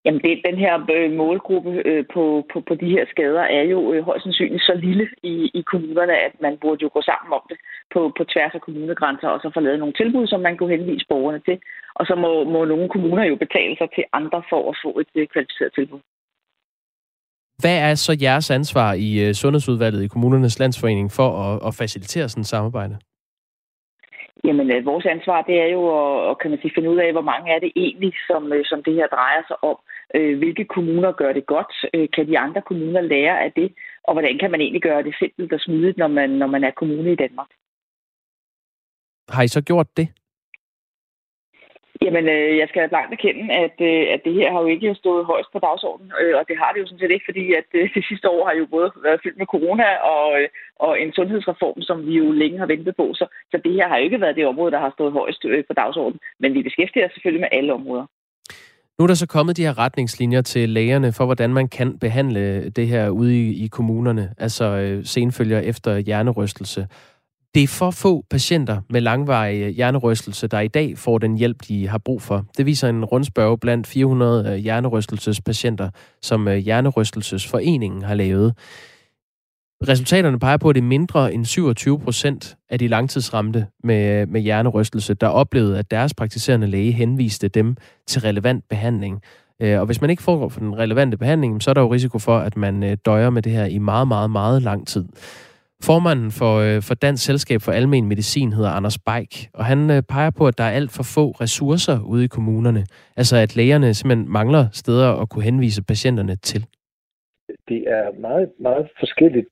Jamen, 0.07 0.21
det, 0.25 0.33
den 0.49 0.57
her 0.63 0.73
øh, 0.95 1.11
målgruppe 1.21 1.71
øh, 1.89 2.03
på, 2.13 2.23
på, 2.51 2.57
på 2.67 2.73
de 2.81 2.89
her 2.95 3.05
skader 3.13 3.45
er 3.59 3.63
jo 3.73 3.79
øh, 3.93 4.03
højst 4.09 4.23
sandsynligt 4.23 4.63
så 4.63 4.73
lille 4.87 5.05
i, 5.23 5.35
i 5.59 5.61
kommunerne, 5.71 6.15
at 6.27 6.33
man 6.45 6.57
burde 6.61 6.83
jo 6.83 6.89
gå 6.93 7.01
sammen 7.01 7.29
om 7.37 7.43
det 7.49 7.57
på, 7.93 8.01
på 8.17 8.23
tværs 8.33 8.53
af 8.57 8.61
kommunegrænser, 8.61 9.27
og 9.27 9.39
så 9.41 9.51
få 9.53 9.59
lavet 9.59 9.79
nogle 9.79 9.97
tilbud, 10.01 10.27
som 10.27 10.39
man 10.41 10.57
kunne 10.57 10.75
henvise 10.77 11.05
borgerne 11.09 11.41
til. 11.47 11.57
Og 11.95 12.05
så 12.05 12.15
må, 12.23 12.31
må 12.53 12.65
nogle 12.65 12.89
kommuner 12.89 13.23
jo 13.23 13.35
betale 13.35 13.75
sig 13.77 13.89
til 13.95 14.03
andre 14.13 14.43
for 14.51 14.61
at 14.71 14.75
få 14.83 14.99
et 14.99 15.11
øh, 15.15 15.27
kvalificeret 15.33 15.71
tilbud. 15.75 15.99
Hvad 17.61 17.77
er 17.87 17.95
så 17.95 18.17
jeres 18.21 18.51
ansvar 18.51 18.93
i 18.93 19.09
øh, 19.25 19.33
Sundhedsudvalget 19.33 20.03
i 20.03 20.07
Kommunernes 20.13 20.59
Landsforening 20.59 21.09
for 21.11 21.29
at, 21.45 21.67
at 21.67 21.75
facilitere 21.81 22.29
sådan 22.29 22.41
et 22.41 22.53
samarbejde? 22.55 22.95
Jamen, 24.43 24.85
vores 24.85 25.05
ansvar, 25.05 25.41
det 25.41 25.55
er 25.65 25.69
jo 25.77 25.81
at, 26.29 26.39
kan 26.39 26.51
man 26.51 26.59
sige, 26.61 26.75
finde 26.75 26.89
ud 26.89 26.99
af, 27.05 27.11
hvor 27.11 27.27
mange 27.31 27.47
er 27.55 27.59
det 27.59 27.71
egentlig, 27.75 28.13
som, 28.27 28.41
som 28.71 28.83
det 28.83 28.93
her 28.93 29.07
drejer 29.07 29.41
sig 29.47 29.57
om. 29.63 29.77
Øh, 30.15 30.37
hvilke 30.37 30.65
kommuner 30.65 31.11
gør 31.11 31.33
det 31.33 31.45
godt? 31.45 31.73
Kan 32.13 32.27
de 32.27 32.39
andre 32.39 32.61
kommuner 32.61 33.01
lære 33.01 33.43
af 33.43 33.51
det? 33.51 33.73
Og 34.03 34.13
hvordan 34.13 34.37
kan 34.39 34.51
man 34.51 34.61
egentlig 34.61 34.81
gøre 34.81 35.03
det 35.03 35.15
simpelt 35.19 35.53
og 35.53 35.59
smidigt, 35.59 35.97
når 35.97 36.07
man, 36.07 36.29
når 36.29 36.47
man 36.47 36.63
er 36.63 36.71
kommune 36.71 37.11
i 37.11 37.15
Danmark? 37.15 37.47
Har 39.29 39.43
I 39.43 39.47
så 39.47 39.61
gjort 39.61 39.97
det? 39.97 40.07
Jamen, 42.01 42.25
øh, 42.29 42.57
jeg 42.57 42.67
skal 42.69 42.89
blankt 42.89 43.13
erkende, 43.13 43.53
at, 43.53 43.77
øh, 43.89 44.05
at 44.13 44.21
det 44.25 44.33
her 44.33 44.51
har 44.51 44.61
jo 44.61 44.67
ikke 44.67 44.95
stået 44.95 45.25
højst 45.25 45.51
på 45.51 45.59
dagsordenen, 45.59 46.11
øh, 46.21 46.35
og 46.39 46.43
det 46.47 46.57
har 46.57 46.71
det 46.71 46.79
jo 46.81 46.87
sådan 46.87 46.99
set 46.99 47.11
ikke, 47.11 47.29
fordi 47.29 47.53
at 47.53 47.67
øh, 47.73 47.89
det 47.95 48.05
sidste 48.09 48.29
år 48.29 48.45
har 48.47 48.53
jo 48.55 48.65
både 48.65 48.91
været 49.03 49.19
fyldt 49.23 49.37
med 49.37 49.45
corona 49.45 49.87
og, 50.13 50.41
øh, 50.41 50.49
og 50.75 51.01
en 51.01 51.13
sundhedsreform, 51.13 51.81
som 51.81 52.05
vi 52.07 52.13
jo 52.21 52.31
længe 52.31 52.59
har 52.59 52.65
ventet 52.65 52.95
på, 52.95 53.13
så, 53.13 53.25
så 53.51 53.57
det 53.63 53.73
her 53.73 53.87
har 53.87 53.97
jo 53.97 54.03
ikke 54.03 54.21
været 54.21 54.35
det 54.35 54.45
område, 54.45 54.71
der 54.71 54.79
har 54.79 54.91
stået 54.91 55.13
højst 55.13 55.45
øh, 55.45 55.63
på 55.67 55.73
dagsordenen, 55.73 56.19
men 56.39 56.53
vi 56.53 56.61
beskæftiger 56.63 57.05
os 57.05 57.13
selvfølgelig 57.13 57.41
med 57.41 57.57
alle 57.57 57.73
områder. 57.73 58.05
Nu 58.99 59.03
er 59.03 59.07
der 59.07 59.13
så 59.13 59.25
kommet 59.25 59.57
de 59.57 59.61
her 59.61 59.77
retningslinjer 59.77 60.41
til 60.41 60.69
lægerne 60.69 61.13
for, 61.13 61.25
hvordan 61.25 61.53
man 61.53 61.67
kan 61.67 61.99
behandle 61.99 62.69
det 62.69 62.87
her 62.87 63.09
ude 63.09 63.47
i, 63.47 63.63
i 63.63 63.67
kommunerne, 63.67 64.33
altså 64.37 64.65
øh, 64.65 65.05
senfølger 65.05 65.59
efter 65.59 65.97
hjernerystelse. 65.97 66.87
Det 67.55 67.63
er 67.63 67.67
for 67.67 67.91
få 67.91 68.25
patienter 68.29 68.81
med 68.89 69.01
langvarig 69.01 69.61
øh, 69.61 69.69
hjernerystelse, 69.69 70.47
der 70.47 70.59
i 70.59 70.67
dag 70.67 70.97
får 70.97 71.17
den 71.17 71.37
hjælp, 71.37 71.57
de 71.67 71.87
har 71.87 71.97
brug 71.97 72.21
for. 72.21 72.45
Det 72.57 72.65
viser 72.65 72.89
en 72.89 73.05
rundspørg 73.05 73.59
blandt 73.59 73.87
400 73.87 74.51
øh, 74.51 74.55
hjernerystelsespatienter, 74.55 75.89
som 76.21 76.47
øh, 76.47 76.57
Hjernerystelsesforeningen 76.57 78.01
har 78.01 78.15
lavet. 78.15 78.53
Resultaterne 79.83 80.39
peger 80.39 80.57
på, 80.57 80.69
at 80.69 80.75
det 80.75 80.81
er 80.81 80.85
mindre 80.85 81.33
end 81.33 81.45
27 81.45 81.99
procent 81.99 82.57
af 82.69 82.79
de 82.79 82.87
langtidsramte 82.87 83.67
med, 83.83 84.25
med 84.25 84.41
hjernerystelse, 84.41 85.13
der 85.13 85.27
oplevede, 85.27 85.79
at 85.79 85.91
deres 85.91 86.13
praktiserende 86.13 86.67
læge 86.67 86.91
henviste 86.91 87.47
dem 87.47 87.75
til 88.07 88.21
relevant 88.21 88.63
behandling. 88.69 89.21
Øh, 89.61 89.79
og 89.79 89.85
hvis 89.85 90.01
man 90.01 90.09
ikke 90.09 90.23
får 90.23 90.49
den 90.49 90.77
relevante 90.77 91.17
behandling, 91.17 91.63
så 91.63 91.69
er 91.69 91.73
der 91.73 91.81
jo 91.81 91.93
risiko 91.93 92.19
for, 92.19 92.37
at 92.37 92.57
man 92.57 92.83
øh, 92.83 92.97
døjer 93.05 93.29
med 93.29 93.41
det 93.41 93.51
her 93.51 93.65
i 93.65 93.77
meget, 93.77 94.07
meget, 94.07 94.31
meget 94.31 94.61
lang 94.61 94.87
tid. 94.87 95.05
Formanden 95.83 96.31
for, 96.31 96.57
øh, 96.57 96.81
for 96.81 96.93
Dansk 96.93 97.23
Selskab 97.23 97.61
for 97.61 97.71
Almen 97.71 98.05
Medicin 98.05 98.53
hedder 98.53 98.71
Anders 98.71 98.97
Beik, 98.97 99.49
og 99.53 99.65
han 99.65 100.03
peger 100.09 100.29
på, 100.29 100.47
at 100.47 100.57
der 100.57 100.63
er 100.63 100.71
alt 100.71 100.91
for 100.91 101.03
få 101.03 101.31
ressourcer 101.31 101.99
ude 101.99 102.23
i 102.23 102.27
kommunerne. 102.27 102.85
Altså 103.17 103.35
at 103.37 103.55
lægerne 103.55 103.93
simpelthen 103.93 104.31
mangler 104.31 104.67
steder 104.71 105.13
at 105.13 105.29
kunne 105.29 105.43
henvise 105.43 105.83
patienterne 105.83 106.35
til. 106.35 106.65
Det 107.69 107.79
er 107.87 108.19
meget, 108.19 108.49
meget 108.59 108.87
forskelligt, 108.99 109.47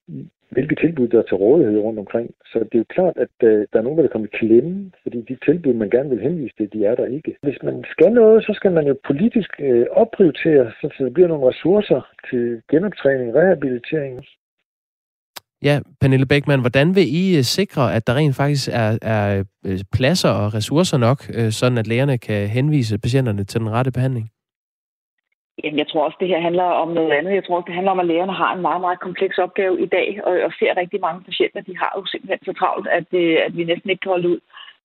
hvilke 0.49 0.75
tilbud 0.75 1.07
der 1.07 1.19
er 1.19 1.27
til 1.27 1.41
rådighed 1.45 1.79
rundt 1.79 1.99
omkring. 1.99 2.27
Så 2.45 2.59
det 2.59 2.75
er 2.75 2.83
jo 2.83 2.93
klart, 2.97 3.17
at 3.25 3.35
øh, 3.49 3.67
der 3.71 3.79
er 3.79 3.85
nogen, 3.87 3.99
der 3.99 4.07
kommer 4.07 4.27
i 4.27 4.37
klemme, 4.39 4.91
fordi 5.03 5.17
de 5.29 5.37
tilbud, 5.45 5.73
man 5.73 5.89
gerne 5.89 6.09
vil 6.09 6.25
henvise 6.27 6.55
til, 6.57 6.73
de 6.73 6.85
er 6.85 6.95
der 6.95 7.05
ikke. 7.05 7.35
Hvis 7.41 7.59
man 7.63 7.77
skal 7.93 8.11
noget, 8.11 8.43
så 8.43 8.51
skal 8.55 8.71
man 8.71 8.87
jo 8.87 8.95
politisk 9.09 9.51
øh, 9.59 9.85
opprioritere, 9.91 10.71
så 10.81 10.85
der 10.99 11.09
bliver 11.09 11.27
nogle 11.27 11.47
ressourcer 11.49 12.01
til 12.29 12.61
genoptræning, 12.71 13.35
rehabilitering. 13.35 14.25
Ja, 15.63 15.79
Pernille 16.01 16.25
Bækman, 16.25 16.59
hvordan 16.59 16.95
vil 16.95 17.07
I 17.21 17.37
øh, 17.37 17.43
sikre, 17.43 17.95
at 17.95 18.07
der 18.07 18.15
rent 18.15 18.35
faktisk 18.35 18.69
er, 18.73 18.97
er 19.01 19.43
øh, 19.65 19.79
pladser 19.93 20.29
og 20.29 20.53
ressourcer 20.53 20.97
nok, 20.97 21.19
øh, 21.37 21.51
sådan 21.51 21.77
at 21.77 21.87
lægerne 21.87 22.17
kan 22.17 22.47
henvise 22.47 22.99
patienterne 22.99 23.43
til 23.43 23.59
den 23.59 23.69
rette 23.69 23.91
behandling? 23.91 24.29
Jamen, 25.63 25.79
jeg 25.79 25.87
tror 25.87 26.05
også, 26.05 26.17
det 26.19 26.27
her 26.27 26.41
handler 26.47 26.63
om 26.63 26.89
noget 26.89 27.11
andet. 27.11 27.33
Jeg 27.33 27.43
tror 27.43 27.55
også, 27.55 27.67
det 27.67 27.75
handler 27.75 27.91
om, 27.91 27.99
at 27.99 28.05
lægerne 28.05 28.33
har 28.33 28.55
en 28.55 28.61
meget, 28.61 28.81
meget 28.81 28.99
kompleks 28.99 29.37
opgave 29.37 29.81
i 29.81 29.85
dag, 29.85 30.19
og, 30.23 30.33
og 30.45 30.51
ser 30.59 30.77
rigtig 30.77 30.99
mange 31.01 31.23
patienter. 31.23 31.61
De 31.61 31.77
har 31.77 31.91
jo 31.97 32.05
simpelthen 32.05 32.39
så 32.45 32.53
travlt, 32.59 32.87
at, 32.87 33.07
øh, 33.11 33.37
at 33.45 33.57
vi 33.57 33.63
næsten 33.63 33.89
ikke 33.89 34.01
kan 34.01 34.15
holde 34.15 34.29
ud. 34.29 34.39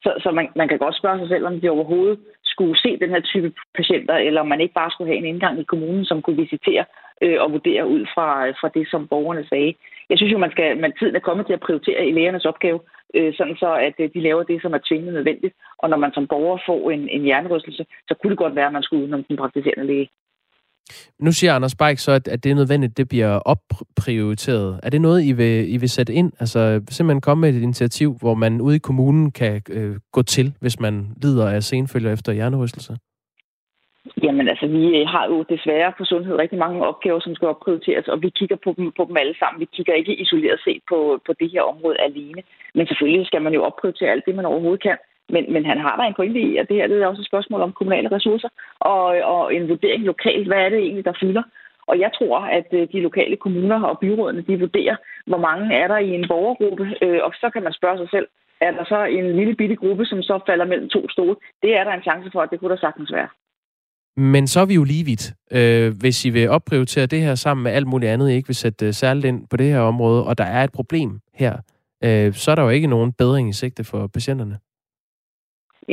Så, 0.05 0.11
så 0.23 0.31
man, 0.31 0.49
man 0.57 0.69
kan 0.69 0.79
godt 0.79 0.97
spørge 0.97 1.19
sig 1.19 1.29
selv, 1.29 1.47
om 1.47 1.61
de 1.61 1.71
overhovedet 1.71 2.19
skulle 2.45 2.79
se 2.79 2.99
den 3.03 3.11
her 3.11 3.21
type 3.21 3.53
patienter, 3.75 4.15
eller 4.15 4.41
om 4.41 4.49
man 4.49 4.61
ikke 4.61 4.75
bare 4.75 4.91
skulle 4.91 5.11
have 5.11 5.19
en 5.19 5.31
indgang 5.33 5.61
i 5.61 5.71
kommunen, 5.73 6.05
som 6.05 6.23
kunne 6.23 6.43
visitere 6.45 6.85
øh, 7.23 7.39
og 7.43 7.53
vurdere 7.53 7.89
ud 7.89 8.07
fra, 8.15 8.47
øh, 8.47 8.55
fra 8.61 8.69
det, 8.75 8.89
som 8.91 9.09
borgerne 9.09 9.45
sagde. 9.49 9.75
Jeg 10.11 10.19
synes 10.19 10.33
jo, 10.33 10.39
man 10.39 10.51
skal, 10.51 10.79
man 10.81 10.93
tiden 10.99 11.17
er 11.17 11.27
kommet 11.29 11.47
til 11.47 11.53
at 11.53 11.61
prioritere 11.67 12.07
i 12.07 12.13
lægernes 12.13 12.45
opgave, 12.45 12.81
øh, 13.15 13.35
sådan 13.35 13.57
så, 13.57 13.75
at 13.75 13.95
øh, 13.99 14.11
de 14.15 14.21
laver 14.21 14.43
det, 14.43 14.63
som 14.63 14.75
er 14.75 14.87
tvingende 14.89 15.13
nødvendigt. 15.13 15.55
Og 15.79 15.91
når 15.91 15.97
man 15.97 16.13
som 16.13 16.27
borger 16.27 16.59
får 16.67 16.91
en, 16.91 17.09
en 17.09 17.23
hjernerystelse, 17.23 17.87
så 18.09 18.15
kunne 18.15 18.31
det 18.31 18.39
godt 18.39 18.57
være, 18.57 18.67
at 18.67 18.73
man 18.73 18.83
skulle 18.83 19.03
udenom 19.03 19.25
den 19.25 19.37
praktiserende 19.37 19.87
læge. 19.87 20.09
Nu 21.19 21.33
siger 21.33 21.55
Anders 21.55 21.75
Beik 21.75 21.99
så, 21.99 22.13
at, 22.13 22.29
at 22.29 22.45
det 22.45 22.51
er 22.51 22.55
nødvendigt, 22.55 22.91
at 22.91 22.97
det 22.97 23.09
bliver 23.09 23.39
opprioriteret. 23.39 24.81
Er 24.83 24.91
det 24.91 25.01
noget, 25.01 25.25
I 25.25 25.33
vil, 25.33 25.75
I 25.75 25.77
vil 25.77 25.89
sætte 25.89 26.13
ind? 26.13 26.33
Altså 26.41 26.83
simpelthen 26.91 27.21
komme 27.21 27.41
med 27.41 27.55
et 27.55 27.63
initiativ, 27.63 28.17
hvor 28.21 28.35
man 28.35 28.61
ude 28.61 28.77
i 28.77 28.79
kommunen 28.79 29.31
kan 29.31 29.63
øh, 29.71 29.97
gå 30.13 30.23
til, 30.23 30.55
hvis 30.61 30.81
man 30.81 31.07
lider 31.23 31.49
af 31.49 31.63
senfølger 31.63 32.13
efter 32.13 32.33
hjernerystelse? 32.33 32.97
Jamen 34.23 34.49
altså, 34.49 34.67
vi 34.67 34.83
øh, 34.99 35.07
har 35.15 35.25
jo 35.33 35.45
desværre 35.55 35.93
på 35.99 36.05
sundhed 36.05 36.35
rigtig 36.39 36.59
mange 36.59 36.87
opgaver, 36.87 37.21
som 37.21 37.35
skal 37.35 37.49
opprioriteres, 37.49 38.09
og 38.09 38.23
vi 38.23 38.31
kigger 38.39 38.57
på 38.65 38.75
dem, 38.77 38.93
på 38.97 39.05
dem 39.09 39.17
alle 39.17 39.37
sammen. 39.39 39.61
Vi 39.61 39.69
kigger 39.77 39.95
ikke 39.95 40.21
isoleret 40.23 40.61
set 40.65 40.83
på, 40.89 40.99
på 41.27 41.33
det 41.41 41.51
her 41.51 41.63
område 41.63 42.01
alene. 42.09 42.43
Men 42.75 42.87
selvfølgelig 42.87 43.27
skal 43.27 43.43
man 43.43 43.55
jo 43.55 43.63
opprioritere 43.63 44.11
alt 44.11 44.27
det, 44.27 44.35
man 44.35 44.51
overhovedet 44.53 44.83
kan. 44.83 44.99
Men, 45.35 45.53
men 45.55 45.65
han 45.71 45.79
har 45.79 45.95
da 45.97 46.03
en 46.03 46.19
pointe 46.19 46.41
i, 46.41 46.57
at 46.57 46.69
det 46.69 46.77
her 46.77 46.87
det 46.87 47.03
er 47.03 47.07
også 47.07 47.23
et 47.23 47.31
spørgsmål 47.33 47.61
om 47.61 47.73
kommunale 47.73 48.13
ressourcer 48.17 48.49
og, 48.81 49.05
og 49.35 49.55
en 49.55 49.69
vurdering 49.69 50.03
lokalt. 50.05 50.47
Hvad 50.47 50.59
er 50.59 50.69
det 50.69 50.79
egentlig, 50.79 51.05
der 51.05 51.21
fylder? 51.21 51.43
Og 51.91 52.01
jeg 52.05 52.11
tror, 52.19 52.39
at 52.59 52.69
øh, 52.73 52.89
de 52.93 53.01
lokale 53.01 53.37
kommuner 53.37 53.83
og 53.91 53.99
byrådene, 53.99 54.43
de 54.49 54.61
vurderer, 54.61 54.97
hvor 55.27 55.39
mange 55.39 55.75
er 55.75 55.89
der 55.89 55.99
i 55.99 56.11
en 56.19 56.29
borgergruppe, 56.29 56.85
øh, 57.03 57.21
og 57.27 57.33
så 57.41 57.51
kan 57.53 57.63
man 57.63 57.73
spørge 57.73 57.99
sig 57.99 58.09
selv, 58.11 58.27
er 58.61 58.71
der 58.71 58.85
så 58.85 59.05
en 59.05 59.37
lille 59.37 59.55
bitte 59.55 59.77
gruppe, 59.77 60.05
som 60.05 60.23
så 60.23 60.41
falder 60.47 60.65
mellem 60.65 60.89
to 60.89 61.09
stole? 61.09 61.37
Det 61.63 61.77
er 61.79 61.85
der 61.85 61.93
en 61.93 62.03
chance 62.03 62.29
for, 62.33 62.41
at 62.41 62.51
det 62.51 62.61
kunne 62.61 62.71
der 62.75 62.81
sagtens 62.81 63.13
være. 63.13 63.29
Men 64.17 64.47
så 64.47 64.61
er 64.61 64.67
vi 64.67 64.75
jo 64.75 64.85
lige 64.85 65.05
vidt. 65.05 65.25
Øh, 65.53 65.93
hvis 66.01 66.25
I 66.25 66.31
vil 66.31 66.49
opprioritere 66.49 67.07
det 67.07 67.21
her 67.21 67.35
sammen 67.35 67.65
med 67.65 67.73
alt 67.73 67.87
muligt 67.87 68.13
andet, 68.13 68.31
I 68.31 68.35
ikke 68.35 68.49
vil 68.49 68.57
sætte 68.57 68.87
øh, 68.87 68.93
særligt 68.93 69.27
ind 69.27 69.49
på 69.51 69.57
det 69.57 69.67
her 69.67 69.81
område, 69.81 70.27
og 70.27 70.39
der 70.39 70.45
er 70.45 70.65
et 70.65 70.73
problem 70.73 71.21
her, 71.35 71.55
øh, 72.05 72.33
så 72.33 72.51
er 72.51 72.55
der 72.55 72.63
jo 72.63 72.69
ikke 72.69 72.87
nogen 72.87 73.13
bedring 73.13 73.49
i 73.49 73.53
sigte 73.53 73.85
for 73.85 74.07
patienterne. 74.07 74.59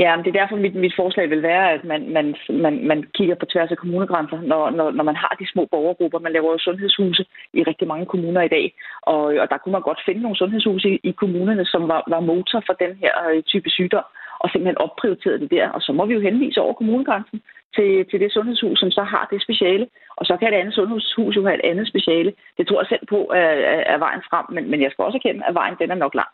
Ja, 0.04 0.16
men 0.16 0.26
det 0.26 0.32
er 0.32 0.40
derfor, 0.40 0.56
mit, 0.56 0.76
mit 0.76 0.96
forslag 0.96 1.30
vil 1.30 1.44
være, 1.44 1.72
at 1.72 1.84
man, 1.84 2.02
man, 2.18 2.36
man, 2.50 2.88
man 2.88 3.00
kigger 3.18 3.36
på 3.36 3.46
tværs 3.46 3.72
af 3.72 3.78
kommunegrænser, 3.78 4.42
når, 4.42 4.70
når, 4.70 4.92
når 4.92 5.04
man 5.04 5.16
har 5.16 5.36
de 5.40 5.52
små 5.54 5.68
borgergrupper. 5.72 6.20
Man 6.20 6.34
laver 6.34 6.52
jo 6.52 6.58
sundhedshuse 6.58 7.26
i 7.54 7.64
rigtig 7.64 7.88
mange 7.88 8.06
kommuner 8.06 8.42
i 8.42 8.48
dag, 8.48 8.74
og, 9.02 9.22
og 9.42 9.48
der 9.52 9.58
kunne 9.58 9.72
man 9.78 9.88
godt 9.90 10.02
finde 10.06 10.22
nogle 10.22 10.38
sundhedshuse 10.38 10.90
i, 10.90 11.00
i 11.04 11.12
kommunerne, 11.12 11.66
som 11.66 11.88
var, 11.88 12.04
var 12.08 12.20
motor 12.20 12.64
for 12.66 12.74
den 12.74 12.96
her 13.02 13.14
øh, 13.30 13.44
type 13.44 13.70
sygdom, 13.70 14.04
og 14.40 14.50
simpelthen 14.50 14.78
opprioriterede 14.78 15.40
det 15.40 15.52
der. 15.52 15.70
Og 15.70 15.82
så 15.82 15.92
må 15.92 16.06
vi 16.06 16.14
jo 16.14 16.20
henvise 16.20 16.62
over 16.62 16.74
kommunegrænsen 16.74 17.42
til, 17.76 18.06
til 18.10 18.20
det 18.20 18.34
sundhedshus, 18.34 18.80
som 18.80 18.92
så 18.92 19.04
har 19.04 19.28
det 19.32 19.42
speciale. 19.42 19.88
Og 20.18 20.26
så 20.26 20.38
kan 20.38 20.48
et 20.48 20.60
andet 20.62 20.74
sundhedshus 20.74 21.36
jo 21.36 21.44
have 21.46 21.60
et 21.60 21.70
andet 21.72 21.88
speciale. 21.88 22.34
Det 22.58 22.68
tror 22.68 22.82
jeg 22.82 22.88
selv 22.90 23.06
på 23.10 23.20
er, 23.42 23.52
er, 23.74 23.82
er 23.94 23.98
vejen 23.98 24.22
frem, 24.30 24.46
men, 24.50 24.72
men 24.72 24.82
jeg 24.82 24.92
skal 24.92 25.06
også 25.06 25.18
erkende, 25.18 25.46
at 25.46 25.54
vejen 25.54 25.76
den 25.80 25.92
er 25.92 26.04
nok 26.04 26.16
lang. 26.16 26.32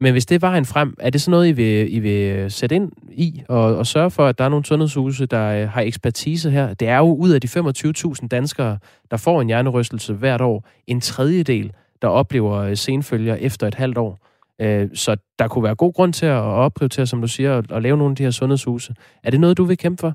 Men 0.00 0.12
hvis 0.12 0.26
det 0.26 0.34
er 0.34 0.48
vejen 0.48 0.64
frem, 0.64 0.94
er 1.00 1.10
det 1.10 1.20
så 1.20 1.30
noget, 1.30 1.48
I 1.48 1.52
vil, 1.52 1.94
I 1.96 1.98
vil 1.98 2.50
sætte 2.50 2.74
ind 2.74 2.92
i 3.12 3.42
og, 3.48 3.76
og 3.76 3.86
sørge 3.86 4.10
for, 4.10 4.26
at 4.26 4.38
der 4.38 4.44
er 4.44 4.48
nogle 4.48 4.64
sundhedshuse, 4.64 5.26
der 5.26 5.62
øh, 5.62 5.68
har 5.68 5.80
ekspertise 5.80 6.50
her? 6.50 6.74
Det 6.74 6.88
er 6.88 6.98
jo 6.98 7.14
ud 7.14 7.30
af 7.30 7.40
de 7.40 7.48
25.000 7.48 8.28
danskere, 8.28 8.78
der 9.10 9.16
får 9.16 9.40
en 9.40 9.46
hjernerystelse 9.46 10.14
hvert 10.14 10.40
år, 10.40 10.68
en 10.86 11.00
tredjedel, 11.00 11.72
der 12.02 12.08
oplever 12.08 12.54
øh, 12.54 12.76
senfølger 12.76 13.34
efter 13.34 13.66
et 13.66 13.74
halvt 13.74 13.98
år. 13.98 14.18
Øh, 14.60 14.88
så 14.94 15.16
der 15.38 15.48
kunne 15.48 15.64
være 15.64 15.74
god 15.74 15.92
grund 15.92 16.12
til 16.12 16.26
at 16.26 16.42
opprioritere, 16.66 17.06
som 17.06 17.20
du 17.20 17.28
siger, 17.28 17.62
at 17.76 17.82
lave 17.82 17.96
nogle 17.96 18.12
af 18.12 18.16
de 18.16 18.22
her 18.22 18.30
sundhedshuse. 18.30 18.94
Er 19.24 19.30
det 19.30 19.40
noget, 19.40 19.58
du 19.58 19.64
vil 19.64 19.78
kæmpe 19.78 20.00
for? 20.00 20.12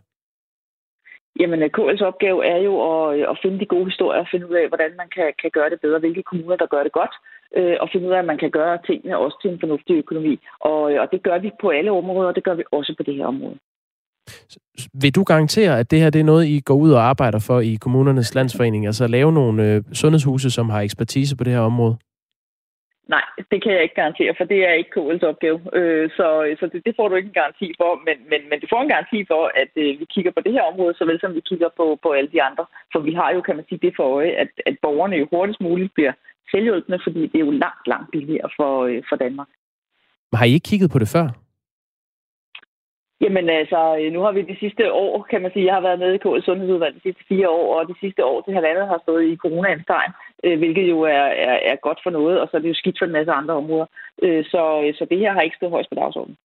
Jamen, 1.39 1.59
øh, 1.63 1.69
KL's 1.77 2.03
opgave 2.03 2.45
er 2.45 2.57
jo 2.57 2.73
at, 2.91 3.19
øh, 3.19 3.25
at 3.31 3.39
finde 3.41 3.59
de 3.59 3.65
gode 3.65 3.85
historier 3.85 4.19
og 4.19 4.27
finde 4.31 4.49
ud 4.49 4.55
af, 4.55 4.67
hvordan 4.67 4.91
man 4.97 5.09
kan, 5.15 5.33
kan 5.41 5.51
gøre 5.53 5.69
det 5.69 5.79
bedre, 5.81 5.99
hvilke 5.99 6.23
kommuner, 6.23 6.55
der 6.55 6.65
gør 6.73 6.83
det 6.83 6.91
godt, 6.91 7.15
øh, 7.57 7.75
og 7.81 7.89
finde 7.91 8.07
ud 8.07 8.13
af, 8.13 8.19
at 8.19 8.25
man 8.25 8.37
kan 8.37 8.51
gøre 8.51 8.77
tingene 8.87 9.17
også 9.17 9.37
til 9.41 9.51
en 9.51 9.59
fornuftig 9.59 9.95
økonomi. 10.03 10.39
Og, 10.59 10.93
øh, 10.93 11.01
og 11.01 11.07
det 11.11 11.23
gør 11.23 11.37
vi 11.39 11.51
på 11.61 11.69
alle 11.69 11.91
områder, 11.91 12.29
og 12.29 12.35
det 12.35 12.43
gør 12.43 12.53
vi 12.53 12.63
også 12.71 12.93
på 12.97 13.03
det 13.03 13.15
her 13.15 13.25
område. 13.25 13.57
Vil 14.93 15.15
du 15.15 15.23
garantere, 15.23 15.79
at 15.79 15.91
det 15.91 15.99
her 15.99 16.09
det 16.09 16.19
er 16.19 16.31
noget, 16.33 16.45
I 16.45 16.59
går 16.65 16.75
ud 16.75 16.91
og 16.91 17.01
arbejder 17.01 17.39
for 17.47 17.59
i 17.59 17.77
kommunernes 17.81 18.35
landsforening? 18.35 18.85
Altså 18.85 19.03
at 19.03 19.09
lave 19.09 19.31
nogle 19.31 19.57
øh, 19.67 19.83
sundhedshuse, 19.93 20.49
som 20.51 20.69
har 20.69 20.81
ekspertise 20.81 21.37
på 21.37 21.43
det 21.43 21.53
her 21.53 21.59
område? 21.59 21.97
Nej, 23.15 23.25
det 23.51 23.59
kan 23.63 23.73
jeg 23.73 23.83
ikke 23.83 23.99
garantere, 24.01 24.33
for 24.37 24.45
det 24.51 24.59
er 24.67 24.73
ikke 24.73 24.93
KL's 24.95 25.25
opgave. 25.31 25.59
Øh, 25.79 26.09
så 26.17 26.27
så 26.59 26.65
det, 26.73 26.85
det 26.85 26.93
får 26.95 27.07
du 27.07 27.15
ikke 27.15 27.31
en 27.33 27.39
garanti 27.41 27.67
for, 27.79 27.91
men, 28.07 28.17
men, 28.31 28.41
men 28.49 28.59
du 28.61 28.67
får 28.69 28.81
en 28.81 28.93
garanti 28.95 29.19
for, 29.31 29.43
at 29.61 29.71
øh, 29.83 29.99
vi 29.99 30.05
kigger 30.13 30.31
på 30.31 30.41
det 30.45 30.53
her 30.53 30.63
område, 30.71 30.93
såvel 30.97 31.19
som 31.19 31.35
vi 31.37 31.41
kigger 31.49 31.69
på, 31.79 31.85
på 32.03 32.09
alle 32.17 32.31
de 32.35 32.43
andre. 32.49 32.65
For 32.93 32.99
vi 32.99 33.13
har 33.13 33.29
jo, 33.35 33.41
kan 33.41 33.55
man 33.55 33.65
sige, 33.69 33.83
det 33.85 33.93
for 33.95 34.07
øje, 34.17 34.31
at, 34.43 34.49
at 34.65 34.75
borgerne 34.81 35.15
jo 35.15 35.27
hurtigst 35.31 35.61
muligt 35.61 35.93
bliver 35.93 36.13
selvhjulpende, 36.51 36.99
fordi 37.03 37.21
det 37.21 37.35
er 37.35 37.45
jo 37.47 37.51
langt, 37.51 37.87
langt 37.87 38.11
billigere 38.11 38.49
for, 38.57 38.83
øh, 38.83 39.03
for 39.09 39.15
Danmark. 39.15 39.47
Har 40.33 40.45
I 40.45 40.53
ikke 40.53 40.69
kigget 40.69 40.91
på 40.91 40.99
det 40.99 41.09
før? 41.15 41.27
Jamen 43.23 43.49
altså, 43.49 44.09
nu 44.13 44.19
har 44.25 44.31
vi 44.31 44.41
de 44.41 44.57
sidste 44.59 44.93
år, 44.93 45.27
kan 45.31 45.41
man 45.41 45.51
sige, 45.53 45.65
jeg 45.65 45.73
har 45.73 45.87
været 45.87 45.99
med 45.99 46.13
i 46.13 46.17
KL 46.17 46.41
Sundhedsudvalg 46.45 46.95
de 46.95 47.01
sidste 47.01 47.23
fire 47.29 47.49
år, 47.49 47.79
og 47.79 47.87
de 47.87 47.95
sidste 47.99 48.25
år 48.25 48.41
til 48.41 48.53
halvandet 48.53 48.87
har 48.87 48.99
stået 49.03 49.23
i 49.31 49.35
coronaens 49.35 49.85
tegn, 49.87 50.11
øh, 50.45 50.57
hvilket 50.57 50.89
jo 50.89 51.01
er, 51.01 51.25
er, 51.49 51.57
er 51.71 51.75
godt 51.87 51.99
for 52.03 52.09
noget, 52.09 52.39
og 52.41 52.47
så 52.47 52.57
er 52.57 52.61
det 52.61 52.69
jo 52.69 52.81
skidt 52.81 52.99
for 52.99 53.05
en 53.05 53.17
masse 53.17 53.31
andre 53.31 53.53
områder. 53.53 53.85
Øh, 54.23 54.43
så, 54.45 54.61
så 54.97 55.03
det 55.09 55.19
her 55.19 55.33
har 55.33 55.41
ikke 55.41 55.55
stået 55.55 55.71
højst 55.71 55.89
på 55.89 55.95
dagsordenen. 55.95 56.37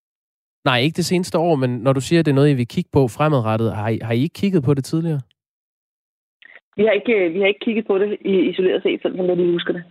Nej, 0.65 0.79
ikke 0.79 0.99
det 1.01 1.05
seneste 1.05 1.37
år, 1.37 1.55
men 1.55 1.69
når 1.85 1.93
du 1.93 2.01
siger, 2.01 2.19
at 2.19 2.25
det 2.25 2.31
er 2.31 2.39
noget, 2.39 2.51
I 2.51 2.59
vil 2.61 2.67
kigge 2.67 2.89
på 2.93 3.07
fremadrettet, 3.07 3.75
har 3.75 3.89
I, 3.89 3.97
har 4.01 4.13
I 4.13 4.21
ikke 4.21 4.39
kigget 4.41 4.63
på 4.63 4.73
det 4.73 4.85
tidligere? 4.85 5.21
Vi 6.77 6.83
har 6.85 6.91
ikke, 6.91 7.29
vi 7.33 7.39
har 7.39 7.47
ikke 7.47 7.65
kigget 7.67 7.87
på 7.87 7.97
det 7.97 8.17
isoleret 8.23 8.83
set, 8.83 9.01
sådan 9.01 9.17
som 9.17 9.25
jeg 9.25 9.37
lige 9.37 9.51
husker 9.51 9.73
det. 9.73 9.83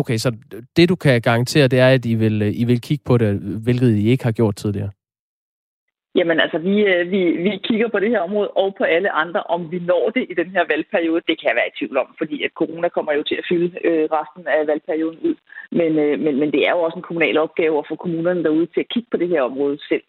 Okay, 0.00 0.16
så 0.16 0.30
det 0.76 0.88
du 0.88 0.96
kan 0.96 1.20
garantere, 1.20 1.68
det 1.68 1.78
er, 1.78 1.88
at 1.88 2.04
I 2.06 2.14
vil, 2.14 2.42
øh, 2.42 2.60
I 2.62 2.64
vil 2.64 2.80
kigge 2.80 3.04
på 3.06 3.18
det, 3.18 3.30
hvilket 3.64 3.90
I 4.02 4.10
ikke 4.10 4.24
har 4.24 4.32
gjort 4.32 4.56
tidligere? 4.56 4.90
Jamen 6.18 6.40
altså, 6.40 6.58
vi, 6.58 6.74
øh, 6.92 7.10
vi, 7.10 7.20
vi 7.46 7.50
kigger 7.68 7.88
på 7.88 7.98
det 8.00 8.10
her 8.10 8.20
område 8.20 8.50
og 8.62 8.74
på 8.78 8.84
alle 8.84 9.10
andre, 9.10 9.42
om 9.42 9.70
vi 9.72 9.78
når 9.78 10.10
det 10.14 10.26
i 10.30 10.34
den 10.34 10.50
her 10.50 10.64
valgperiode. 10.72 11.22
Det 11.28 11.40
kan 11.40 11.48
jeg 11.48 11.56
være 11.56 11.70
i 11.70 11.76
tvivl 11.78 11.96
om, 11.96 12.08
fordi 12.18 12.36
at 12.42 12.50
corona 12.60 12.88
kommer 12.88 13.12
jo 13.12 13.22
til 13.22 13.36
at 13.40 13.46
fylde 13.48 13.70
øh, 13.88 14.08
resten 14.18 14.46
af 14.46 14.66
valgperioden 14.66 15.18
ud. 15.28 15.34
Men, 15.70 15.90
øh, 16.04 16.20
men, 16.24 16.34
men 16.40 16.52
det 16.54 16.60
er 16.66 16.72
jo 16.74 16.80
også 16.80 16.96
en 16.96 17.08
kommunal 17.08 17.38
opgave 17.38 17.78
at 17.78 17.88
få 17.88 17.96
kommunerne 17.96 18.44
derude 18.44 18.66
til 18.66 18.80
at 18.80 18.90
kigge 18.92 19.08
på 19.10 19.16
det 19.16 19.28
her 19.28 19.42
område 19.42 19.78
selv. 19.88 20.04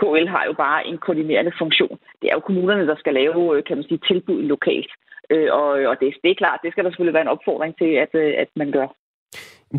KL 0.00 0.26
har 0.34 0.44
jo 0.48 0.52
bare 0.52 0.86
en 0.86 0.98
koordinerende 0.98 1.52
funktion. 1.58 1.98
Det 2.20 2.26
er 2.30 2.34
jo 2.34 2.48
kommunerne, 2.48 2.86
der 2.86 2.96
skal 2.96 3.14
lave, 3.14 3.56
øh, 3.56 3.64
kan 3.64 3.76
man 3.76 3.86
sige, 3.88 4.06
tilbud 4.08 4.42
lokalt. 4.42 4.92
Øh, 5.30 5.48
og, 5.52 5.68
og 5.90 5.94
det, 6.00 6.08
det 6.22 6.30
er 6.30 6.42
klart, 6.42 6.60
det 6.62 6.72
skal 6.72 6.84
der 6.84 6.90
selvfølgelig 6.90 7.14
være 7.18 7.26
en 7.28 7.34
opfordring 7.36 7.72
til, 7.78 7.90
at, 8.04 8.14
at 8.14 8.48
man 8.56 8.70
gør. 8.70 8.88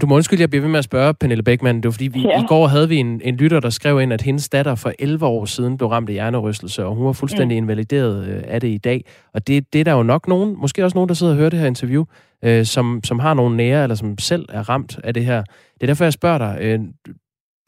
Du 0.02 0.08
må 0.08 0.16
undskylde, 0.16 0.42
jeg 0.42 0.50
bliver 0.50 0.62
ved 0.62 0.70
med 0.70 0.80
at 0.80 0.84
spørge, 0.84 1.14
Pernille 1.14 1.44
Beckmann. 1.44 1.78
Det 1.78 1.86
var 1.86 1.92
fordi, 1.92 2.08
vi, 2.08 2.22
ja. 2.22 2.44
i 2.44 2.46
går 2.48 2.68
havde 2.68 2.90
vi 2.90 2.98
en, 2.98 3.22
en 3.24 3.36
lytter, 3.36 3.60
der 3.60 3.70
skrev 3.70 4.02
ind, 4.02 4.14
at 4.14 4.22
hendes 4.22 4.50
datter 4.50 4.76
for 4.76 4.94
11 5.00 5.26
år 5.26 5.46
siden 5.46 5.78
blev 5.78 5.90
ramt 5.90 6.10
af 6.10 6.14
hjernerystelse, 6.14 6.86
og 6.86 6.96
hun 6.96 7.06
var 7.06 7.12
fuldstændig 7.12 7.56
mm. 7.56 7.64
invalideret 7.64 8.28
øh, 8.28 8.44
af 8.48 8.62
det 8.62 8.68
i 8.68 8.78
dag. 8.78 9.06
Og 9.34 9.48
det, 9.48 9.74
det 9.74 9.80
er 9.80 9.84
der 9.84 9.92
jo 9.92 10.04
nok 10.04 10.28
nogen, 10.28 10.56
måske 10.58 10.84
også 10.84 10.98
nogen, 10.98 11.08
der 11.08 11.14
sidder 11.14 11.34
og 11.34 11.38
hører 11.38 11.50
det 11.50 11.60
her 11.60 11.68
interview, 11.68 12.06
øh, 12.44 12.66
som, 12.66 13.02
som 13.04 13.20
har 13.20 13.34
nogle 13.34 13.58
nære, 13.58 13.84
eller 13.84 13.96
som 13.96 14.18
selv 14.18 14.46
er 14.50 14.70
ramt 14.70 15.00
af 15.04 15.14
det 15.14 15.26
her. 15.26 15.42
Det 15.74 15.84
er 15.84 15.88
derfor, 15.88 16.06
jeg 16.06 16.14
spørger 16.14 16.38
dig. 16.38 16.58
Øh, 16.62 16.80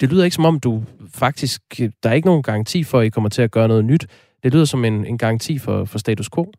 det 0.02 0.12
lyder 0.12 0.24
ikke 0.24 0.36
som 0.36 0.46
om, 0.46 0.60
du 0.60 0.84
faktisk... 1.14 1.62
Der 2.04 2.10
er 2.10 2.14
ikke 2.14 2.28
nogen 2.28 2.44
garanti 2.44 2.84
for, 2.84 3.00
at 3.00 3.06
I 3.06 3.10
kommer 3.10 3.30
til 3.30 3.42
at 3.42 3.52
gøre 3.52 3.68
noget 3.68 3.86
nyt. 3.86 4.08
Det 4.44 4.54
lyder 4.54 4.66
som 4.66 4.86
en, 4.86 5.06
en 5.06 5.18
garanti 5.18 5.58
for, 5.58 5.86
for 5.86 5.98
status 5.98 6.30
quo. 6.30 6.52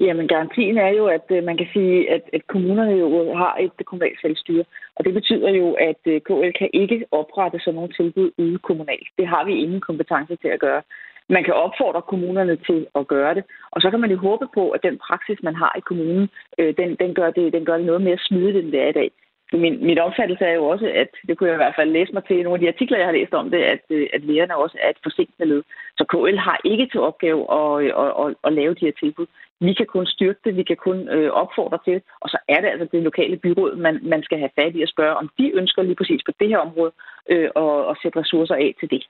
Jamen, 0.00 0.28
garantien 0.28 0.78
er 0.78 0.88
jo, 0.88 1.06
at 1.06 1.26
øh, 1.30 1.44
man 1.44 1.56
kan 1.56 1.68
sige, 1.72 2.10
at, 2.10 2.22
at 2.32 2.46
kommunerne 2.46 2.92
jo 2.92 3.34
har 3.34 3.56
et 3.60 3.86
kommunalt 3.86 4.20
selvstyre. 4.20 4.64
Og 4.96 5.04
det 5.04 5.14
betyder 5.14 5.50
jo, 5.50 5.72
at 5.72 6.02
øh, 6.06 6.20
KL 6.20 6.52
kan 6.58 6.70
ikke 6.72 7.04
oprette 7.12 7.58
sådan 7.60 7.74
nogle 7.74 7.92
tilbud 7.92 8.30
ude 8.38 8.58
kommunalt. 8.58 9.08
Det 9.18 9.26
har 9.26 9.44
vi 9.44 9.52
ingen 9.52 9.80
kompetence 9.80 10.36
til 10.36 10.48
at 10.48 10.60
gøre. 10.60 10.82
Man 11.28 11.44
kan 11.44 11.54
opfordre 11.54 12.02
kommunerne 12.02 12.56
til 12.56 12.86
at 12.94 13.08
gøre 13.08 13.34
det, 13.34 13.44
og 13.70 13.80
så 13.80 13.90
kan 13.90 14.00
man 14.00 14.10
jo 14.10 14.16
håbe 14.16 14.46
på, 14.54 14.70
at 14.70 14.82
den 14.82 14.98
praksis, 15.08 15.38
man 15.42 15.54
har 15.54 15.72
i 15.78 15.80
kommunen, 15.80 16.28
øh, 16.58 16.74
den, 16.76 16.96
den, 17.00 17.14
gør 17.14 17.30
det, 17.30 17.52
den 17.52 17.64
gør 17.64 17.76
det 17.76 17.86
noget 17.86 18.02
mere 18.02 18.18
smidigt, 18.18 18.56
end 18.56 18.72
det 18.72 18.80
er 18.82 18.88
i 18.88 18.98
dag. 19.00 19.10
Min, 19.52 19.86
min 19.86 19.98
opfattelse 19.98 20.44
er 20.44 20.54
jo 20.54 20.64
også, 20.64 20.86
at 20.94 21.08
det 21.26 21.38
kunne 21.38 21.48
jeg 21.48 21.56
i 21.56 21.62
hvert 21.64 21.78
fald 21.78 21.90
læse 21.90 22.12
mig 22.12 22.24
til 22.24 22.38
i 22.38 22.42
nogle 22.42 22.56
af 22.56 22.60
de 22.60 22.68
artikler, 22.68 22.98
jeg 22.98 23.06
har 23.06 23.18
læst 23.18 23.34
om 23.34 23.50
det, 23.50 23.58
at, 23.58 23.82
øh, 23.90 24.06
at 24.12 24.22
lærerne 24.24 24.56
også 24.56 24.76
er 24.80 24.90
et 24.90 25.02
forsinkende 25.02 25.48
led. 25.48 25.62
Så 25.98 26.04
KL 26.12 26.36
har 26.36 26.60
ikke 26.64 26.86
til 26.86 27.00
opgave 27.00 27.40
at, 27.58 27.84
øh, 27.84 27.92
at, 28.04 28.10
at, 28.22 28.34
at 28.44 28.52
lave 28.52 28.74
de 28.74 28.86
her 28.86 28.92
tilbud. 29.00 29.26
Vi 29.60 29.72
kan 29.74 29.86
kun 29.86 30.06
styrke 30.06 30.40
det, 30.44 30.56
vi 30.56 30.62
kan 30.62 30.76
kun 30.76 31.08
øh, 31.08 31.30
opfordre 31.30 31.78
til, 31.84 32.02
og 32.20 32.28
så 32.28 32.38
er 32.48 32.60
det 32.60 32.68
altså 32.68 32.86
det 32.92 33.02
lokale 33.02 33.36
byråd, 33.36 33.76
man, 33.76 34.00
man 34.02 34.22
skal 34.22 34.38
have 34.38 34.56
fat 34.60 34.76
i 34.76 34.82
at 34.82 34.88
spørge, 34.88 35.16
om 35.16 35.30
de 35.38 35.56
ønsker 35.60 35.82
lige 35.82 36.00
præcis 36.00 36.22
på 36.26 36.32
det 36.40 36.48
her 36.48 36.58
område 36.58 36.92
øh, 37.28 37.50
og, 37.54 37.90
at 37.90 37.96
sætte 38.02 38.20
ressourcer 38.20 38.54
af 38.54 38.74
til 38.80 38.90
det. 38.90 39.04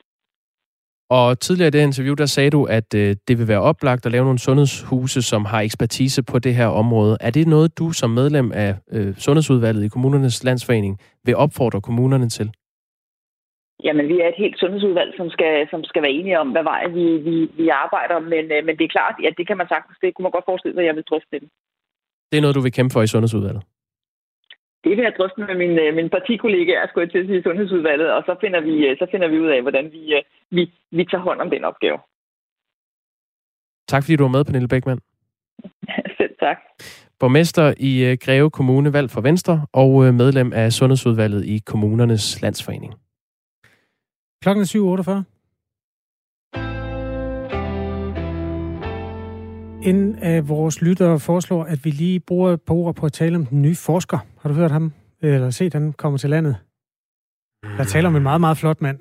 Og 1.10 1.40
tidligere 1.40 1.68
i 1.68 1.70
det 1.70 1.82
interview, 1.82 2.14
der 2.14 2.26
sagde 2.26 2.50
du, 2.50 2.64
at 2.64 2.94
øh, 2.94 3.16
det 3.28 3.38
vil 3.38 3.48
være 3.48 3.60
oplagt 3.60 4.06
at 4.06 4.12
lave 4.12 4.24
nogle 4.24 4.38
sundhedshuse, 4.38 5.22
som 5.22 5.44
har 5.44 5.60
ekspertise 5.60 6.22
på 6.22 6.38
det 6.38 6.54
her 6.54 6.66
område. 6.66 7.16
Er 7.20 7.30
det 7.30 7.46
noget, 7.46 7.78
du 7.78 7.92
som 7.92 8.10
medlem 8.10 8.52
af 8.52 8.74
øh, 8.92 9.14
Sundhedsudvalget 9.16 9.84
i 9.84 9.88
Kommunernes 9.88 10.44
Landsforening 10.44 10.98
vil 11.24 11.36
opfordre 11.36 11.80
kommunerne 11.80 12.28
til? 12.28 12.50
Jamen, 13.84 14.08
vi 14.08 14.20
er 14.20 14.28
et 14.28 14.38
helt 14.38 14.58
sundhedsudvalg, 14.58 15.10
som 15.16 15.30
skal, 15.30 15.68
som 15.70 15.84
skal 15.84 16.02
være 16.02 16.10
enige 16.10 16.40
om, 16.40 16.48
hvad 16.50 16.62
vej 16.62 16.86
vi, 16.86 17.04
vi, 17.16 17.36
vi 17.56 17.68
arbejder. 17.68 18.18
Men, 18.18 18.44
øh, 18.54 18.64
men 18.66 18.76
det 18.78 18.84
er 18.84 18.94
klart, 18.96 19.14
at 19.28 19.34
det 19.38 19.46
kan 19.46 19.56
man 19.56 19.68
sagtens. 19.68 19.98
Det 20.02 20.14
kunne 20.14 20.26
man 20.26 20.32
godt 20.36 20.48
forestille 20.48 20.74
sig, 20.74 20.82
at 20.82 20.86
jeg 20.86 20.96
vil 20.96 21.08
drøfte 21.10 21.40
det. 21.40 21.48
Det 22.30 22.36
er 22.36 22.42
noget, 22.42 22.56
du 22.56 22.60
vil 22.60 22.72
kæmpe 22.72 22.92
for 22.92 23.02
i 23.02 23.06
Sundhedsudvalget? 23.06 23.62
Det 24.88 24.96
vil 24.96 25.08
jeg 25.08 25.14
drøfte 25.18 25.40
med 25.40 25.56
min, 25.62 25.78
øh, 25.78 25.94
min 25.94 26.10
partikollegaer, 26.10 26.86
skulle 26.86 27.04
jeg 27.04 27.12
til 27.12 27.18
at 27.18 27.26
sige, 27.26 27.42
Sundhedsudvalget, 27.42 28.12
og 28.16 28.22
så 28.26 28.36
finder 28.40 28.60
vi, 28.60 28.74
øh, 28.86 28.98
så 28.98 29.06
finder 29.10 29.28
vi 29.28 29.38
ud 29.40 29.50
af, 29.56 29.62
hvordan 29.62 29.92
vi, 29.92 30.14
øh, 30.16 30.22
vi, 30.50 30.62
vi 30.90 31.04
tager 31.04 31.22
hånd 31.28 31.40
om 31.40 31.50
den 31.50 31.64
opgave. 31.64 31.98
Tak 33.88 34.02
fordi 34.02 34.16
du 34.16 34.24
var 34.24 34.34
med, 34.36 34.44
Pernille 34.44 34.68
Beckmann. 34.68 35.00
Selv 36.18 36.34
tak. 36.40 36.58
Borgmester 37.20 37.74
i 37.76 38.16
Greve 38.24 38.50
Kommune, 38.50 38.92
valgt 38.92 39.12
for 39.12 39.20
Venstre, 39.20 39.66
og 39.72 40.14
medlem 40.14 40.52
af 40.52 40.72
Sundhedsudvalget 40.72 41.44
i 41.44 41.58
Kommunernes 41.66 42.42
Landsforening. 42.42 42.94
Klokken 44.42 44.62
er 44.62 44.66
7.48. 44.66 45.38
En 49.82 50.18
af 50.22 50.48
vores 50.48 50.82
lyttere 50.82 51.20
foreslår, 51.20 51.64
at 51.64 51.84
vi 51.84 51.90
lige 51.90 52.20
bruger 52.20 52.52
et 52.52 52.62
par 52.62 52.74
ord 52.74 52.94
på 52.94 53.06
at 53.06 53.12
tale 53.12 53.36
om 53.36 53.46
den 53.46 53.62
nye 53.62 53.76
forsker. 53.76 54.18
Har 54.48 54.54
du 54.54 54.60
hørt 54.60 54.70
ham? 54.70 54.92
Eller 55.22 55.50
set, 55.50 55.72
han 55.72 55.92
kommer 55.92 56.18
til 56.18 56.30
landet? 56.30 56.56
Der 57.76 57.84
taler 57.84 58.08
om 58.08 58.16
en 58.16 58.22
meget, 58.22 58.40
meget 58.40 58.58
flot 58.58 58.80
mand. 58.80 58.98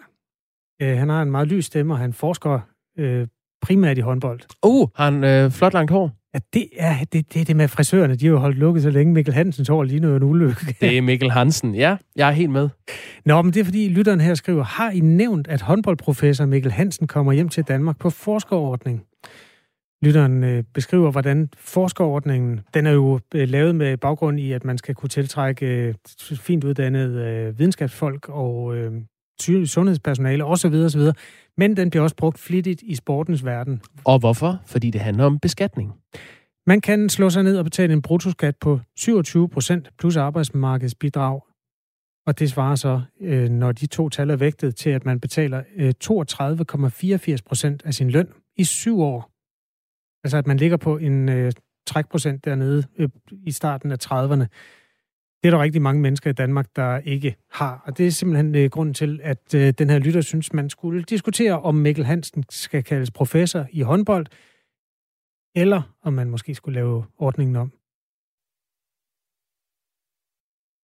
Øh, 0.81 0.97
han 0.97 1.09
har 1.09 1.21
en 1.21 1.31
meget 1.31 1.47
lys 1.47 1.65
stemme, 1.65 1.93
og 1.93 1.97
han 1.97 2.13
forsker 2.13 2.59
øh, 2.97 3.27
primært 3.61 3.97
i 3.97 4.01
håndbold. 4.01 4.39
Uh, 4.65 4.89
har 4.95 5.11
han 5.11 5.23
øh, 5.23 5.51
flot 5.51 5.73
langt 5.73 5.91
hår? 5.91 6.11
Ja, 6.33 6.39
det 6.53 6.69
er 6.77 6.95
det, 7.13 7.33
det, 7.33 7.47
det 7.47 7.55
med 7.55 7.67
frisørerne. 7.67 8.15
De 8.15 8.25
har 8.25 8.31
jo 8.31 8.37
holdt 8.37 8.57
lukket 8.57 8.83
så 8.83 8.89
længe. 8.89 9.13
Mikkel 9.13 9.33
Hansens 9.33 9.67
hår 9.67 9.83
lige 9.83 9.99
nu 9.99 10.15
en 10.15 10.23
ulykke. 10.23 10.65
Det 10.81 10.97
er 10.97 11.01
Mikkel 11.01 11.31
Hansen. 11.31 11.75
Ja, 11.75 11.97
jeg 12.15 12.27
er 12.27 12.33
helt 12.33 12.51
med. 12.51 12.69
Nå, 13.25 13.41
men 13.41 13.53
det 13.53 13.59
er 13.59 13.65
fordi 13.65 13.89
lytteren 13.89 14.21
her 14.21 14.35
skriver, 14.35 14.63
har 14.63 14.91
I 14.91 14.99
nævnt, 14.99 15.47
at 15.47 15.61
håndboldprofessor 15.61 16.45
Mikkel 16.45 16.71
Hansen 16.71 17.07
kommer 17.07 17.33
hjem 17.33 17.49
til 17.49 17.63
Danmark 17.63 17.97
på 17.99 18.09
forskerordning? 18.09 19.03
Lytteren 20.01 20.43
øh, 20.43 20.63
beskriver, 20.73 21.11
hvordan 21.11 21.49
forskerordningen, 21.57 22.59
den 22.73 22.85
er 22.85 22.91
jo 22.91 23.19
øh, 23.35 23.49
lavet 23.49 23.75
med 23.75 23.97
baggrund 23.97 24.39
i, 24.39 24.51
at 24.51 24.65
man 24.65 24.77
skal 24.77 24.95
kunne 24.95 25.09
tiltrække 25.09 25.65
øh, 25.65 25.93
fint 26.37 26.63
uddannede 26.63 27.53
videnskabsfolk 27.57 28.29
og 28.29 28.75
sundhedspersonale 29.65 30.45
osv. 30.45 30.73
osv. 30.73 31.01
Men 31.57 31.77
den 31.77 31.89
bliver 31.89 32.03
også 32.03 32.15
brugt 32.15 32.39
flittigt 32.39 32.81
i 32.81 32.95
sportens 32.95 33.45
verden. 33.45 33.81
Og 34.03 34.19
hvorfor? 34.19 34.61
Fordi 34.65 34.89
det 34.89 35.01
handler 35.01 35.23
om 35.23 35.39
beskatning. 35.39 35.93
Man 36.67 36.81
kan 36.81 37.09
slå 37.09 37.29
sig 37.29 37.43
ned 37.43 37.57
og 37.57 37.63
betale 37.63 37.93
en 37.93 38.01
brutoskat 38.01 38.55
på 38.55 38.79
27 38.95 39.49
procent 39.49 39.89
plus 39.99 40.15
arbejdsmarkedsbidrag. 40.15 41.41
Og 42.27 42.39
det 42.39 42.49
svarer 42.49 42.75
så, 42.75 43.01
når 43.49 43.71
de 43.71 43.87
to 43.87 44.09
tal 44.09 44.29
er 44.29 44.35
vægtet, 44.35 44.75
til 44.75 44.89
at 44.89 45.05
man 45.05 45.19
betaler 45.19 45.63
32,84 47.33 47.37
procent 47.47 47.81
af 47.85 47.93
sin 47.93 48.09
løn 48.09 48.27
i 48.57 48.63
syv 48.63 49.01
år. 49.01 49.36
Altså 50.23 50.37
at 50.37 50.47
man 50.47 50.57
ligger 50.57 50.77
på 50.77 50.97
en 50.97 51.29
øh, 51.29 51.51
trækprocent 51.87 52.45
dernede 52.45 52.83
øh, 52.97 53.09
i 53.45 53.51
starten 53.51 53.91
af 53.91 53.97
30'erne. 54.05 54.45
Det 55.43 55.47
er 55.47 55.51
der 55.51 55.61
rigtig 55.61 55.81
mange 55.81 56.01
mennesker 56.01 56.29
i 56.29 56.33
Danmark, 56.33 56.67
der 56.75 56.97
ikke 56.97 57.35
har. 57.51 57.83
Og 57.85 57.97
det 57.97 58.07
er 58.07 58.11
simpelthen 58.11 58.55
øh, 58.55 58.69
grunden 58.69 58.93
til, 58.93 59.19
at 59.23 59.53
øh, 59.55 59.73
den 59.77 59.89
her 59.89 59.99
lytter 59.99 60.21
synes, 60.21 60.53
man 60.53 60.69
skulle 60.69 61.03
diskutere, 61.03 61.61
om 61.61 61.75
Mikkel 61.75 62.05
Hansen 62.05 62.43
skal 62.49 62.83
kaldes 62.83 63.11
professor 63.11 63.65
i 63.71 63.81
håndbold, 63.81 64.25
eller 65.55 65.81
om 66.01 66.13
man 66.13 66.29
måske 66.29 66.55
skulle 66.55 66.75
lave 66.75 67.05
ordningen 67.17 67.55
om. 67.55 67.71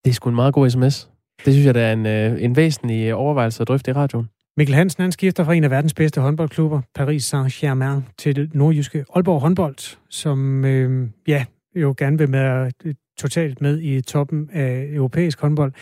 Det 0.05 0.09
er 0.09 0.13
sgu 0.13 0.29
en 0.29 0.36
meget 0.36 0.53
god 0.53 0.69
sms. 0.69 1.09
Det 1.45 1.53
synes 1.53 1.65
jeg, 1.65 1.73
der 1.73 1.81
er 1.81 1.93
en, 1.93 2.05
øh, 2.05 2.43
en 2.43 2.55
væsentlig 2.55 3.09
øh, 3.09 3.19
overvejelse 3.19 3.61
at 3.61 3.67
drøfte 3.67 3.91
i 3.91 3.93
radioen. 3.93 4.29
Mikkel 4.58 4.76
Hansen 4.76 5.01
han 5.01 5.12
skifter 5.12 5.43
fra 5.43 5.54
en 5.54 5.64
af 5.64 5.72
verdens 5.72 5.93
bedste 5.93 6.22
håndboldklubber, 6.22 6.82
Paris 6.95 7.34
Saint-Germain, 7.34 8.14
til 8.18 8.49
nordjyske 8.54 9.06
Aalborg 9.16 9.41
håndbold, 9.41 9.97
som 10.10 10.66
øh, 10.66 11.08
ja, 11.28 11.45
jo 11.76 11.95
gerne 11.97 12.18
vil 12.18 12.32
være 12.32 12.72
øh, 12.86 12.93
totalt 13.18 13.62
med 13.62 13.80
i 13.82 14.01
toppen 14.01 14.49
af 14.54 14.88
europæisk 14.91 15.41
håndbold. 15.41 15.74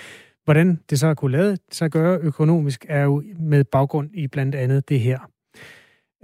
Hvordan 0.46 0.80
det 0.90 1.00
så 1.00 1.08
har 1.08 1.14
kunne 1.14 1.32
lade 1.32 1.58
sig 1.72 1.92
gøre 1.92 2.20
økonomisk, 2.22 2.86
er 2.90 3.04
jo 3.04 3.24
med 3.40 3.64
baggrund 3.64 4.10
i 4.14 4.28
blandt 4.28 4.56
andet 4.56 4.90
det 4.90 5.00
her. 5.00 5.20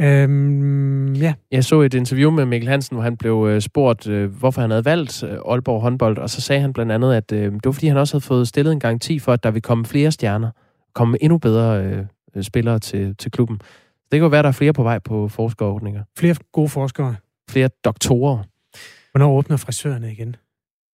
Øhm, 0.02 1.14
ja. 1.14 1.34
Jeg 1.52 1.64
så 1.64 1.82
et 1.82 1.94
interview 1.94 2.32
med 2.32 2.46
Mikkel 2.46 2.70
Hansen, 2.70 2.96
hvor 2.96 3.04
han 3.04 3.18
blev 3.18 3.48
øh, 3.50 3.62
spurgt, 3.62 4.08
øh, 4.08 4.32
hvorfor 4.40 4.62
han 4.62 4.70
havde 4.70 4.86
valgt 4.86 5.24
Aalborg 5.24 5.82
håndbold, 5.82 6.18
og 6.18 6.30
så 6.30 6.42
sagde 6.42 6.62
han 6.62 6.74
blandt 6.74 6.92
andet, 6.92 7.14
at 7.14 7.30
det 7.30 7.66
var 7.66 7.72
fordi, 7.72 7.88
han 7.88 7.98
også 7.98 8.14
havde 8.14 8.26
fået 8.26 8.48
stillet 8.48 8.72
en 8.72 8.80
garanti 8.80 9.20
for, 9.20 9.34
at 9.34 9.44
der 9.44 9.52
ville 9.52 9.62
komme 9.62 9.86
flere 9.86 10.12
stjerner, 10.12 10.52
komme 10.94 11.24
endnu 11.24 11.38
bedre 11.38 12.08
spillere 12.42 12.80
til, 12.80 13.16
til 13.16 13.32
klubben. 13.32 13.62
Så 13.62 14.08
det 14.12 14.18
kan 14.18 14.24
jo 14.24 14.28
være, 14.28 14.40
at 14.40 14.44
der 14.44 14.50
er 14.50 14.54
flere 14.54 14.74
på 14.74 14.84
vej 14.84 15.00
på 15.00 15.28
forskerordninger. 15.28 16.04
Flere 16.18 16.36
gode 16.52 16.70
forskere. 16.70 17.16
Flere 17.50 17.70
doktorer. 17.86 18.44
Hvornår 19.12 19.32
åbner 19.32 19.58
frisørerne 19.58 20.12
igen? 20.12 20.36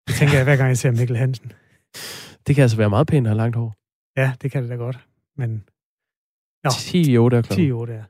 Det 0.08 0.16
tænker 0.16 0.36
jeg, 0.36 0.44
hver 0.44 0.56
gang 0.56 0.70
jeg 0.70 0.78
ser 0.78 0.92
Mikkel 0.92 1.18
Hansen. 1.18 1.52
Det 2.48 2.56
kan 2.56 2.62
altså 2.62 2.78
være 2.78 2.90
meget 2.90 3.08
pænt 3.08 3.28
at 3.28 3.32
have 3.32 3.38
langt 3.38 3.56
hår. 3.56 3.76
Ja, 4.18 4.34
det 4.42 4.52
kan 4.52 4.62
det 4.64 4.70
da 4.70 4.76
godt. 4.76 5.00
Men... 5.38 5.64
Nå, 6.64 6.70
10 6.70 7.12
i 7.12 7.18
8 7.18 7.38
er 7.38 7.42
klokken. 7.42 7.64
10 7.64 7.68
i 7.68 7.72
8 7.72 7.94
er. 7.94 8.04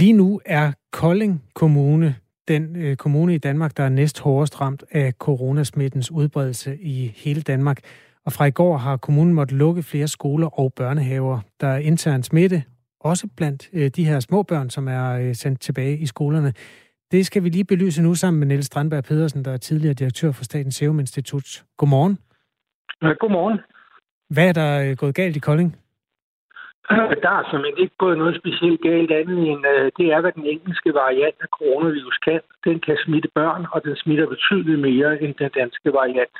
Lige 0.00 0.12
nu 0.12 0.40
er 0.44 0.72
Kolding 0.92 1.44
Kommune 1.54 2.14
den 2.50 2.76
øh, 2.76 2.96
kommune 2.96 3.34
i 3.34 3.38
Danmark, 3.38 3.76
der 3.76 3.84
er 3.84 3.88
næst 3.88 4.20
hårdest 4.20 4.60
ramt 4.60 4.84
af 4.90 5.12
coronasmittens 5.12 6.10
udbredelse 6.10 6.78
i 6.80 7.12
hele 7.16 7.42
Danmark. 7.42 7.78
Og 8.24 8.32
fra 8.32 8.44
i 8.44 8.50
går 8.50 8.76
har 8.76 8.96
kommunen 8.96 9.34
måttet 9.34 9.58
lukke 9.58 9.82
flere 9.82 10.08
skoler 10.08 10.60
og 10.60 10.72
børnehaver. 10.72 11.40
Der 11.60 11.66
er 11.66 11.76
intern 11.78 12.22
smitte, 12.22 12.62
også 13.00 13.28
blandt 13.36 13.68
øh, 13.72 13.90
de 13.96 14.04
her 14.04 14.20
små 14.20 14.42
børn, 14.42 14.70
som 14.70 14.88
er 14.88 15.10
øh, 15.10 15.34
sendt 15.34 15.60
tilbage 15.60 15.98
i 15.98 16.06
skolerne. 16.06 16.52
Det 17.10 17.26
skal 17.26 17.44
vi 17.44 17.48
lige 17.48 17.64
belyse 17.64 18.02
nu 18.02 18.14
sammen 18.14 18.40
med 18.40 18.46
Niels 18.46 18.66
Strandberg 18.66 19.04
Pedersen, 19.04 19.44
der 19.44 19.52
er 19.52 19.56
tidligere 19.56 19.94
direktør 19.94 20.32
for 20.32 20.44
Statens 20.44 20.74
Serum 20.74 21.00
Institut. 21.00 21.64
Godmorgen. 21.76 22.18
Ja, 23.02 23.12
godmorgen. 23.20 23.58
Hvad 24.30 24.48
er 24.48 24.52
der 24.52 24.94
gået 24.94 25.14
galt 25.14 25.36
i 25.36 25.38
Kolding? 25.38 25.76
Der 27.24 27.32
er 27.38 27.44
simpelthen 27.50 27.82
ikke 27.84 27.96
gået 28.04 28.18
noget 28.18 28.34
specielt 28.40 28.80
galt 28.88 29.12
andet 29.20 29.38
end, 29.50 29.62
øh, 29.74 29.86
det 29.98 30.06
er, 30.14 30.20
hvad 30.20 30.32
den 30.38 30.46
engelske 30.54 30.90
variant 31.02 31.38
af 31.44 31.50
coronavirus 31.58 32.18
kan. 32.26 32.40
Den 32.66 32.76
kan 32.86 32.96
smitte 33.04 33.28
børn, 33.38 33.62
og 33.72 33.78
den 33.86 33.96
smitter 34.02 34.26
betydeligt 34.34 34.80
mere 34.88 35.22
end 35.22 35.32
den 35.34 35.50
danske 35.60 35.88
variant. 36.00 36.36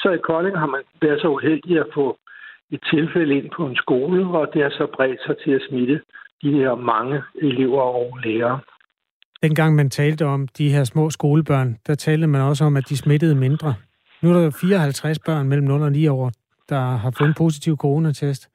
Så 0.00 0.08
i 0.10 0.20
Kolding 0.28 0.58
har 0.58 0.70
man 0.74 0.82
været 1.02 1.20
så 1.20 1.28
uheldig 1.28 1.78
at 1.84 1.90
få 1.94 2.06
et 2.70 2.82
tilfælde 2.92 3.34
ind 3.38 3.48
på 3.56 3.66
en 3.66 3.76
skole, 3.76 4.26
og 4.38 4.44
det 4.52 4.62
har 4.62 4.70
så 4.70 4.86
bredt 4.96 5.20
sig 5.26 5.36
til 5.44 5.52
at 5.58 5.62
smitte 5.68 6.00
de 6.42 6.50
her 6.52 6.74
mange 6.74 7.22
elever 7.42 7.82
og 7.82 8.18
lærere. 8.24 8.60
Dengang 9.42 9.74
man 9.74 9.90
talte 9.90 10.24
om 10.24 10.48
de 10.48 10.72
her 10.74 10.84
små 10.84 11.10
skolebørn, 11.10 11.76
der 11.86 11.94
talte 11.94 12.26
man 12.26 12.40
også 12.40 12.64
om, 12.64 12.76
at 12.76 12.88
de 12.88 12.96
smittede 12.96 13.34
mindre. 13.34 13.74
Nu 14.22 14.30
er 14.30 14.42
der 14.42 14.50
54 14.60 15.18
børn 15.18 15.48
mellem 15.48 15.66
0 15.66 15.82
og 15.82 15.92
9 15.92 16.08
år, 16.08 16.32
der 16.68 16.80
har 16.80 17.12
fået 17.18 17.28
en 17.28 17.34
positiv 17.34 17.76
coronatest. 17.76 18.48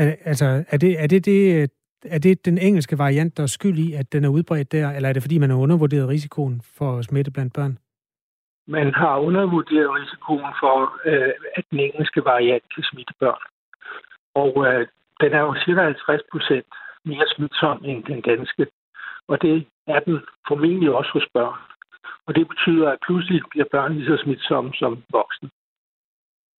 Altså, 0.00 0.64
er 0.68 0.76
det, 0.76 1.02
er 1.02 1.06
det, 1.06 1.24
det, 1.24 1.70
er 2.04 2.18
det 2.18 2.44
den 2.44 2.58
engelske 2.58 2.98
variant, 2.98 3.36
der 3.36 3.42
er 3.42 3.46
skyld 3.46 3.78
i, 3.78 3.92
at 3.92 4.12
den 4.12 4.24
er 4.24 4.28
udbredt 4.28 4.72
der, 4.72 4.90
eller 4.90 5.08
er 5.08 5.12
det 5.12 5.22
fordi, 5.22 5.38
man 5.38 5.50
har 5.50 5.56
undervurderet 5.56 6.08
risikoen 6.08 6.62
for 6.78 7.02
smitte 7.02 7.30
blandt 7.30 7.54
børn? 7.54 7.78
Man 8.66 8.94
har 8.94 9.18
undervurderet 9.18 9.94
risikoen 10.00 10.52
for, 10.60 10.76
øh, 11.04 11.32
at 11.54 11.64
den 11.70 11.80
engelske 11.80 12.24
variant 12.24 12.64
kan 12.74 12.84
smitte 12.90 13.14
børn. 13.20 13.42
Og 14.34 14.52
øh, 14.66 14.86
den 15.20 15.32
er 15.32 15.40
jo 15.40 15.54
cirka 15.64 15.82
50 15.82 16.22
procent 16.32 16.66
mere 17.04 17.26
smitsom 17.36 17.84
end 17.84 18.04
den 18.04 18.20
danske. 18.20 18.66
Og 19.28 19.42
det 19.42 19.66
er 19.86 20.00
den 20.00 20.18
formentlig 20.48 20.90
også 20.90 21.10
hos 21.12 21.26
børn. 21.34 21.58
Og 22.26 22.34
det 22.36 22.48
betyder, 22.48 22.88
at 22.90 22.98
pludselig 23.06 23.42
bliver 23.50 23.66
børn 23.70 23.94
lige 23.94 24.06
så 24.06 24.16
smitsomme 24.24 24.70
som 24.74 25.02
voksne. 25.10 25.50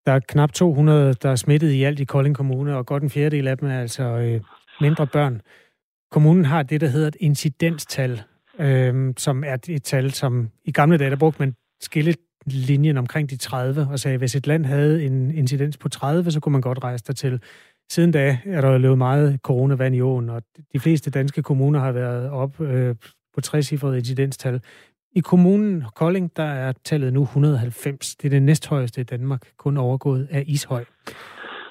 Der 0.05 0.11
er 0.11 0.19
knap 0.19 0.53
200, 0.53 1.13
der 1.13 1.29
er 1.29 1.35
smittet 1.35 1.71
i 1.71 1.83
alt 1.83 1.99
i 1.99 2.05
Kolding 2.05 2.35
Kommune, 2.35 2.77
og 2.77 2.85
godt 2.85 3.03
en 3.03 3.09
fjerdedel 3.09 3.47
af 3.47 3.57
dem 3.57 3.69
er 3.69 3.79
altså 3.79 4.03
øh, 4.03 4.41
mindre 4.81 5.07
børn. 5.07 5.41
Kommunen 6.11 6.45
har 6.45 6.63
det, 6.63 6.81
der 6.81 6.87
hedder 6.87 7.07
et 7.07 7.17
incidenstal, 7.19 8.21
øh, 8.59 9.13
som 9.17 9.43
er 9.43 9.57
et 9.69 9.83
tal, 9.83 10.11
som 10.11 10.49
i 10.65 10.71
gamle 10.71 10.97
dage, 10.97 11.09
der 11.09 11.15
brugte 11.15 11.41
man 11.41 11.55
skillelinjen 11.81 12.97
omkring 12.97 13.29
de 13.29 13.37
30, 13.37 13.87
og 13.91 13.99
sagde, 13.99 14.13
at 14.13 14.21
hvis 14.21 14.35
et 14.35 14.47
land 14.47 14.65
havde 14.65 15.05
en 15.05 15.31
incidens 15.31 15.77
på 15.77 15.89
30, 15.89 16.31
så 16.31 16.39
kunne 16.39 16.51
man 16.53 16.61
godt 16.61 16.83
rejse 16.83 17.03
dertil. 17.07 17.41
Siden 17.91 18.11
da 18.11 18.37
er 18.45 18.61
der 18.61 18.77
løbet 18.77 18.97
meget 18.97 19.39
coronavand 19.43 19.95
i 19.95 20.01
åen, 20.01 20.29
og 20.29 20.41
de 20.73 20.79
fleste 20.79 21.11
danske 21.11 21.43
kommuner 21.43 21.79
har 21.79 21.91
været 21.91 22.29
op 22.29 22.61
øh, 22.61 22.95
på 23.33 23.41
60 23.41 23.71
incidenstal. 23.71 24.61
I 25.15 25.19
kommunen 25.19 25.83
Kolding, 25.95 26.31
der 26.37 26.43
er 26.43 26.73
tallet 26.83 27.13
nu 27.13 27.21
190. 27.21 28.15
Det 28.15 28.25
er 28.25 28.29
det 28.29 28.41
næsthøjeste 28.41 29.01
i 29.01 29.03
Danmark, 29.03 29.51
kun 29.57 29.77
overgået 29.77 30.27
af 30.31 30.43
Ishøj. 30.47 30.85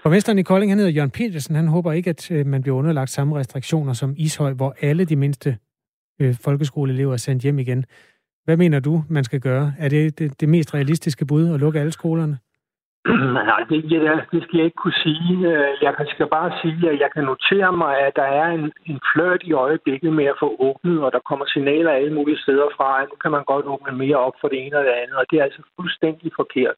Borgmesteren 0.02 0.38
i 0.38 0.42
Kolding, 0.42 0.72
han 0.72 0.78
hedder 0.78 0.92
Jørgen 0.92 1.10
Petersen, 1.10 1.54
han 1.54 1.68
håber 1.68 1.92
ikke, 1.92 2.10
at 2.10 2.30
øh, 2.30 2.46
man 2.46 2.62
bliver 2.62 2.76
underlagt 2.76 3.10
samme 3.10 3.38
restriktioner 3.38 3.92
som 3.92 4.14
Ishøj, 4.16 4.52
hvor 4.52 4.76
alle 4.80 5.04
de 5.04 5.16
mindste 5.16 5.58
øh, 6.20 6.34
folkeskoleelever 6.34 7.12
er 7.12 7.16
sendt 7.16 7.42
hjem 7.42 7.58
igen. 7.58 7.84
Hvad 8.44 8.56
mener 8.56 8.80
du, 8.80 9.04
man 9.08 9.24
skal 9.24 9.40
gøre? 9.40 9.74
Er 9.78 9.88
det 9.88 10.18
det, 10.18 10.40
det 10.40 10.48
mest 10.48 10.74
realistiske 10.74 11.26
bud 11.26 11.48
at 11.54 11.60
lukke 11.60 11.80
alle 11.80 11.92
skolerne? 11.92 12.38
Nej, 13.38 13.64
det, 13.70 13.92
ja, 13.92 14.14
det 14.32 14.42
skal 14.42 14.56
jeg 14.56 14.64
ikke 14.64 14.82
kunne 14.82 15.02
sige. 15.06 15.34
Øh, 15.52 15.72
jeg 15.82 15.94
skal 16.14 16.26
bare 16.26 16.50
sige, 16.62 16.90
at 16.90 17.00
jeg 17.00 17.10
kan 17.14 17.24
notere 17.24 17.72
mig, 17.72 17.98
at 18.06 18.16
der 18.16 18.28
er 18.40 18.46
en, 18.46 18.72
en 18.86 19.00
flørt 19.12 19.42
i 19.42 19.52
øjeblikket 19.52 20.12
med 20.12 20.24
at 20.24 20.40
få 20.40 20.56
åbnet, 20.58 21.02
og 21.04 21.12
der 21.12 21.18
kommer 21.28 21.46
signaler 21.46 21.92
alle 21.92 22.14
mulige 22.14 22.42
steder 22.44 22.68
fra, 22.76 23.02
at 23.02 23.08
nu 23.10 23.16
kan 23.22 23.30
man 23.30 23.44
godt 23.44 23.66
åbne 23.66 23.92
mere 23.92 24.16
op 24.16 24.36
for 24.40 24.48
det 24.48 24.66
ene 24.66 24.78
og 24.78 24.84
det 24.84 24.90
andet, 24.90 25.16
og 25.16 25.24
det 25.30 25.38
er 25.38 25.44
altså 25.44 25.62
fuldstændig 25.76 26.32
forkert. 26.36 26.74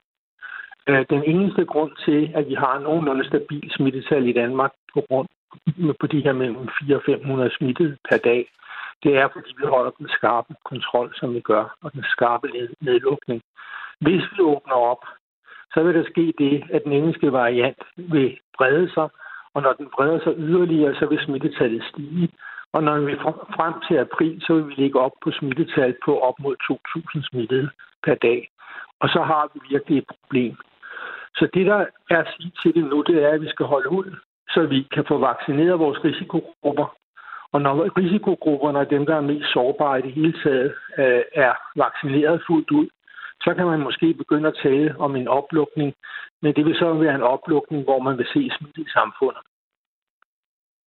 Øh, 0.88 1.04
den 1.10 1.22
eneste 1.24 1.64
grund 1.64 1.92
til, 2.04 2.30
at 2.34 2.48
vi 2.48 2.54
har 2.54 2.78
nogenlunde 2.78 3.24
stabil 3.26 3.70
smittetal 3.76 4.28
i 4.28 4.32
Danmark 4.32 4.72
på 4.94 5.00
grund 5.08 5.28
på 6.00 6.06
de 6.06 6.20
her 6.24 6.32
mellem 6.32 6.68
400 6.78 6.96
og 6.96 7.02
500 7.06 7.50
smittede 7.58 7.96
per 8.08 8.16
dag, 8.16 8.42
det 9.02 9.16
er, 9.16 9.28
fordi 9.32 9.50
vi 9.60 9.66
holder 9.66 9.90
den 9.98 10.08
skarpe 10.08 10.54
kontrol, 10.64 11.12
som 11.14 11.34
vi 11.34 11.40
gør, 11.40 11.76
og 11.82 11.92
den 11.92 12.04
skarpe 12.04 12.48
nedlukning. 12.80 13.42
Hvis 14.00 14.24
vi 14.32 14.40
åbner 14.40 14.74
op, 14.74 15.04
så 15.74 15.82
vil 15.82 15.94
der 15.94 16.04
ske 16.04 16.34
det, 16.38 16.64
at 16.70 16.84
den 16.84 16.92
engelske 16.92 17.32
variant 17.32 17.82
vil 17.96 18.38
brede 18.56 18.90
sig, 18.94 19.08
og 19.54 19.62
når 19.62 19.72
den 19.72 19.88
breder 19.94 20.20
sig 20.24 20.34
yderligere, 20.36 20.94
så 20.94 21.06
vil 21.06 21.24
smittetallet 21.24 21.84
stige. 21.84 22.28
Og 22.72 22.82
når 22.82 22.98
vi 22.98 23.16
frem 23.56 23.74
til 23.88 23.96
april, 23.96 24.42
så 24.46 24.54
vil 24.54 24.68
vi 24.68 24.74
ligge 24.76 25.00
op 25.00 25.12
på 25.24 25.30
smittetal 25.30 25.94
på 26.04 26.18
op 26.20 26.34
mod 26.40 26.56
2.000 26.70 27.28
smittede 27.30 27.70
per 28.04 28.14
dag. 28.14 28.48
Og 29.00 29.08
så 29.08 29.22
har 29.22 29.50
vi 29.54 29.60
virkelig 29.70 29.98
et 29.98 30.06
problem. 30.06 30.56
Så 31.34 31.48
det, 31.54 31.66
der 31.66 31.86
er 32.10 32.18
at 32.18 32.32
sige 32.36 32.52
til 32.62 32.74
det 32.74 32.84
nu, 32.90 33.02
det 33.06 33.24
er, 33.24 33.28
at 33.28 33.40
vi 33.40 33.48
skal 33.48 33.66
holde 33.66 33.90
ud, 33.90 34.16
så 34.48 34.66
vi 34.66 34.88
kan 34.94 35.04
få 35.08 35.18
vaccineret 35.18 35.78
vores 35.78 36.04
risikogrupper. 36.04 36.96
Og 37.52 37.62
når 37.62 37.98
risikogrupperne 37.98 38.78
er 38.78 38.84
dem, 38.84 39.06
der 39.06 39.16
er 39.16 39.20
mest 39.20 39.52
sårbare 39.52 39.98
i 39.98 40.02
det 40.02 40.12
hele 40.12 40.34
taget, 40.42 40.74
øh, 40.98 41.22
er 41.34 41.52
vaccineret 41.76 42.42
fuldt 42.46 42.70
ud, 42.70 42.88
så 43.44 43.54
kan 43.56 43.66
man 43.66 43.80
måske 43.80 44.14
begynde 44.14 44.48
at 44.48 44.58
tale 44.62 44.94
om 44.98 45.16
en 45.16 45.28
oplukning, 45.28 45.94
men 46.42 46.54
det 46.56 46.64
vil 46.64 46.74
så 46.74 46.94
være 46.94 47.14
en 47.14 47.22
oplukning, 47.34 47.84
hvor 47.84 48.00
man 48.06 48.18
vil 48.18 48.26
se 48.34 48.50
smitte 48.56 48.80
i 48.80 48.94
samfundet. 48.98 49.42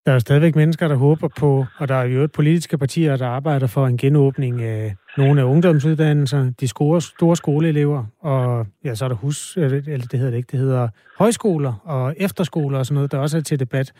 Der 0.05 0.11
er 0.11 0.19
stadigvæk 0.19 0.55
mennesker, 0.55 0.87
der 0.87 0.95
håber 0.95 1.29
på, 1.39 1.65
og 1.79 1.87
der 1.87 1.95
er 1.95 2.03
jo 2.03 2.27
politiske 2.33 2.77
partier, 2.77 3.17
der 3.17 3.27
arbejder 3.27 3.67
for 3.67 3.87
en 3.87 3.97
genåbning 3.97 4.61
af 4.61 4.95
nogle 5.17 5.41
af 5.41 5.45
ungdomsuddannelser, 5.45 6.53
de 6.59 6.67
store, 6.67 7.01
store 7.01 7.35
skoleelever, 7.35 8.05
og 8.19 8.65
ja, 8.83 8.95
så 8.95 9.05
er 9.05 9.09
der 9.09 9.15
hus, 9.15 9.57
eller 9.57 10.07
det 10.11 10.19
hedder 10.19 10.31
det 10.31 10.37
ikke, 10.37 10.51
det 10.51 10.59
hedder 10.59 10.89
højskoler 11.19 11.73
og 11.83 12.15
efterskoler 12.17 12.77
og 12.79 12.85
sådan 12.85 12.95
noget, 12.95 13.11
der 13.11 13.19
også 13.19 13.37
er 13.37 13.41
til 13.41 13.59
debat. 13.59 13.93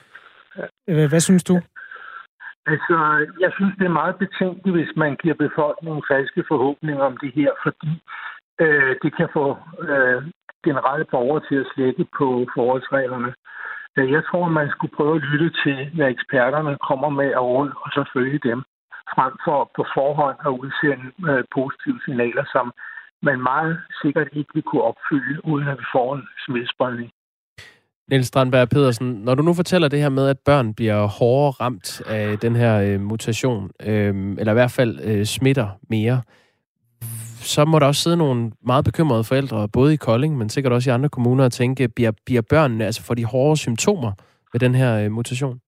Hvad 0.87 1.19
synes 1.19 1.43
du? 1.43 1.61
Altså, 2.67 2.97
jeg 3.39 3.51
synes, 3.55 3.73
det 3.79 3.85
er 3.85 3.99
meget 4.01 4.15
betænkeligt, 4.23 4.75
hvis 4.77 4.93
man 4.95 5.15
giver 5.21 5.35
befolkningen 5.45 6.03
falske 6.11 6.43
forhåbninger 6.47 7.03
om 7.03 7.17
det 7.17 7.31
her, 7.35 7.51
fordi 7.63 7.91
øh, 8.63 8.95
det 9.03 9.11
kan 9.17 9.29
få 9.33 9.45
øh, 9.91 10.19
generelle 10.67 11.05
borgere 11.13 11.41
til 11.49 11.57
at 11.63 11.71
slække 11.73 12.05
på 12.17 12.27
forholdsreglerne. 12.55 13.31
Øh, 13.97 14.11
jeg 14.15 14.23
tror, 14.29 14.57
man 14.59 14.69
skulle 14.69 14.95
prøve 14.97 15.15
at 15.15 15.27
lytte 15.31 15.49
til, 15.63 15.77
hvad 15.95 16.09
eksperterne 16.09 16.77
kommer 16.89 17.09
med 17.09 17.29
og 17.39 17.45
råd, 17.49 17.69
og 17.83 17.89
så 17.95 18.01
følge 18.13 18.39
dem, 18.49 18.59
frem 19.15 19.33
for 19.45 19.59
på 19.75 19.83
forhånd 19.95 20.37
at 20.47 20.51
udsende 20.63 21.05
øh, 21.29 21.43
positive 21.57 21.99
signaler, 22.05 22.45
som 22.55 22.65
man 23.27 23.37
meget 23.51 23.75
sikkert 24.01 24.29
ikke 24.39 24.51
vil 24.53 24.63
kunne 24.63 24.85
opfylde, 24.91 25.45
uden 25.51 25.67
at 25.67 25.77
vi 25.81 25.85
får 25.95 26.15
en 26.15 26.23
smittespredning. 26.45 27.09
Niels 28.09 28.27
Strandberg 28.27 28.69
Pedersen, 28.69 29.07
når 29.25 29.35
du 29.35 29.43
nu 29.43 29.53
fortæller 29.53 29.87
det 29.87 29.99
her 29.99 30.09
med, 30.09 30.27
at 30.27 30.39
børn 30.45 30.73
bliver 30.73 31.07
hårdere 31.19 31.51
ramt 31.51 32.01
af 32.07 32.39
den 32.39 32.55
her 32.55 32.73
øh, 32.81 32.99
mutation, 33.01 33.71
øh, 33.79 34.13
eller 34.39 34.51
i 34.51 34.59
hvert 34.59 34.71
fald 34.71 34.99
øh, 35.03 35.25
smitter 35.25 35.67
mere, 35.89 36.21
så 37.53 37.65
må 37.65 37.79
der 37.79 37.87
også 37.87 38.01
sidde 38.01 38.17
nogle 38.17 38.51
meget 38.61 38.85
bekymrede 38.85 39.23
forældre, 39.23 39.69
både 39.73 39.93
i 39.93 39.97
Kolding, 39.97 40.37
men 40.37 40.49
sikkert 40.49 40.73
også 40.73 40.89
i 40.89 40.93
andre 40.93 41.09
kommuner, 41.09 41.43
og 41.45 41.51
tænke, 41.51 41.89
bliver, 41.95 42.11
bliver 42.25 42.41
børnene, 42.49 42.85
altså 42.85 43.05
for 43.05 43.13
de 43.13 43.25
hårde 43.25 43.57
symptomer 43.57 44.11
ved 44.51 44.59
den 44.59 44.75
her 44.75 45.05
øh, 45.05 45.11
mutation? 45.11 45.59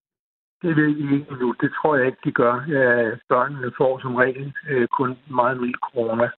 Det 0.62 0.76
ved 0.76 0.88
I 0.88 1.06
ikke 1.16 1.36
nu. 1.42 1.56
Det 1.62 1.72
tror 1.78 1.96
jeg 1.96 2.06
ikke, 2.06 2.24
de 2.26 2.32
gør. 2.32 2.54
Øh, 2.78 3.18
børnene 3.30 3.72
får 3.78 4.00
som 4.00 4.16
regel 4.16 4.54
øh, 4.70 4.88
kun 4.88 5.18
meget 5.30 5.62
mild 5.62 5.80
corona. 5.88 6.30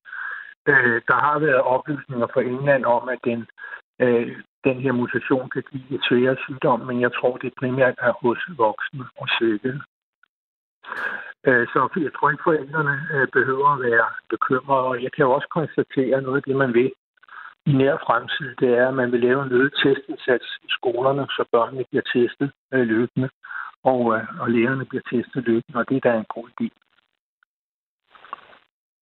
Øh, 0.68 1.02
der 1.10 1.18
har 1.26 1.40
været 1.40 1.62
oplysninger 1.76 2.28
fra 2.34 2.42
England 2.42 2.86
om, 2.86 3.10
at 3.10 3.20
den, 3.24 3.40
øh, 4.00 4.38
den 4.64 4.78
her 4.84 4.92
mutation 4.92 5.50
kan 5.50 5.64
give 5.72 5.90
et 5.96 6.04
svære 6.10 6.36
sygdom, 6.46 6.80
men 6.80 7.02
jeg 7.02 7.12
tror, 7.14 7.38
det 7.38 7.60
primært 7.60 7.96
er 8.08 8.14
hos 8.22 8.40
voksne 8.58 9.06
og 9.22 9.28
syge. 9.38 9.82
Øh, 11.48 11.68
så 11.72 11.80
jeg 12.06 12.14
tror 12.14 12.30
ikke, 12.32 12.48
forældrene 12.50 12.96
øh, 13.14 13.28
behøver 13.38 13.70
at 13.74 13.82
være 13.90 14.08
bekymrede. 14.34 14.84
Og 14.90 15.04
jeg 15.04 15.12
kan 15.12 15.26
jo 15.26 15.32
også 15.32 15.50
konstatere 15.60 16.22
noget 16.22 16.38
af 16.38 16.44
det, 16.48 16.56
man 16.56 16.74
vil 16.74 16.92
i 17.66 17.74
nær 17.80 17.96
fremtid, 18.06 18.50
det 18.62 18.70
er, 18.80 18.88
at 18.88 18.94
man 19.02 19.12
vil 19.12 19.20
lave 19.28 19.44
en 19.44 19.52
øget 19.52 19.74
testindsats 19.84 20.48
i 20.68 20.70
skolerne, 20.78 21.24
så 21.36 21.44
børnene 21.52 21.84
bliver 21.90 22.06
testet 22.16 22.52
øh, 22.74 22.88
løbende, 22.94 23.30
og, 23.84 24.02
øh, 24.16 24.24
og 24.42 24.48
lærerne 24.56 24.86
bliver 24.86 25.06
testet 25.14 25.44
løbende, 25.50 25.80
og 25.80 25.86
det 25.90 25.96
er 25.98 26.06
da 26.06 26.18
en 26.18 26.32
god 26.36 26.48
idé. 26.56 26.68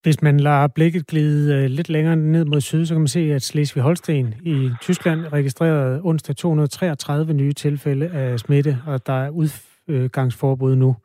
Hvis 0.04 0.22
man 0.22 0.40
lader 0.40 0.68
blikket 0.76 1.08
glide 1.08 1.68
lidt 1.68 1.90
længere 1.90 2.16
ned 2.16 2.46
mod 2.46 2.62
syd, 2.62 2.86
så 2.86 2.94
kan 2.94 3.02
man 3.02 3.08
se, 3.08 3.20
at 3.20 3.42
Slesvig-Holsten 3.42 4.26
i 4.46 4.70
Tyskland 4.82 5.34
registrerede 5.34 6.02
onsdag 6.04 6.36
233 6.36 7.34
nye 7.34 7.54
tilfælde 7.54 8.10
af 8.10 8.40
smitte, 8.40 8.78
og 8.88 9.08
der 9.08 9.14
er 9.14 9.30
udgangsforbud 9.30 10.76
nu. 10.76 10.96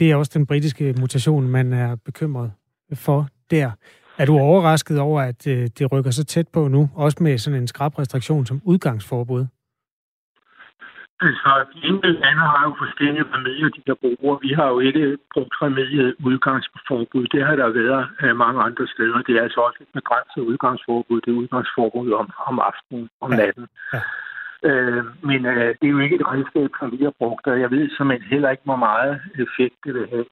Det 0.00 0.10
er 0.10 0.16
også 0.16 0.32
den 0.34 0.46
britiske 0.46 0.94
mutation, 1.00 1.48
man 1.48 1.72
er 1.72 1.96
bekymret 2.04 2.52
for 2.94 3.28
der. 3.50 3.70
Er 4.18 4.26
du 4.26 4.38
overrasket 4.38 4.98
over, 4.98 5.20
at 5.20 5.46
øh, 5.46 5.68
det 5.78 5.92
rykker 5.92 6.10
så 6.10 6.24
tæt 6.24 6.48
på 6.48 6.68
nu, 6.68 6.90
også 6.94 7.18
med 7.20 7.38
sådan 7.38 7.60
en 7.60 7.68
skrab 7.68 7.98
restriktion 7.98 8.46
som 8.46 8.60
udgangsforbud? 8.64 9.46
Altså, 11.26 11.50
de 11.72 11.78
enkelte 11.90 12.20
lande 12.24 12.42
har 12.52 12.62
jo 12.68 12.72
forskellige 12.84 13.24
remedier, 13.34 13.68
de 13.76 13.82
kan 13.86 13.96
bruge. 14.02 14.38
Vi 14.46 14.52
har 14.58 14.68
jo 14.74 14.78
ikke 14.88 15.18
brugt 15.34 15.54
remediet 15.62 16.14
udgangsforbud. 16.28 17.24
Det 17.34 17.40
har 17.46 17.56
der 17.56 17.68
været 17.80 18.02
øh, 18.22 18.36
mange 18.36 18.60
andre 18.62 18.86
steder. 18.94 19.18
Det 19.26 19.36
er 19.36 19.42
altså 19.42 19.60
også 19.66 19.78
et 19.84 19.90
begrænset 19.98 20.42
udgangsforbud. 20.50 21.20
Det 21.20 21.30
er 21.30 21.40
udgangsforbud 21.42 22.10
om, 22.20 22.26
om 22.48 22.56
aftenen, 22.70 23.08
om 23.24 23.30
natten. 23.30 23.66
Ja. 23.94 24.00
Øh, 24.68 25.04
men 25.22 25.46
øh, 25.46 25.74
det 25.78 25.86
er 25.86 25.94
jo 25.96 25.98
ikke 25.98 26.16
et 26.16 26.28
redskab, 26.32 26.70
som 26.78 26.92
vi 26.92 27.04
har 27.04 27.14
brugt, 27.18 27.46
og 27.46 27.60
jeg 27.60 27.70
ved 27.70 27.90
simpelthen 27.90 28.30
heller 28.30 28.50
ikke, 28.50 28.64
hvor 28.64 28.76
meget 28.76 29.20
effekt 29.34 29.76
det 29.84 29.94
vil 29.94 30.08
have. 30.10 30.26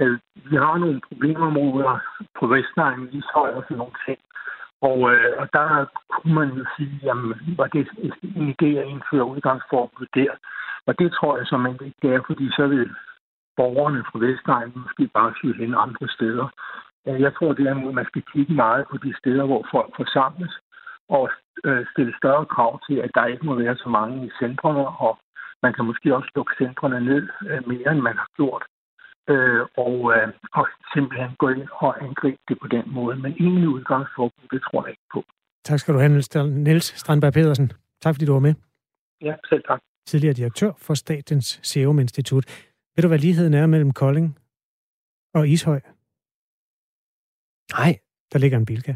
Øh, 0.00 0.18
vi 0.50 0.56
har 0.56 0.76
nogle 0.78 1.00
problemområder 1.08 1.98
på 2.38 2.46
Vestegnen, 2.46 3.08
Ishøj 3.12 3.50
og 3.58 3.62
sådan 3.62 3.76
nogle 3.76 3.98
ting. 4.06 4.18
Og, 4.82 4.98
øh, 5.12 5.32
og 5.40 5.46
der 5.52 5.86
kunne 6.12 6.34
man 6.34 6.50
jo 6.58 6.64
sige, 6.76 7.00
jamen, 7.02 7.34
var 7.56 7.66
det 7.66 7.88
en 8.42 8.54
idé 8.54 8.68
at 8.80 8.88
indføre 8.88 9.30
udgangsforbud 9.34 10.06
der? 10.14 10.32
Og 10.86 10.98
det 10.98 11.12
tror 11.12 11.36
jeg 11.36 11.46
som 11.46 11.66
ikke, 11.66 11.92
det 12.02 12.14
er, 12.14 12.20
fordi 12.26 12.46
så 12.50 12.66
vil 12.66 12.90
borgerne 13.56 14.04
fra 14.08 14.18
Vestegnen 14.18 14.82
måske 14.84 15.10
bare 15.14 15.34
søge 15.40 15.56
hen 15.56 15.74
andre 15.74 16.08
steder. 16.08 16.48
Jeg 17.06 17.34
tror 17.34 17.52
derimod, 17.52 17.92
man 17.92 18.06
skal 18.06 18.22
kigge 18.32 18.54
meget 18.54 18.84
på 18.90 18.96
de 18.96 19.14
steder, 19.18 19.44
hvor 19.46 19.66
folk 19.70 19.90
forsamles, 19.96 20.52
og 21.08 21.30
øh, 21.64 21.86
stille 21.92 22.14
større 22.20 22.46
krav 22.54 22.80
til, 22.86 22.96
at 23.04 23.10
der 23.14 23.26
ikke 23.26 23.46
må 23.46 23.54
være 23.54 23.76
så 23.76 23.88
mange 23.88 24.26
i 24.26 24.30
centrene, 24.42 24.88
og 25.06 25.18
man 25.62 25.72
kan 25.74 25.84
måske 25.84 26.16
også 26.16 26.30
lukke 26.36 26.54
centrene 26.62 27.00
ned 27.10 27.22
øh, 27.48 27.68
mere, 27.68 27.92
end 27.92 28.00
man 28.08 28.16
har 28.22 28.28
gjort. 28.36 28.64
Øh, 29.32 29.62
og, 29.84 29.94
øh, 30.14 30.28
og 30.58 30.66
simpelthen 30.94 31.30
gå 31.42 31.48
ind 31.48 31.68
og 31.72 32.02
angribe 32.04 32.42
det 32.48 32.58
på 32.62 32.68
den 32.68 32.84
måde. 32.86 33.16
Men 33.16 33.32
ingen 33.46 33.66
udgangsforbud, 33.66 34.46
det 34.52 34.62
tror 34.62 34.82
jeg 34.84 34.90
ikke 34.90 35.08
på. 35.14 35.24
Tak 35.64 35.78
skal 35.78 35.94
du 35.94 35.98
have, 35.98 36.22
Niels 36.66 36.98
Strandberg 37.00 37.32
Pedersen. 37.32 37.72
Tak 38.02 38.14
fordi 38.14 38.26
du 38.26 38.32
var 38.32 38.40
med. 38.48 38.54
Ja, 39.20 39.34
selv 39.48 39.62
tak. 39.68 39.80
Tidligere 40.06 40.34
direktør 40.34 40.72
for 40.78 40.94
Statens 40.94 41.60
Serum 41.62 41.98
Institut. 41.98 42.44
Ved 42.96 43.02
du, 43.02 43.08
hvad 43.08 43.18
ligheden 43.18 43.54
er 43.54 43.66
mellem 43.66 43.92
Kolding 43.92 44.38
og 45.34 45.48
Ishøj? 45.48 45.80
Nej. 47.78 47.98
Der 48.32 48.38
ligger 48.38 48.58
en 48.58 48.66
bilka. 48.66 48.94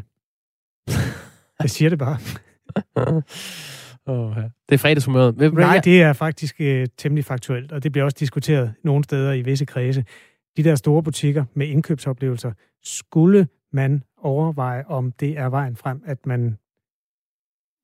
Jeg 1.61 1.69
siger 1.69 1.89
det 1.89 1.99
bare. 1.99 2.17
oh, 4.05 4.33
ja. 4.37 4.41
Det 4.69 4.75
er 4.75 4.77
fredagshumøret. 4.77 5.53
Nej, 5.53 5.79
det 5.83 6.01
er 6.01 6.13
faktisk 6.13 6.55
øh, 6.59 6.87
temmelig 6.97 7.25
faktuelt, 7.25 7.71
og 7.71 7.83
det 7.83 7.91
bliver 7.91 8.05
også 8.05 8.17
diskuteret 8.19 8.73
nogle 8.83 9.03
steder 9.03 9.33
i 9.33 9.41
visse 9.41 9.65
kredse. 9.65 10.05
De 10.57 10.63
der 10.63 10.75
store 10.75 11.03
butikker 11.03 11.45
med 11.53 11.67
indkøbsoplevelser, 11.67 12.51
skulle 12.83 13.47
man 13.73 14.03
overveje, 14.17 14.83
om 14.87 15.11
det 15.11 15.37
er 15.37 15.49
vejen 15.49 15.75
frem, 15.75 16.01
at 16.05 16.25
man... 16.25 16.57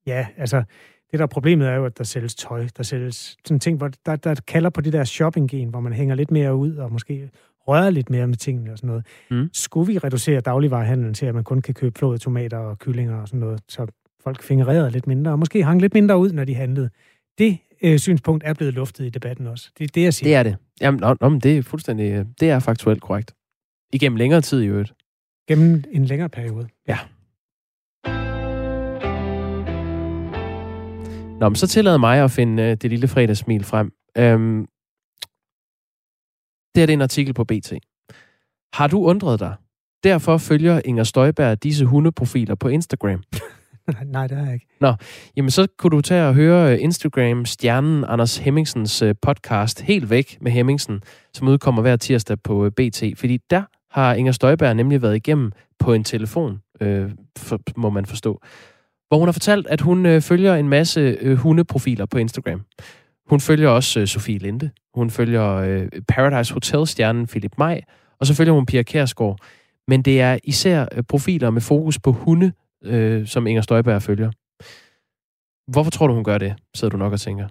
Ja, 0.06 0.26
altså, 0.36 0.62
det 1.10 1.18
der 1.18 1.26
problemet 1.26 1.68
er 1.68 1.74
jo, 1.74 1.84
at 1.84 1.98
der 1.98 2.04
sælges 2.04 2.34
tøj, 2.34 2.68
der 2.76 2.82
sælges 2.82 3.36
sådan 3.44 3.60
ting, 3.60 3.78
hvor 3.78 3.90
der, 4.06 4.16
der 4.16 4.34
kalder 4.46 4.70
på 4.70 4.80
det 4.80 4.92
der 4.92 5.04
shopping-gen, 5.04 5.68
hvor 5.68 5.80
man 5.80 5.92
hænger 5.92 6.14
lidt 6.14 6.30
mere 6.30 6.54
ud 6.54 6.76
og 6.76 6.92
måske 6.92 7.30
røre 7.68 7.92
lidt 7.92 8.10
mere 8.10 8.26
med 8.26 8.36
tingene 8.36 8.72
og 8.72 8.78
sådan 8.78 8.88
noget. 8.88 9.06
Mm. 9.30 9.50
Skulle 9.52 9.92
vi 9.92 9.98
reducere 9.98 10.40
dagligvarerhandlen 10.40 11.14
til, 11.14 11.26
at 11.26 11.34
man 11.34 11.44
kun 11.44 11.62
kan 11.62 11.74
købe 11.74 11.98
flåede 11.98 12.18
tomater 12.18 12.58
og 12.58 12.78
kyllinger 12.78 13.20
og 13.20 13.28
sådan 13.28 13.40
noget, 13.40 13.60
så 13.68 13.86
folk 14.24 14.42
fingererede 14.42 14.90
lidt 14.90 15.06
mindre, 15.06 15.30
og 15.30 15.38
måske 15.38 15.64
hang 15.64 15.80
lidt 15.80 15.94
mindre 15.94 16.18
ud, 16.18 16.32
når 16.32 16.44
de 16.44 16.54
handlede. 16.54 16.90
Det 17.38 17.58
øh, 17.82 17.98
synspunkt 17.98 18.44
er 18.46 18.54
blevet 18.54 18.74
luftet 18.74 19.06
i 19.06 19.08
debatten 19.08 19.46
også. 19.46 19.70
Det 19.78 19.84
er 19.84 19.88
det, 19.94 20.02
jeg 20.02 20.14
siger. 20.14 20.28
Det 20.28 20.34
er 20.34 20.42
det. 20.42 20.56
Jamen, 20.80 21.00
nå, 21.00 21.16
nå, 21.20 21.38
det 21.38 21.58
er 21.58 21.62
fuldstændig, 21.62 22.12
øh, 22.12 22.24
det 22.40 22.50
er 22.50 22.58
faktuelt 22.58 23.02
korrekt. 23.02 23.34
Igennem 23.92 24.16
længere 24.16 24.40
tid 24.40 24.62
i 24.62 24.66
øvrigt. 24.66 24.94
Gennem 25.48 25.84
en 25.92 26.04
længere 26.04 26.28
periode. 26.28 26.68
Ja. 26.88 26.98
Nå, 31.40 31.48
men 31.48 31.56
så 31.56 31.66
tillader 31.66 31.98
mig 31.98 32.24
at 32.24 32.30
finde 32.30 32.62
øh, 32.62 32.76
det 32.76 32.90
lille 32.90 33.08
fredagssmil 33.08 33.64
frem. 33.64 33.92
Øhm, 34.18 34.66
det 36.74 36.82
er 36.82 36.86
det 36.86 36.92
en 36.92 37.02
artikel 37.02 37.34
på 37.34 37.44
BT. 37.44 37.72
Har 38.72 38.86
du 38.86 39.04
undret 39.04 39.40
dig? 39.40 39.54
Derfor 40.04 40.38
følger 40.38 40.80
Inger 40.84 41.04
Støjberg 41.04 41.62
disse 41.62 41.84
hundeprofiler 41.84 42.54
på 42.54 42.68
Instagram. 42.68 43.22
Nej, 44.04 44.26
det 44.26 44.36
har 44.36 44.44
jeg 44.44 44.54
ikke. 44.54 44.66
Nå, 44.80 44.94
jamen 45.36 45.50
så 45.50 45.66
kunne 45.78 45.90
du 45.90 46.00
tage 46.00 46.26
og 46.26 46.34
høre 46.34 46.72
øh, 46.72 46.82
Instagram-stjernen 46.82 48.04
Anders 48.08 48.38
Hemmingsens 48.38 49.02
øh, 49.02 49.14
podcast 49.22 49.80
Helt 49.80 50.10
væk 50.10 50.38
med 50.40 50.52
Hemmingsen, 50.52 51.02
som 51.34 51.48
udkommer 51.48 51.82
hver 51.82 51.96
tirsdag 51.96 52.42
på 52.42 52.64
øh, 52.64 52.72
BT. 52.72 53.02
Fordi 53.16 53.38
der 53.50 53.62
har 53.90 54.14
Inger 54.14 54.32
Støjberg 54.32 54.76
nemlig 54.76 55.02
været 55.02 55.16
igennem 55.16 55.52
på 55.78 55.92
en 55.92 56.04
telefon, 56.04 56.60
øh, 56.80 57.10
for, 57.38 57.60
må 57.76 57.90
man 57.90 58.06
forstå. 58.06 58.40
Hvor 59.08 59.18
hun 59.18 59.28
har 59.28 59.32
fortalt, 59.32 59.66
at 59.66 59.80
hun 59.80 60.06
øh, 60.06 60.22
følger 60.22 60.54
en 60.54 60.68
masse 60.68 61.00
øh, 61.20 61.36
hundeprofiler 61.36 62.06
på 62.06 62.18
Instagram. 62.18 62.62
Hun 63.28 63.40
følger 63.40 63.68
også 63.68 64.00
øh, 64.00 64.06
Sofie 64.06 64.38
Linde. 64.38 64.70
Hun 64.94 65.10
følger 65.10 65.54
øh, 65.54 65.88
Paradise 66.08 66.54
Hotel-stjernen 66.54 67.26
Philip 67.26 67.52
Maj. 67.58 67.80
Og 68.20 68.26
så 68.26 68.34
følger 68.34 68.52
hun 68.52 68.66
Pia 68.66 68.82
Kærsgaard. 68.82 69.38
Men 69.88 70.02
det 70.02 70.20
er 70.20 70.38
især 70.44 70.86
øh, 70.92 71.02
profiler 71.02 71.50
med 71.50 71.60
fokus 71.60 71.98
på 71.98 72.12
hunde, 72.12 72.52
øh, 72.84 73.26
som 73.26 73.46
Inger 73.46 73.62
Støjberg 73.62 74.02
følger. 74.02 74.30
Hvorfor 75.72 75.90
tror 75.90 76.06
du, 76.06 76.14
hun 76.14 76.24
gør 76.24 76.38
det, 76.38 76.54
sidder 76.74 76.90
du 76.90 76.96
nok 76.96 77.12
og 77.12 77.20
tænker? 77.20 77.48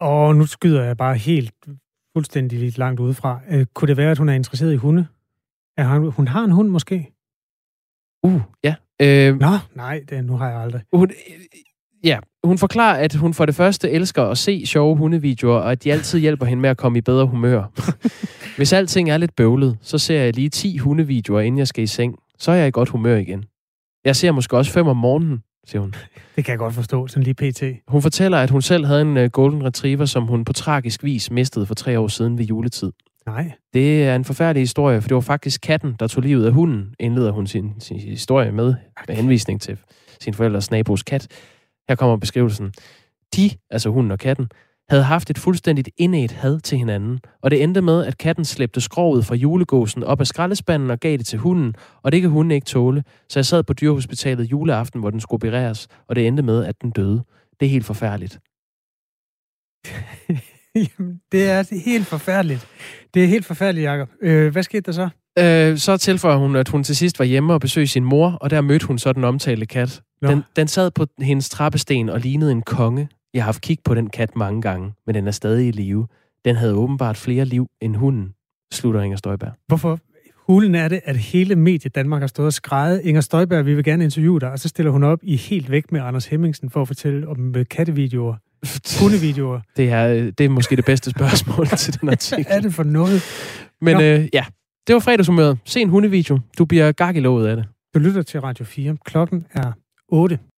Og 0.00 0.36
nu 0.36 0.46
skyder 0.46 0.82
jeg 0.84 0.96
bare 0.96 1.16
helt 1.16 1.54
fuldstændig 2.16 2.58
lidt 2.58 2.78
langt 2.78 3.00
udefra. 3.00 3.40
Øh, 3.50 3.66
kunne 3.74 3.88
det 3.88 3.96
være, 3.96 4.10
at 4.10 4.18
hun 4.18 4.28
er 4.28 4.32
interesseret 4.32 4.72
i 4.72 4.76
hunde? 4.76 5.06
Er 5.76 5.98
hun, 5.98 6.12
hun 6.12 6.28
har 6.28 6.44
en 6.44 6.50
hund 6.50 6.68
måske? 6.68 7.12
Uh, 8.22 8.40
ja. 8.64 8.74
Øh, 9.02 9.38
Nå, 9.38 9.58
nej, 9.74 10.04
det, 10.08 10.24
nu 10.24 10.36
har 10.36 10.48
jeg 10.50 10.60
aldrig. 10.60 10.82
Hun, 10.92 11.10
Ja, 12.04 12.18
hun 12.44 12.58
forklarer, 12.58 12.98
at 12.98 13.14
hun 13.14 13.34
for 13.34 13.46
det 13.46 13.54
første 13.54 13.90
elsker 13.90 14.22
at 14.22 14.38
se 14.38 14.66
sjove 14.66 14.96
hundevideoer, 14.96 15.58
og 15.58 15.72
at 15.72 15.84
de 15.84 15.92
altid 15.92 16.18
hjælper 16.18 16.46
hende 16.46 16.60
med 16.60 16.70
at 16.70 16.76
komme 16.76 16.98
i 16.98 17.00
bedre 17.00 17.26
humør. 17.26 17.64
Hvis 18.56 18.72
alting 18.72 19.10
er 19.10 19.16
lidt 19.16 19.36
bøvlet, 19.36 19.78
så 19.82 19.98
ser 19.98 20.22
jeg 20.22 20.34
lige 20.34 20.48
10 20.48 20.76
hundevideoer, 20.76 21.40
inden 21.40 21.58
jeg 21.58 21.68
skal 21.68 21.84
i 21.84 21.86
seng. 21.86 22.14
Så 22.38 22.50
er 22.50 22.54
jeg 22.54 22.68
i 22.68 22.70
godt 22.70 22.88
humør 22.88 23.16
igen. 23.16 23.44
Jeg 24.04 24.16
ser 24.16 24.32
måske 24.32 24.56
også 24.56 24.72
fem 24.72 24.86
om 24.86 24.96
morgenen, 24.96 25.42
siger 25.66 25.80
hun. 25.80 25.94
Det 26.36 26.44
kan 26.44 26.52
jeg 26.52 26.58
godt 26.58 26.74
forstå, 26.74 27.06
sådan 27.06 27.22
lige 27.22 27.34
pt. 27.34 27.62
Hun 27.88 28.02
fortæller, 28.02 28.38
at 28.38 28.50
hun 28.50 28.62
selv 28.62 28.86
havde 28.86 29.02
en 29.02 29.16
uh, 29.16 29.24
golden 29.24 29.64
retriever, 29.64 30.04
som 30.04 30.26
hun 30.26 30.44
på 30.44 30.52
tragisk 30.52 31.04
vis 31.04 31.30
mistede 31.30 31.66
for 31.66 31.74
tre 31.74 31.98
år 31.98 32.08
siden 32.08 32.38
ved 32.38 32.44
juletid. 32.44 32.92
Nej. 33.26 33.52
Det 33.72 34.04
er 34.04 34.14
en 34.14 34.24
forfærdelig 34.24 34.60
historie, 34.60 35.00
for 35.00 35.08
det 35.08 35.14
var 35.14 35.20
faktisk 35.20 35.60
katten, 35.60 35.96
der 36.00 36.06
tog 36.06 36.22
livet 36.22 36.46
af 36.46 36.52
hunden, 36.52 36.94
indleder 37.00 37.30
hun 37.30 37.46
sin, 37.46 37.72
sin 37.78 37.98
historie 37.98 38.52
med, 38.52 38.74
med 39.08 39.16
henvisning 39.16 39.60
til 39.60 39.78
sin 40.20 40.34
forældres 40.34 40.70
nabos 40.70 41.02
kat. 41.02 41.28
Her 41.88 41.96
kommer 41.96 42.16
beskrivelsen. 42.16 42.72
De, 43.36 43.50
altså 43.70 43.90
hunden 43.90 44.12
og 44.12 44.18
katten, 44.18 44.48
havde 44.88 45.04
haft 45.04 45.30
et 45.30 45.38
fuldstændigt 45.38 45.90
indædt 45.96 46.32
had 46.32 46.60
til 46.60 46.78
hinanden, 46.78 47.20
og 47.42 47.50
det 47.50 47.62
endte 47.62 47.80
med, 47.80 48.06
at 48.06 48.18
katten 48.18 48.44
slæbte 48.44 48.80
skrovet 48.80 49.26
fra 49.26 49.34
julegåsen 49.34 50.02
op 50.04 50.20
af 50.20 50.26
skraldespanden 50.26 50.90
og 50.90 51.00
gav 51.00 51.16
det 51.16 51.26
til 51.26 51.38
hunden, 51.38 51.74
og 52.02 52.12
det 52.12 52.20
kan 52.20 52.30
hunden 52.30 52.50
ikke 52.50 52.64
tåle, 52.64 53.04
så 53.28 53.38
jeg 53.38 53.46
sad 53.46 53.62
på 53.62 53.72
dyrehospitalet 53.72 54.50
juleaften, 54.50 55.00
hvor 55.00 55.10
den 55.10 55.20
skulle 55.20 55.38
opereres, 55.38 55.88
og 56.08 56.16
det 56.16 56.26
endte 56.26 56.42
med, 56.42 56.64
at 56.64 56.82
den 56.82 56.90
døde. 56.90 57.24
Det 57.60 57.66
er 57.66 57.70
helt 57.70 57.84
forfærdeligt. 57.84 58.40
Jamen, 60.98 61.20
det 61.32 61.50
er 61.50 61.84
helt 61.84 62.06
forfærdeligt. 62.06 62.68
Det 63.14 63.24
er 63.24 63.28
helt 63.28 63.46
forfærdeligt, 63.46 63.84
Jacob. 63.84 64.08
Øh, 64.22 64.52
hvad 64.52 64.62
skete 64.62 64.80
der 64.80 64.92
så? 64.92 65.08
Øh, 65.38 65.78
så 65.78 65.96
tilføjer 65.96 66.36
hun, 66.36 66.56
at 66.56 66.68
hun 66.68 66.84
til 66.84 66.96
sidst 66.96 67.18
var 67.18 67.24
hjemme 67.24 67.52
og 67.52 67.60
besøgte 67.60 67.92
sin 67.92 68.04
mor, 68.04 68.30
og 68.30 68.50
der 68.50 68.60
mødte 68.60 68.86
hun 68.86 68.98
så 68.98 69.12
den 69.12 69.24
omtalte 69.24 69.66
kat. 69.66 70.02
Den, 70.28 70.42
den 70.56 70.68
sad 70.68 70.90
på 70.90 71.06
hendes 71.20 71.48
trappesten 71.48 72.08
og 72.08 72.20
lignede 72.20 72.52
en 72.52 72.62
konge. 72.62 73.08
Jeg 73.34 73.42
har 73.42 73.44
haft 73.44 73.60
kig 73.60 73.78
på 73.84 73.94
den 73.94 74.10
kat 74.10 74.36
mange 74.36 74.62
gange, 74.62 74.92
men 75.06 75.14
den 75.14 75.26
er 75.26 75.30
stadig 75.30 75.68
i 75.68 75.70
live. 75.70 76.06
den 76.44 76.56
havde 76.56 76.74
åbenbart 76.74 77.16
flere 77.16 77.44
liv 77.44 77.66
end 77.80 77.96
hunden, 77.96 78.34
slutter 78.72 79.00
Inger 79.00 79.16
Støjberg. 79.16 79.52
Hvorfor 79.66 79.98
hulen 80.48 80.74
er 80.74 80.88
det, 80.88 81.00
at 81.04 81.16
hele 81.16 81.56
mediet 81.56 81.94
Danmark 81.94 82.22
har 82.22 82.26
stået 82.26 82.46
og 82.46 82.52
skrejet, 82.52 83.00
Inger 83.04 83.20
Støjberg, 83.20 83.66
vi 83.66 83.74
vil 83.74 83.84
gerne 83.84 84.04
interviewe 84.04 84.40
dig, 84.40 84.50
og 84.50 84.58
så 84.58 84.68
stiller 84.68 84.92
hun 84.92 85.02
op 85.02 85.18
i 85.22 85.36
helt 85.36 85.70
væk 85.70 85.92
med 85.92 86.00
Anders 86.00 86.26
Hemmingsen 86.26 86.70
for 86.70 86.82
at 86.82 86.88
fortælle 86.88 87.28
om 87.28 87.56
øh, 87.56 87.66
kattevideoer, 87.70 88.34
hundevideoer. 89.00 89.60
Det 89.76 89.90
er, 89.90 90.08
øh, 90.08 90.32
det 90.38 90.40
er 90.40 90.48
måske 90.48 90.76
det 90.76 90.84
bedste 90.84 91.10
spørgsmål 91.10 91.66
til 91.84 92.00
den 92.00 92.08
artikel. 92.08 92.46
Er 92.48 92.60
det 92.60 92.74
for 92.74 92.82
noget? 92.82 93.22
Men 93.80 93.96
Nå. 93.96 94.02
øh, 94.02 94.28
ja, 94.32 94.44
det 94.86 94.94
var 94.94 95.00
fredagshumøret. 95.00 95.58
Se 95.64 95.80
en 95.80 95.88
hundevideo. 95.88 96.38
Du 96.58 96.64
bliver 96.64 96.92
gakkelovet 96.92 97.46
af 97.46 97.56
det. 97.56 97.66
Du 97.94 97.98
lytter 97.98 98.22
til 98.22 98.40
Radio 98.40 98.64
4. 98.64 98.96
Klokken 99.04 99.46
er 99.50 99.72
8. 100.08 100.38